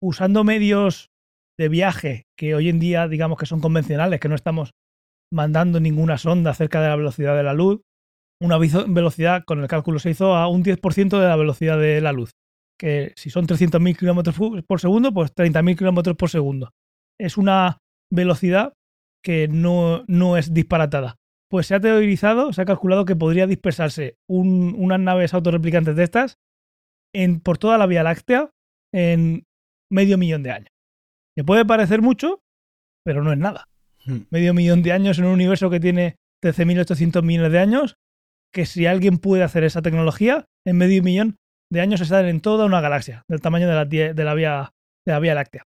[0.00, 1.10] usando medios
[1.58, 4.72] de viaje que hoy en día digamos que son convencionales, que no estamos
[5.32, 7.80] mandando ninguna sonda cerca de la velocidad de la luz,
[8.42, 12.12] una velocidad con el cálculo se hizo a un 10% de la velocidad de la
[12.12, 12.32] luz,
[12.78, 14.36] que si son 300.000 kilómetros
[14.66, 16.70] por segundo, pues 30.000 kilómetros por segundo.
[17.18, 17.78] Es una
[18.12, 18.72] velocidad
[19.24, 21.16] que no, no es disparatada.
[21.48, 26.02] Pues se ha teorizado, se ha calculado que podría dispersarse un- unas naves autorreplicantes de
[26.02, 26.36] estas
[27.14, 28.50] en, por toda la Vía Láctea
[28.92, 29.44] en
[29.90, 30.68] medio millón de años.
[31.36, 32.42] Que puede parecer mucho,
[33.04, 33.68] pero no es nada.
[34.04, 34.22] Hmm.
[34.30, 37.96] Medio millón de años en un universo que tiene 13.800 millones de años,
[38.52, 41.36] que si alguien puede hacer esa tecnología, en medio millón
[41.72, 44.72] de años están en toda una galaxia, del tamaño de la, de la, vía,
[45.06, 45.64] de la Vía Láctea.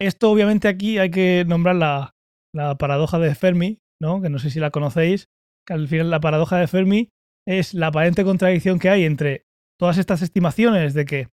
[0.00, 2.14] Esto obviamente aquí hay que nombrar la,
[2.54, 4.20] la paradoja de Fermi, ¿no?
[4.20, 5.28] que no sé si la conocéis,
[5.66, 7.08] que al final la paradoja de Fermi
[7.46, 9.46] es la aparente contradicción que hay entre
[9.78, 11.28] todas estas estimaciones de que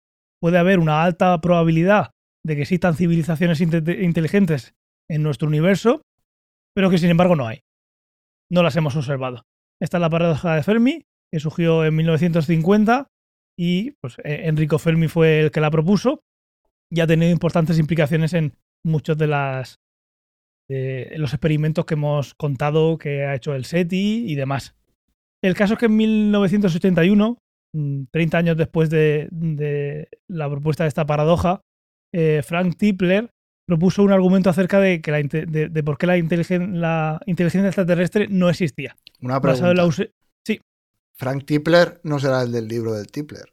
[0.40, 2.10] puede haber una alta probabilidad
[2.48, 4.74] de que existan civilizaciones inte- inteligentes
[5.08, 6.02] en nuestro universo,
[6.74, 7.60] pero que sin embargo no hay.
[8.50, 9.44] No las hemos observado.
[9.80, 13.06] Esta es la paradoja de Fermi, que surgió en 1950
[13.58, 16.22] y pues, eh, Enrico Fermi fue el que la propuso
[16.90, 18.54] y ha tenido importantes implicaciones en
[18.84, 19.26] muchos de
[21.18, 24.74] los experimentos que hemos contado que ha hecho el SETI y demás.
[25.42, 27.38] El caso es que en 1981,
[27.74, 31.60] mm, 30 años después de, de la propuesta de esta paradoja,
[32.12, 33.30] eh, Frank Tipler
[33.66, 37.68] propuso un argumento acerca de, que la, de, de por qué la, inteligen- la inteligencia
[37.68, 38.96] extraterrestre no existía.
[39.20, 40.02] Una Basado en la pregunta.
[40.04, 40.12] use-
[41.14, 43.52] Frank Tipler no será el del libro del Tipler.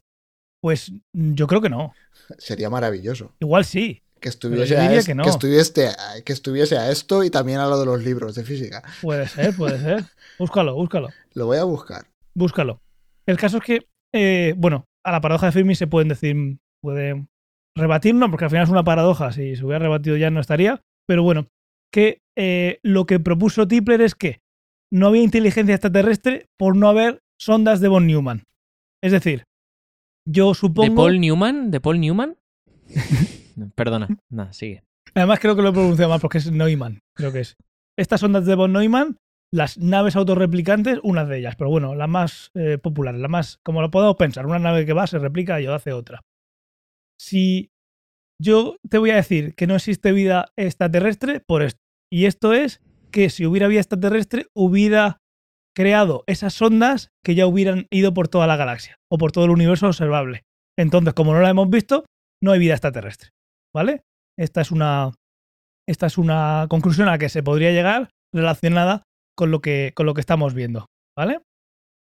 [0.62, 1.94] Pues mm, yo creo que no.
[2.38, 3.34] Sería maravilloso.
[3.40, 4.02] Igual sí.
[4.22, 5.24] Que estuviese, a, diría es- que no.
[5.24, 5.90] que estuviese,
[6.24, 8.84] que estuviese a esto y también a lo de los libros de física.
[9.02, 10.04] Puede ser, puede ser.
[10.40, 11.10] Búscalo, búscalo.
[11.34, 12.06] Lo voy a buscar.
[12.36, 12.80] Búscalo.
[13.26, 16.36] El caso es que, eh, bueno, a la paradoja de Fermi se pueden decir,
[16.82, 17.26] puede
[17.76, 19.32] rebatir, no, porque al final es una paradoja.
[19.32, 20.82] Si se hubiera rebatido ya no estaría.
[21.08, 21.48] Pero bueno,
[21.92, 24.40] que eh, lo que propuso Tipler es que
[24.92, 28.44] no había inteligencia extraterrestre por no haber sondas de von Neumann.
[29.04, 29.44] Es decir,
[30.28, 30.96] yo ¿De supongo.
[30.96, 31.72] Paul Newman?
[31.72, 32.38] ¿De Paul Newman?
[33.56, 34.84] No, Perdona, nada, sigue.
[35.14, 37.56] Además, creo que lo he pronunciado mal porque es Neumann, creo que es.
[37.98, 39.18] Estas ondas de von Neumann,
[39.54, 43.82] las naves autorreplicantes, unas de ellas, pero bueno, la más eh, popular, la más, como
[43.82, 46.22] lo podemos pensar, una nave que va, se replica y hace otra.
[47.20, 47.70] Si
[48.42, 51.80] yo te voy a decir que no existe vida extraterrestre por esto.
[52.12, 52.82] Y esto es
[53.12, 55.20] que si hubiera vida extraterrestre, hubiera
[55.76, 59.52] creado esas sondas que ya hubieran ido por toda la galaxia o por todo el
[59.52, 60.44] universo observable.
[60.78, 62.06] Entonces, como no la hemos visto,
[62.44, 63.30] no hay vida extraterrestre.
[63.74, 64.04] ¿Vale?
[64.38, 65.12] Esta es una,
[65.88, 69.04] esta es una conclusión a la que se podría llegar relacionada
[69.36, 70.88] con lo que, con lo que estamos viendo.
[71.18, 71.40] ¿Vale?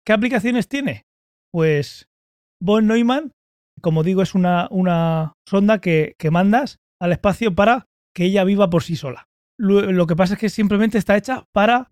[0.07, 1.03] ¿Qué aplicaciones tiene?
[1.53, 2.07] Pues
[2.61, 3.33] von Neumann,
[3.81, 8.71] como digo, es una, una sonda que, que mandas al espacio para que ella viva
[8.71, 9.27] por sí sola.
[9.59, 11.91] Lo, lo que pasa es que simplemente está hecha para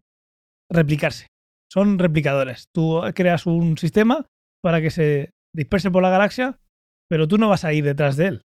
[0.71, 1.27] replicarse.
[1.71, 2.67] Son replicadores.
[2.75, 4.27] Tú creas un sistema
[4.63, 6.59] para que se disperse por la galaxia,
[7.09, 8.43] pero tú no vas a ir detrás de él.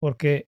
[0.00, 0.46] Porque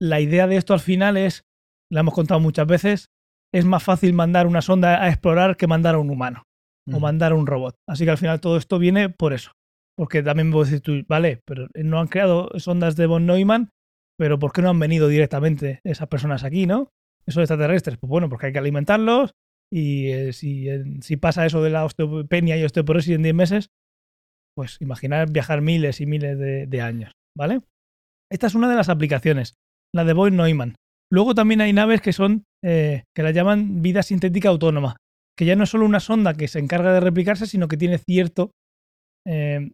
[0.00, 1.42] la idea de esto al final es,
[1.90, 3.06] la hemos contado muchas veces,
[3.52, 6.42] es más fácil mandar una sonda a explorar que mandar a un humano
[6.90, 7.74] o mandar a un robot.
[7.86, 9.52] Así que al final todo esto viene por eso.
[9.98, 13.70] Porque también puedes decir tú, vale, pero no han creado sondas de von Neumann,
[14.16, 16.92] pero ¿por qué no han venido directamente esas personas aquí, no?
[17.26, 17.98] Esos extraterrestres.
[17.98, 19.32] Pues bueno, porque hay que alimentarlos
[19.72, 23.70] y eh, si, eh, si pasa eso de la osteopenia y osteoporosis en 10 meses,
[24.54, 27.58] pues imaginar viajar miles y miles de, años, ¿vale?
[28.30, 29.56] Esta es una de las aplicaciones,
[29.92, 30.76] la de von Neumann.
[31.10, 34.96] Luego también hay naves que son, eh, que la llaman vida sintética autónoma,
[35.36, 37.98] que ya no es solo una sonda que se encarga de replicarse, sino que tiene
[37.98, 38.52] cierto,
[39.26, 39.70] eh,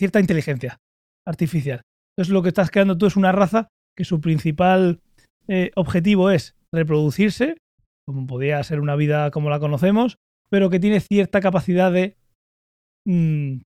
[0.00, 0.80] cierta inteligencia
[1.26, 1.82] artificial.
[2.16, 5.00] Entonces lo que estás creando tú es una raza que su principal
[5.46, 7.58] eh, objetivo es reproducirse,
[8.06, 10.16] como podría ser una vida como la conocemos,
[10.50, 12.16] pero que tiene cierta capacidad de
[13.04, 13.60] mm,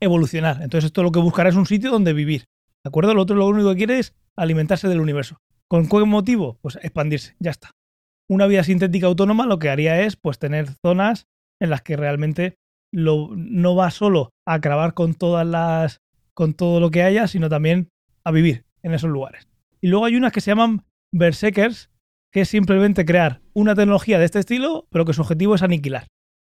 [0.00, 0.62] evolucionar.
[0.62, 2.46] Entonces esto lo que buscará es un sitio donde vivir.
[2.84, 3.14] ¿De acuerdo?
[3.14, 5.38] Lo otro lo único que quiere es alimentarse del universo.
[5.68, 6.58] ¿Con qué motivo?
[6.60, 7.70] Pues expandirse, ya está.
[8.28, 11.26] Una vida sintética autónoma lo que haría es pues tener zonas
[11.60, 12.56] en las que realmente
[12.92, 15.98] lo, no va solo a acabar con todas las
[16.34, 17.88] con todo lo que haya, sino también
[18.24, 19.48] a vivir en esos lugares.
[19.80, 21.90] Y luego hay unas que se llaman Berserkers,
[22.32, 26.06] que es simplemente crear una tecnología de este estilo, pero que su objetivo es aniquilar.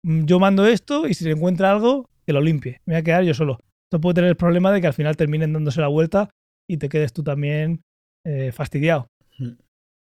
[0.04, 2.80] Mm, Yo mando esto y si se encuentra algo, que lo limpie.
[2.84, 3.58] Me voy a quedar yo solo.
[3.86, 6.30] Esto puede tener el problema de que al final terminen dándose la vuelta
[6.68, 7.82] y te quedes tú también
[8.26, 9.06] eh, fastidiado.
[9.38, 9.54] Hmm.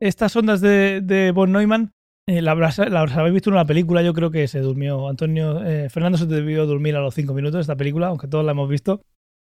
[0.01, 1.91] Estas ondas de, de von Neumann
[2.29, 5.07] eh, la habéis visto en una película, yo creo que se durmió.
[5.07, 8.43] Antonio, eh, Fernando se debió dormir a los cinco minutos de esta película, aunque todos
[8.43, 9.01] la hemos visto,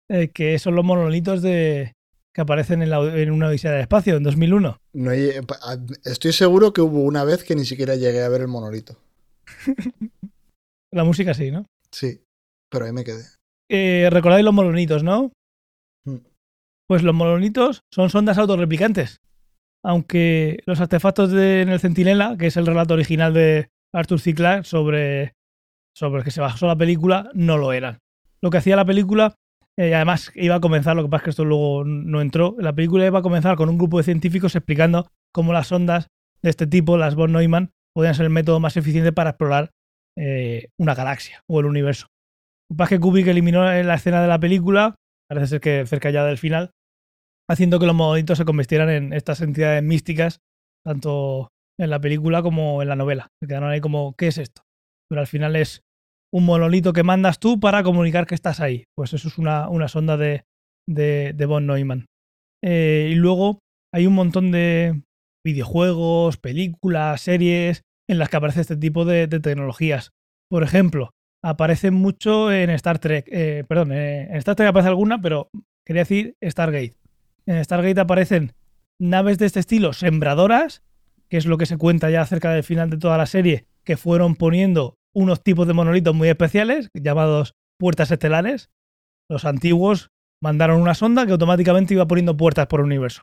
[0.09, 1.93] eh, que son los monolitos de,
[2.33, 4.79] que aparecen en, la, en una odisea del espacio, en 2001.
[4.93, 8.97] No estoy seguro que hubo una vez que ni siquiera llegué a ver el monolito.
[10.93, 11.67] La música sí, ¿no?
[11.91, 12.23] Sí,
[12.71, 13.25] pero ahí me quedé.
[14.09, 15.33] Recordáis los molonitos, ¿no?
[16.05, 16.17] Mm.
[16.87, 19.19] Pues los molonitos son sondas autorreplicantes.
[19.85, 24.35] Aunque los artefactos de, en el Centinela, que es el relato original de Arthur C.
[24.35, 25.35] Clarke sobre,
[25.97, 27.99] sobre el que se basó la película, no lo eran.
[28.43, 29.35] Lo que hacía la película,
[29.77, 32.73] eh, además iba a comenzar, lo que pasa es que esto luego no entró, la
[32.73, 36.09] película iba a comenzar con un grupo de científicos explicando cómo las sondas
[36.43, 39.71] de este tipo, las von Neumann, podían ser el método más eficiente para explorar
[40.17, 42.07] eh, una galaxia o el universo.
[42.69, 44.95] Lo que pasa es que Kubrick eliminó en la escena de la película,
[45.29, 46.71] parece ser que cerca ya del final,
[47.51, 50.41] haciendo que los monolitos se convirtieran en estas entidades místicas,
[50.85, 51.49] tanto
[51.81, 53.29] en la película como en la novela.
[53.43, 54.63] Se quedaron ahí como, ¿qué es esto?
[55.09, 55.83] Pero al final es
[56.33, 58.85] un monolito que mandas tú para comunicar que estás ahí.
[58.97, 60.45] Pues eso es una, una sonda de,
[60.89, 62.07] de, de von Neumann.
[62.63, 63.61] Eh, y luego
[63.95, 65.03] hay un montón de
[65.47, 70.11] videojuegos, películas, series en las que aparece este tipo de, tecnologías.
[70.51, 71.11] Por ejemplo,
[71.43, 73.27] aparecen mucho en Star Trek.
[73.31, 75.49] eh, perdón, eh, en Star Trek aparece alguna, pero
[75.87, 76.97] quería decir Stargate.
[77.49, 78.53] En Stargate aparecen
[79.01, 80.83] naves de este estilo, sembradoras,
[81.31, 83.97] que es lo que se cuenta ya acerca del final de toda la serie, que
[83.97, 88.69] fueron poniendo unos tipos de monolitos muy especiales, llamados puertas estelares.
[89.31, 90.11] Los antiguos
[90.43, 93.23] mandaron una sonda que automáticamente iba poniendo puertas por el universo.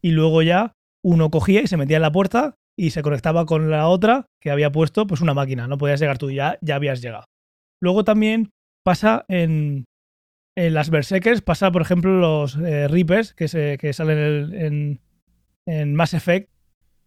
[0.00, 0.72] Y luego ya
[1.04, 4.50] uno cogía y se metía en la puerta y se conectaba con la otra que
[4.50, 5.68] había puesto pues una máquina.
[5.68, 7.26] No podías llegar tú, ya, ya habías llegado.
[7.82, 8.48] Luego también
[8.82, 9.84] pasa en,
[10.56, 14.54] en las Berserkers, pasa por ejemplo los eh, Reapers que, se, que salen en, el-
[14.54, 15.00] en,
[15.68, 16.48] en Mass Effect,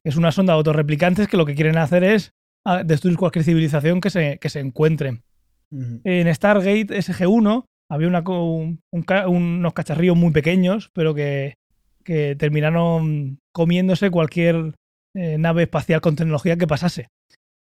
[0.04, 2.32] que es una sonda de autorreplicantes que lo que quieren hacer es
[2.66, 5.24] ah, destruir cualquier civilización que se, que se encuentren.
[5.72, 6.02] Ujú.
[6.04, 11.56] En Stargate SG-1 había una un- un unos cacharrillos muy pequeños, pero que,
[12.04, 14.76] que terminaron comiéndose cualquier
[15.16, 17.08] eh, nave espacial con tecnología que pasase.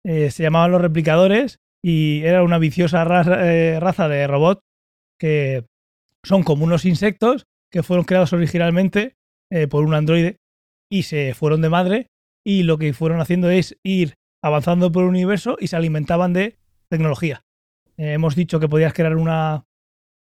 [0.06, 4.60] Eh, se llamaban los replicadores y era una viciosa raza, eh, raza de robots
[5.18, 5.64] que
[6.24, 9.16] son como unos insectos que fueron creados originalmente
[9.50, 10.38] eh, por un androide
[10.90, 12.08] y se fueron de madre
[12.44, 16.58] y lo que fueron haciendo es ir avanzando por el universo y se alimentaban de
[16.90, 17.44] tecnología.
[17.96, 19.64] Eh, hemos dicho que podías crear una.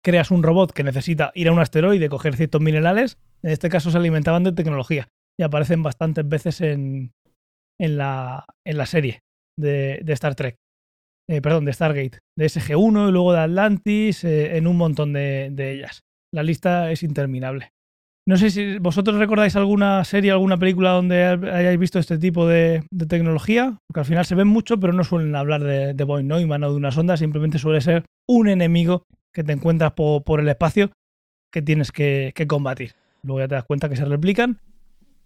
[0.04, 3.90] Creas un robot que necesita ir a un asteroide, coger ciertos minerales, En este caso
[3.90, 5.08] se alimentaban de tecnología
[5.38, 7.12] y aparecen bastantes veces en,
[7.80, 9.22] en, la, en la serie
[9.58, 10.58] de, de Star Trek.
[11.28, 15.52] Eh, perdón, de Stargate, de SG-1 y luego de Atlantis, eh, en un montón de,
[15.58, 16.02] ellas.
[16.32, 17.70] La lista es interminable.
[18.28, 22.84] No sé si vosotros recordáis alguna serie, alguna película donde hayáis visto este tipo de,
[23.08, 26.64] tecnología, porque al final se ven mucho, pero no suelen hablar de, de Boy Neumann
[26.64, 30.48] o de una sonda, simplemente suele ser un enemigo que te encuentras po- por, el
[30.48, 30.90] espacio
[31.52, 32.94] que tienes que, que combatir.
[33.22, 34.58] Luego ya te das cuenta que se replican,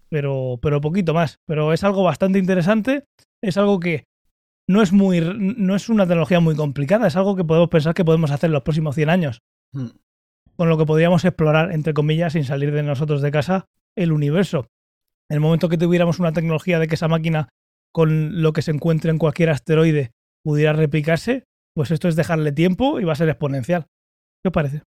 [0.09, 1.37] pero, pero poquito más.
[1.47, 3.05] Pero es algo bastante interesante,
[3.41, 4.03] es algo que
[4.71, 8.05] no es, muy, no es una tecnología muy complicada, es algo que podemos pensar que
[8.05, 9.41] podemos hacer en los próximos 100 años
[9.73, 9.87] Hmm.
[10.57, 13.65] con lo que podríamos explorar, entre comillas, sin salir de nosotros de casa,
[13.95, 14.67] el universo.
[15.29, 17.49] En el momento que tuviéramos una tecnología de que esa máquina,
[17.93, 20.11] con lo que se encuentre en cualquier asteroide,
[20.43, 23.87] pudiera replicarse, pues esto es dejarle tiempo y va a ser exponencial.
[24.43, 24.83] ¿Qué os parece?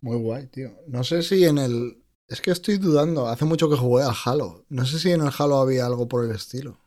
[0.00, 0.70] Muy guay, tío.
[0.86, 2.04] No sé si en el.
[2.28, 3.26] Es que estoy dudando.
[3.26, 4.64] Hace mucho que jugué al Halo.
[4.68, 6.78] No sé si en el Halo había algo por el estilo.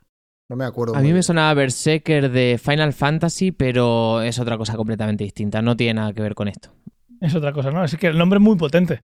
[0.53, 0.95] No me acuerdo.
[0.95, 5.63] A mí me sonaba Berserker de Final Fantasy, pero es otra cosa completamente distinta.
[5.63, 6.69] No tiene nada que ver con esto.
[7.19, 7.83] Es otra cosa, ¿no?
[7.83, 9.01] Es que el nombre es muy potente.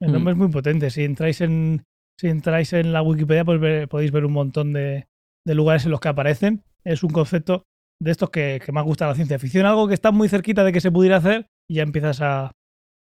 [0.00, 0.12] El Mm.
[0.12, 0.90] nombre es muy potente.
[0.90, 1.84] Si entráis en,
[2.18, 5.06] si entráis en la Wikipedia, pues ver- podéis ver un montón de,
[5.46, 6.64] de lugares en los que aparecen.
[6.84, 7.62] Es un concepto
[8.00, 9.66] de estos que, que más gusta la ciencia ficción.
[9.66, 12.50] Algo que está muy cerquita de que se pudiera hacer y ya empiezas a,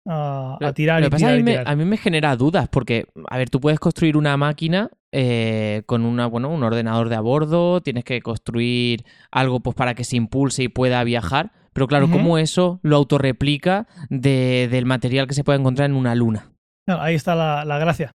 [0.08, 2.68] a, a tirar Lo y que pasa a mí, me, a mí me genera dudas,
[2.68, 7.16] porque, a ver, tú puedes construir una máquina eh, con una, bueno, un ordenador de
[7.16, 11.86] a bordo, tienes que construir algo pues, para que se impulse y pueda viajar, pero
[11.86, 12.14] claro, Ujú.
[12.14, 16.52] ¿cómo eso lo autorreplica de, del material que se puede encontrar en una luna?
[16.88, 18.12] No, ahí está la, la gracia.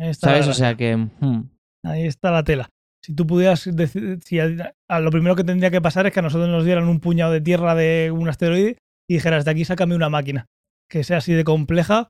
[0.00, 0.46] Ahí está, ¿Sabes?
[0.46, 0.96] la O sea que...
[0.96, 1.42] hmm.
[1.84, 2.68] ahí está la tela.
[3.04, 6.20] Si tú pudieras decir, si a- a- lo primero que tendría que pasar es que
[6.20, 8.78] a nosotros nos dieran un puñado de tierra de un asteroide
[9.08, 10.46] y dijeras, de aquí sácame una máquina
[10.90, 12.08] que sea así de compleja,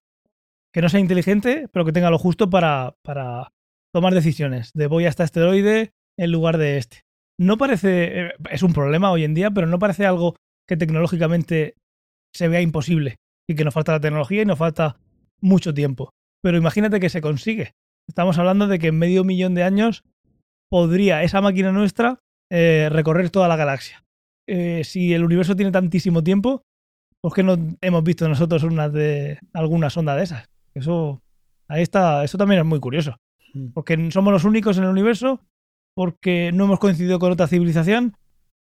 [0.72, 3.52] que no sea inteligente, pero que tenga lo justo para, para
[3.94, 4.72] tomar decisiones.
[4.74, 7.02] De voy a este asteroide en lugar de este.
[7.38, 10.36] No parece, eh, es un problema hoy en día, pero no parece algo
[10.68, 11.74] que tecnológicamente
[12.34, 13.16] se vea imposible
[13.48, 14.98] y que nos falta la tecnología y nos falta
[15.40, 16.10] mucho tiempo.
[16.42, 17.72] Pero imagínate que se consigue.
[18.08, 20.02] Estamos hablando de que en medio millón de años
[20.70, 22.20] podría esa máquina nuestra
[22.50, 24.04] eh, recorrer toda la galaxia.
[24.48, 26.62] Eh, si el universo tiene tantísimo tiempo,
[27.26, 30.48] ¿por qué no hemos visto nosotros una de, alguna sonda de esas?
[30.74, 31.20] Eso,
[31.66, 33.16] ahí está, eso también es muy curioso.
[33.52, 33.70] Hmm.
[33.74, 35.40] Porque somos los únicos en el universo,
[35.96, 38.16] porque no hemos coincidido con otra civilización.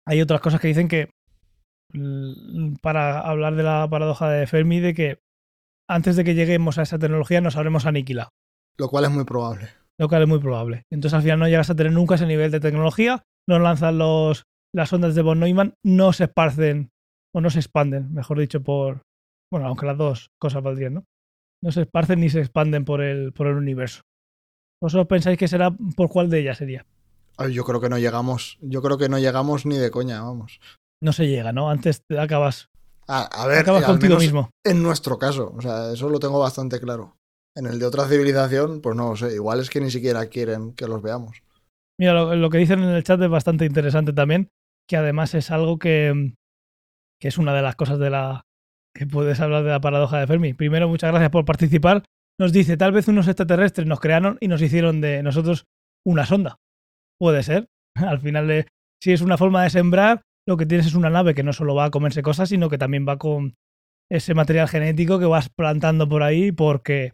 [0.06, 1.10] Hay otras cosas que dicen que,
[2.84, 5.20] para hablar de la paradoja de Fermi, de que
[5.90, 8.30] antes de que lleguemos a esa tecnología nos habremos aniquilado
[8.78, 9.70] Lo cual es muy probable.
[9.98, 10.84] lo cual es muy probable.
[10.92, 14.44] Entonces al final no llegas a tener nunca ese nivel de tecnología, no lanzan los,
[14.76, 16.93] las ondas de von Neumann, no se esparcen
[17.34, 19.02] o no se expanden, mejor dicho, por...
[19.52, 21.06] Bueno, aunque las dos cosas valdrían, ¿no?
[21.64, 24.02] No se esparcen ni se expanden por el, por el universo.
[24.82, 26.86] ¿Vosotros pensáis que será por cuál de ellas sería?
[27.38, 28.58] Ay, yo creo que no llegamos.
[28.62, 30.60] Yo creo que no llegamos ni de coña, vamos.
[31.02, 31.70] No se llega, ¿no?
[31.70, 32.68] Antes te acabas,
[33.08, 34.50] A, a ver, acabas eh, contigo mismo.
[34.66, 35.54] en nuestro caso.
[35.56, 37.16] O sea, eso lo tengo bastante claro.
[37.56, 39.34] En el de otra civilización, pues no lo sé.
[39.34, 41.44] Igual es que ni siquiera quieren que los veamos.
[42.00, 44.50] Mira, lo, lo que dicen en el chat es bastante interesante también,
[44.90, 46.34] que además es algo que,
[47.24, 48.44] que es una de las cosas de la
[48.94, 50.54] que puedes hablar de la paradoja de Fermi.
[50.54, 52.04] Primero, muchas gracias por participar.
[52.38, 55.64] Nos dice, tal vez unos extraterrestres nos crearon y nos hicieron de nosotros
[56.06, 56.58] una sonda.
[57.18, 57.70] Puede ser.
[57.96, 58.68] Al final, de,
[59.02, 61.76] si es una forma de sembrar, lo que tienes es una nave que no solo
[61.76, 63.56] va a comerse cosas, sino que también va con
[64.12, 67.14] ese material genético que vas plantando por ahí porque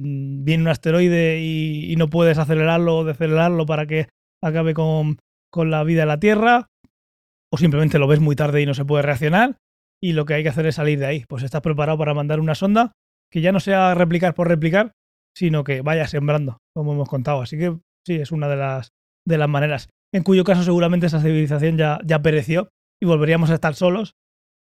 [0.00, 4.08] mm, viene un asteroide y, y no puedes acelerarlo o decelerarlo para que
[4.42, 5.18] acabe con,
[5.52, 6.66] con la vida en la Tierra,
[7.52, 9.56] o simplemente lo ves muy tarde y no se puede reaccionar,
[10.02, 11.24] y lo que hay que hacer es salir de ahí.
[11.28, 12.92] Pues estás preparado para mandar una sonda
[13.30, 14.92] que ya no sea replicar por replicar,
[15.36, 17.42] sino que vaya sembrando, como hemos contado.
[17.42, 18.90] Así que sí, es una de las,
[19.26, 19.88] de las maneras.
[20.12, 22.68] En cuyo caso seguramente esa civilización ya, ya pereció
[23.00, 24.14] y volveríamos a estar solos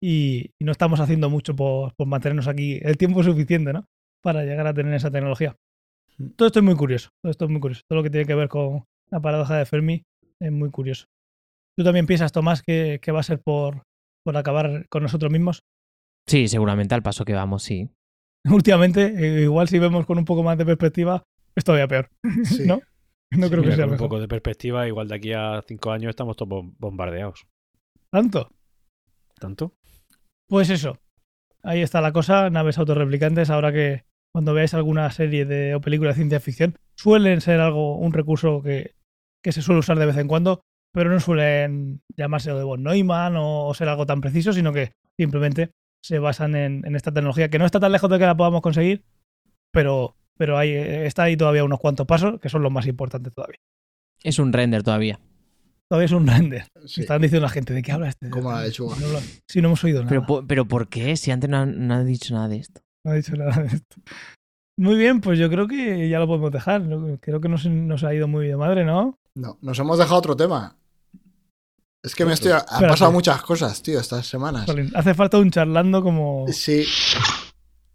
[0.03, 3.85] y, y no estamos haciendo mucho por, por mantenernos aquí el tiempo suficiente, ¿no?
[4.23, 5.57] Para llegar a tener esa tecnología.
[6.37, 7.83] Todo esto es muy curioso, todo esto es muy curioso.
[7.89, 10.03] Todo lo que tiene que ver con la paradoja de Fermi
[10.41, 11.07] es muy curioso.
[11.77, 13.83] ¿Tú también piensas, Tomás, que, que va a ser por,
[14.25, 15.61] por acabar con nosotros mismos?
[16.27, 17.91] Sí, seguramente al paso que vamos, sí.
[18.51, 21.23] Últimamente, eh, igual si vemos con un poco más de perspectiva,
[21.55, 22.09] es todavía peor.
[22.45, 22.67] Sí.
[22.67, 22.81] ¿No?
[23.33, 24.09] No Sí, creo que sea con un mejor.
[24.09, 27.47] poco de perspectiva, igual de aquí a cinco años estamos todos bom- bombardeados.
[28.11, 28.51] ¿Tanto?
[29.39, 29.75] ¿Tanto?
[30.49, 30.99] Pues eso.
[31.65, 33.51] Ahí está la cosa, naves autorreplicantes.
[33.51, 37.97] Ahora que cuando veáis alguna serie de, o película de ciencia ficción, suelen ser algo,
[37.99, 38.95] un recurso que,
[39.43, 40.61] que se suele usar de vez en cuando,
[40.97, 44.93] pero no suelen llamarse de von Neumann o, o ser algo tan preciso, sino que
[45.21, 45.71] simplemente
[46.03, 48.63] se basan en, en esta tecnología que no está tan lejos de que la podamos
[48.63, 49.05] conseguir,
[49.73, 53.59] pero pero hay, está ahí todavía unos cuantos pasos que son los más importantes todavía.
[54.23, 55.19] Es un render todavía.
[55.89, 56.65] Todavía es un render.
[56.87, 58.29] Sí, Están diciendo la gente, ¿de qué habla este?
[58.31, 58.97] como la lechuga.
[59.01, 60.09] No lo- sí, no hemos oído nada.
[60.27, 61.17] Pero, pero ¿por qué?
[61.17, 62.81] Si antes no no han dicho nada de esto.
[63.05, 63.97] No ha dicho nada de esto.
[64.79, 66.83] Muy bien, pues yo creo que ya lo podemos dejar.
[67.21, 69.19] Creo que nos, nos ha ido muy de madre, ¿no?
[69.35, 70.77] No, nos hemos dejado otro tema.
[72.07, 72.53] Es que me estoy.
[72.53, 72.87] Han Espérate.
[72.89, 74.65] pasado muchas cosas, tío, estas semanas.
[74.67, 76.47] Jolín, hace falta un charlando como.
[76.53, 76.85] Sí.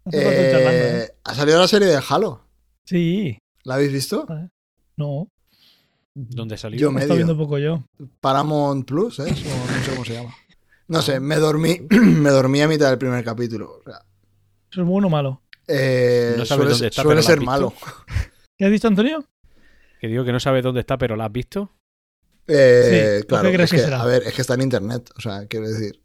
[0.04, 1.04] Hace falta un charlando, ¿eh?
[1.04, 2.46] eh, ha salido la serie de Halo.
[2.84, 4.26] Sí, ¿La habéis visto?
[4.96, 5.28] no.
[6.14, 6.78] ¿Dónde salió?
[6.78, 7.46] Yo estado viendo medio.
[7.46, 7.84] poco yo.
[8.20, 9.22] Paramount Plus, ¿eh?
[9.22, 9.32] O no
[9.82, 10.34] sé cómo se llama.
[10.88, 13.78] No sé, me dormí, me dormí a mitad del primer capítulo.
[13.78, 14.02] O sea,
[14.70, 15.40] ¿Eso es bueno o malo?
[15.66, 17.72] eh, No sabes suele dónde está, suele pero ¿la ser malo.
[18.58, 19.24] ¿Qué has dicho, Antonio?
[20.02, 21.70] Que digo que no sabes dónde está, pero la has visto.
[22.48, 24.02] Eh, Sí, ¿por claro, qué crees es que que, será?
[24.02, 25.10] a ver, es que está en internet.
[25.16, 26.00] O sea, quiero decir.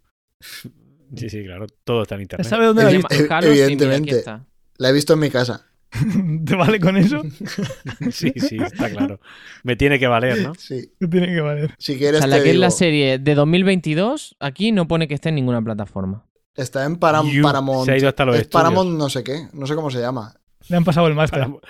[1.15, 1.67] Sí, sí, claro.
[1.83, 2.47] Todo está en internet.
[2.47, 3.15] ¿Sabe dónde la viste?
[3.15, 4.17] Eh, Halo, sí, mira, aquí evidentemente.
[4.19, 4.45] está.
[4.77, 5.65] La he visto en mi casa.
[6.45, 7.21] ¿Te vale con eso?
[8.11, 9.19] Sí, sí, está claro.
[9.63, 10.53] Me tiene que valer, ¿no?
[10.55, 10.91] Sí.
[10.99, 11.73] Te tiene que valer.
[11.79, 15.07] Si O quieres, sea, la te que es la serie de 2022, aquí no pone
[15.07, 16.25] que esté en ninguna plataforma.
[16.55, 17.85] está en Param- You Paramount.
[17.85, 18.47] se ha ido hasta los es.
[18.47, 19.47] Paramount no sé qué.
[19.53, 20.35] No sé cómo se llama.
[20.69, 21.39] Le han pasado el máster.
[21.39, 21.63] Paramount,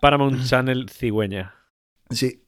[0.00, 1.54] Paramount Channel cigüeña.
[2.10, 2.44] Sí.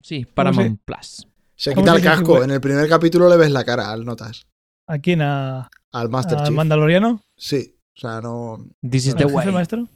[0.00, 1.26] Sí, Paramount Plus.
[1.54, 2.42] Se ¿Cómo quita se el casco.
[2.42, 4.46] En el primer capítulo le ves la cara al Notas.
[4.86, 5.20] ¿A quién?
[5.22, 6.54] ¿A, Al Master a Chief.
[6.56, 7.22] Mandaloriano?
[7.36, 7.76] Sí.
[7.96, 8.66] O sea, no.
[8.80, 9.52] This is ¿Al the jefe way.
[9.52, 9.88] maestro?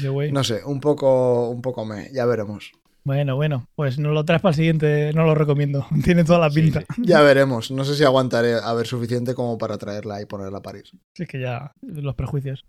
[0.00, 0.30] The way.
[0.32, 2.08] No sé, un poco, un poco me.
[2.12, 2.72] Ya veremos.
[3.04, 5.84] Bueno, bueno, pues no lo traes para el siguiente, no lo recomiendo.
[6.04, 6.80] Tiene toda la pinta.
[6.94, 7.02] sí.
[7.04, 7.72] Ya veremos.
[7.72, 10.92] No sé si aguantaré a ver suficiente como para traerla y ponerla a París.
[11.14, 12.64] Sí, es que ya, los prejuicios.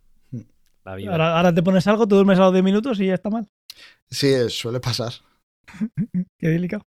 [0.86, 1.12] La vida.
[1.12, 3.48] Ahora, ahora te pones algo, te duermes a los 10 minutos y ya está mal.
[4.10, 5.14] Sí, suele pasar.
[6.40, 6.84] Qué delicado.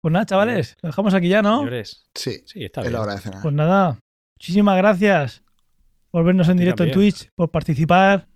[0.00, 1.58] Pues nada, chavales, lo dejamos aquí ya, ¿no?
[1.58, 2.04] Señores.
[2.14, 2.92] Sí, Sí, está es bien.
[2.94, 3.42] la hora de cenar.
[3.42, 3.98] Pues nada,
[4.36, 5.42] muchísimas gracias
[6.10, 6.90] por vernos en directo en.
[6.90, 8.26] Twitch, por participar,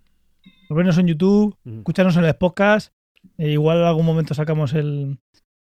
[0.69, 1.77] por vernos en YouTube, Ujú.
[1.79, 2.91] escucharnos en el podcast.
[3.37, 5.19] E igual en algún momento sacamos el,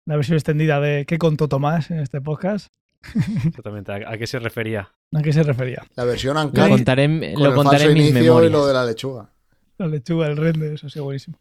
[0.06, 2.66] la versión extendida de ¿Qué contó Tomás en este podcast?
[3.47, 3.93] Exactamente.
[3.93, 4.90] ¿A, a qué se refería?
[5.14, 5.85] ¿A qué se refería?
[5.94, 8.52] La versión Lo contaré, con lo el contaré falso en mis inicio y memorias.
[8.52, 9.31] lo de la lechuga.
[9.78, 11.39] La lechuga, el render, eso sí, buenísimo.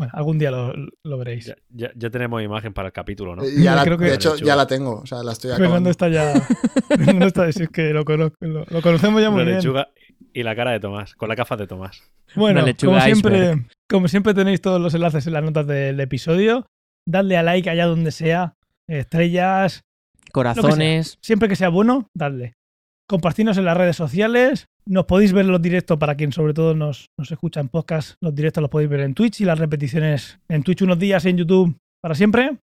[0.00, 0.72] Bueno, algún día lo,
[1.04, 1.44] lo veréis.
[1.44, 3.42] Ya, ya- ya tenemos imagen para el capítulo, ¿no?
[3.44, 5.00] Ya la- Creo que- de hecho, ya la tengo.
[5.00, 5.90] O sea, la estoy Fernando acabando.
[5.90, 6.32] está ya.
[6.88, 9.56] Fernando está, si es que lo, conozco, lo, lo conocemos ya muy La bien.
[9.58, 9.88] lechuga
[10.32, 12.02] y la cara de Tomás, con la gafas de Tomás.
[12.34, 13.66] Bueno, como siempre, iceberg.
[13.90, 16.64] como siempre tenéis todos los enlaces en las notas del episodio.
[17.06, 18.54] Dadle a like allá donde sea.
[18.88, 19.82] Estrellas.
[20.32, 21.18] Corazones.
[21.20, 22.54] Siempre que sea bueno, dadle.
[23.08, 24.66] Compartirnos en las redes sociales.
[24.86, 28.14] Nos podéis ver los directos para quien sobre todo nos, nos escucha en podcast.
[28.20, 31.28] Los directos los podéis ver en Twitch y las repeticiones en Twitch unos días y
[31.30, 32.58] en YouTube para siempre.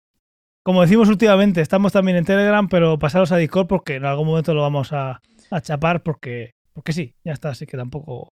[0.64, 4.54] Como decimos últimamente, estamos también en Telegram, pero pasaros a Discord porque en algún momento
[4.54, 5.20] lo vamos a,
[5.50, 8.28] a chapar porque, porque sí, ya está, así que tampoco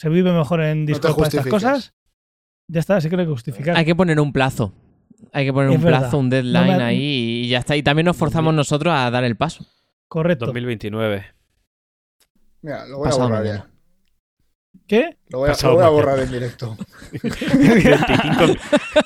[0.00, 1.92] se vive mejor en Discord para estas cosas.
[2.68, 3.76] Ya está, así que no hay que justificar.
[3.76, 4.72] Hay que poner un plazo.
[5.32, 6.00] Hay que poner Es un verdad.
[6.00, 7.76] plazo, un deadline No me- ahí y ya está.
[7.76, 9.64] Y también nos forzamos nosotros a dar el paso.
[10.08, 10.46] Correcto.
[10.46, 11.26] 2029.
[12.62, 13.66] Mira, lo voy a borrar mañana.
[13.66, 13.70] ya.
[14.86, 15.16] ¿Qué?
[15.30, 16.02] Lo voy a, Pasado lo voy a mañana.
[16.06, 16.76] borrar en directo.
[17.56, 18.54] 35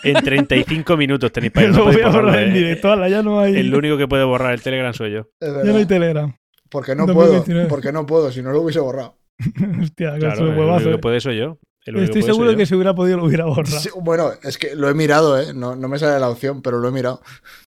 [0.05, 1.73] en 35 minutos tenéis para ir.
[1.75, 2.55] lo No voy a borrar en ¿eh?
[2.55, 2.93] directo.
[2.93, 5.29] ala, ya no hay, El único que puede borrar el Telegram soy yo.
[5.41, 5.87] Ya no hay.
[5.87, 6.35] Telegram.
[6.71, 7.45] Porque no 2029.
[7.63, 7.69] puedo.
[7.69, 8.31] Porque no puedo.
[8.31, 9.17] Si no lo hubiese borrado.
[9.83, 10.93] Hostia, que Claro, es un el huevazo, único eh.
[10.93, 11.59] que puede soy yo.
[11.87, 13.79] Estoy seguro que si hubiera podido lo hubiera borrado.
[13.81, 15.55] Sí, bueno, es que lo he mirado, ¿eh?
[15.55, 17.23] No, no me sale la opción, pero lo he mirado.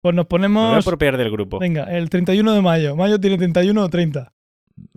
[0.01, 0.85] Pues nos Me voy a ponemos.
[0.85, 1.57] apropiar del grupo.
[1.59, 2.95] Venga, el 31 de mayo.
[2.97, 4.33] Mayo tiene 31 o 30.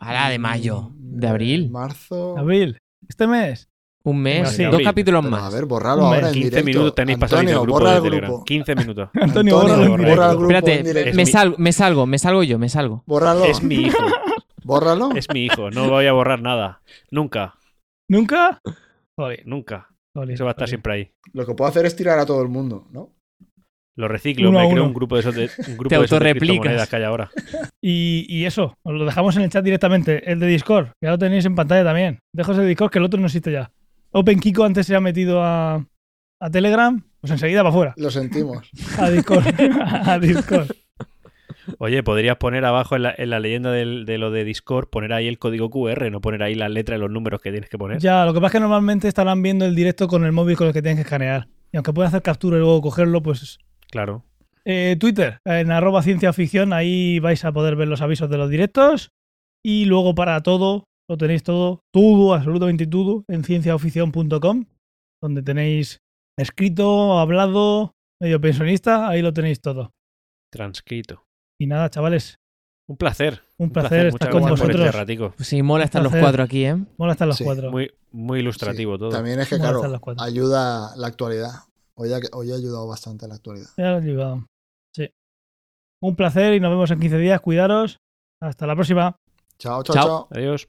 [0.01, 0.91] Ahora de mayo.
[0.99, 1.71] De Eh, abril.
[1.71, 2.37] Marzo.
[2.39, 2.79] Abril.
[3.09, 3.69] Este mes.
[4.05, 4.51] Un mes.
[4.51, 4.63] Sí.
[4.65, 5.53] Dos capítulos Pero, a más.
[5.55, 6.67] ver, borralo ahora en 15 directo.
[6.67, 8.31] minutos tenéis del Antonio, grupo borra de el Telegram.
[8.31, 8.45] grupo.
[8.45, 9.09] 15 minutos.
[9.15, 10.09] Antonio, borra el grupo.
[10.09, 13.03] borra el grupo Espérate, me, mi- salgo, me salgo, me salgo yo, me salgo.
[13.07, 13.45] Bórralo.
[13.45, 13.99] Es mi hijo.
[14.65, 15.11] Bórralo.
[15.15, 15.71] Es mi hijo.
[15.71, 16.83] No voy a borrar nada.
[17.11, 17.55] Nunca.
[18.09, 18.61] ¿Nunca?
[19.17, 19.89] Joder, Nunca.
[20.15, 20.69] joder, Eso va a estar joder.
[20.69, 21.13] siempre ahí.
[21.33, 23.13] Lo que puedo hacer es tirar a todo el mundo, ¿no?
[23.97, 24.89] Lo reciclo, Uno a me creo uno.
[24.91, 26.49] un grupo de esos de, un grupo Te de esos de autorreplicas.
[26.57, 27.31] criptomonedas que hay ahora.
[27.81, 30.31] Y, y eso, os lo dejamos en el chat directamente.
[30.31, 32.19] El de Discord, ya lo tenéis en pantalla también.
[32.33, 33.71] Dejo ese de Discord que el otro no existe ya.
[34.11, 35.85] Open Kiko antes se ha metido a,
[36.41, 37.95] a Telegram, pues enseguida para afuera.
[37.97, 38.69] Lo sentimos.
[38.99, 39.45] A Discord.
[40.07, 40.71] a Discord.
[41.79, 45.13] Oye, podrías poner abajo en la, en la leyenda del- de lo de Discord, poner
[45.13, 47.77] ahí el código QR, no poner ahí las letras y los números que tienes que
[47.77, 47.99] poner.
[47.99, 50.69] Ya, lo que pasa es que normalmente estarán viendo el directo con el móvil con
[50.69, 51.49] el que tienen que escanear.
[51.73, 53.59] Y aunque pueden hacer captura y luego cogerlo, pues
[53.91, 54.25] Claro.
[54.65, 58.51] Eh, Twitter, en arroba ciencia ficción, ahí vais a poder ver los avisos de los
[58.51, 59.11] directos.
[59.65, 64.65] Y luego para todo, lo tenéis todo, todo, absolutamente todo, en cienciaoficción.com,
[65.23, 65.99] donde tenéis
[66.39, 69.91] escrito, hablado, medio pensionista, ahí lo tenéis todo.
[70.53, 71.25] Transcrito.
[71.61, 72.37] Y nada, chavales,
[72.89, 73.43] Un placer.
[73.59, 74.95] Un placer, estar muchas con gracias por este vosotros.
[75.01, 75.35] ratico.
[75.37, 76.77] Pues sí, mola estar los cuatro aquí, ¿eh?
[76.99, 77.71] Mola estar los Sí, cuatro.
[77.71, 79.11] Muy, muy ilustrativo Sí, todo.
[79.11, 81.51] También es que, Mola claro, ayuda la actualidad.
[81.99, 83.69] Hoy ha, hoy ha ayudado bastante la actualidad.
[83.77, 84.47] Ya he ayudado.
[84.95, 85.09] Sí.
[86.03, 87.41] Un placer y nos vemos en 15 días.
[87.41, 87.99] Cuidaros.
[88.41, 89.17] Hasta la próxima.
[89.59, 90.05] Chao, chao, Chao.
[90.07, 90.29] chao.
[90.31, 90.69] Adiós.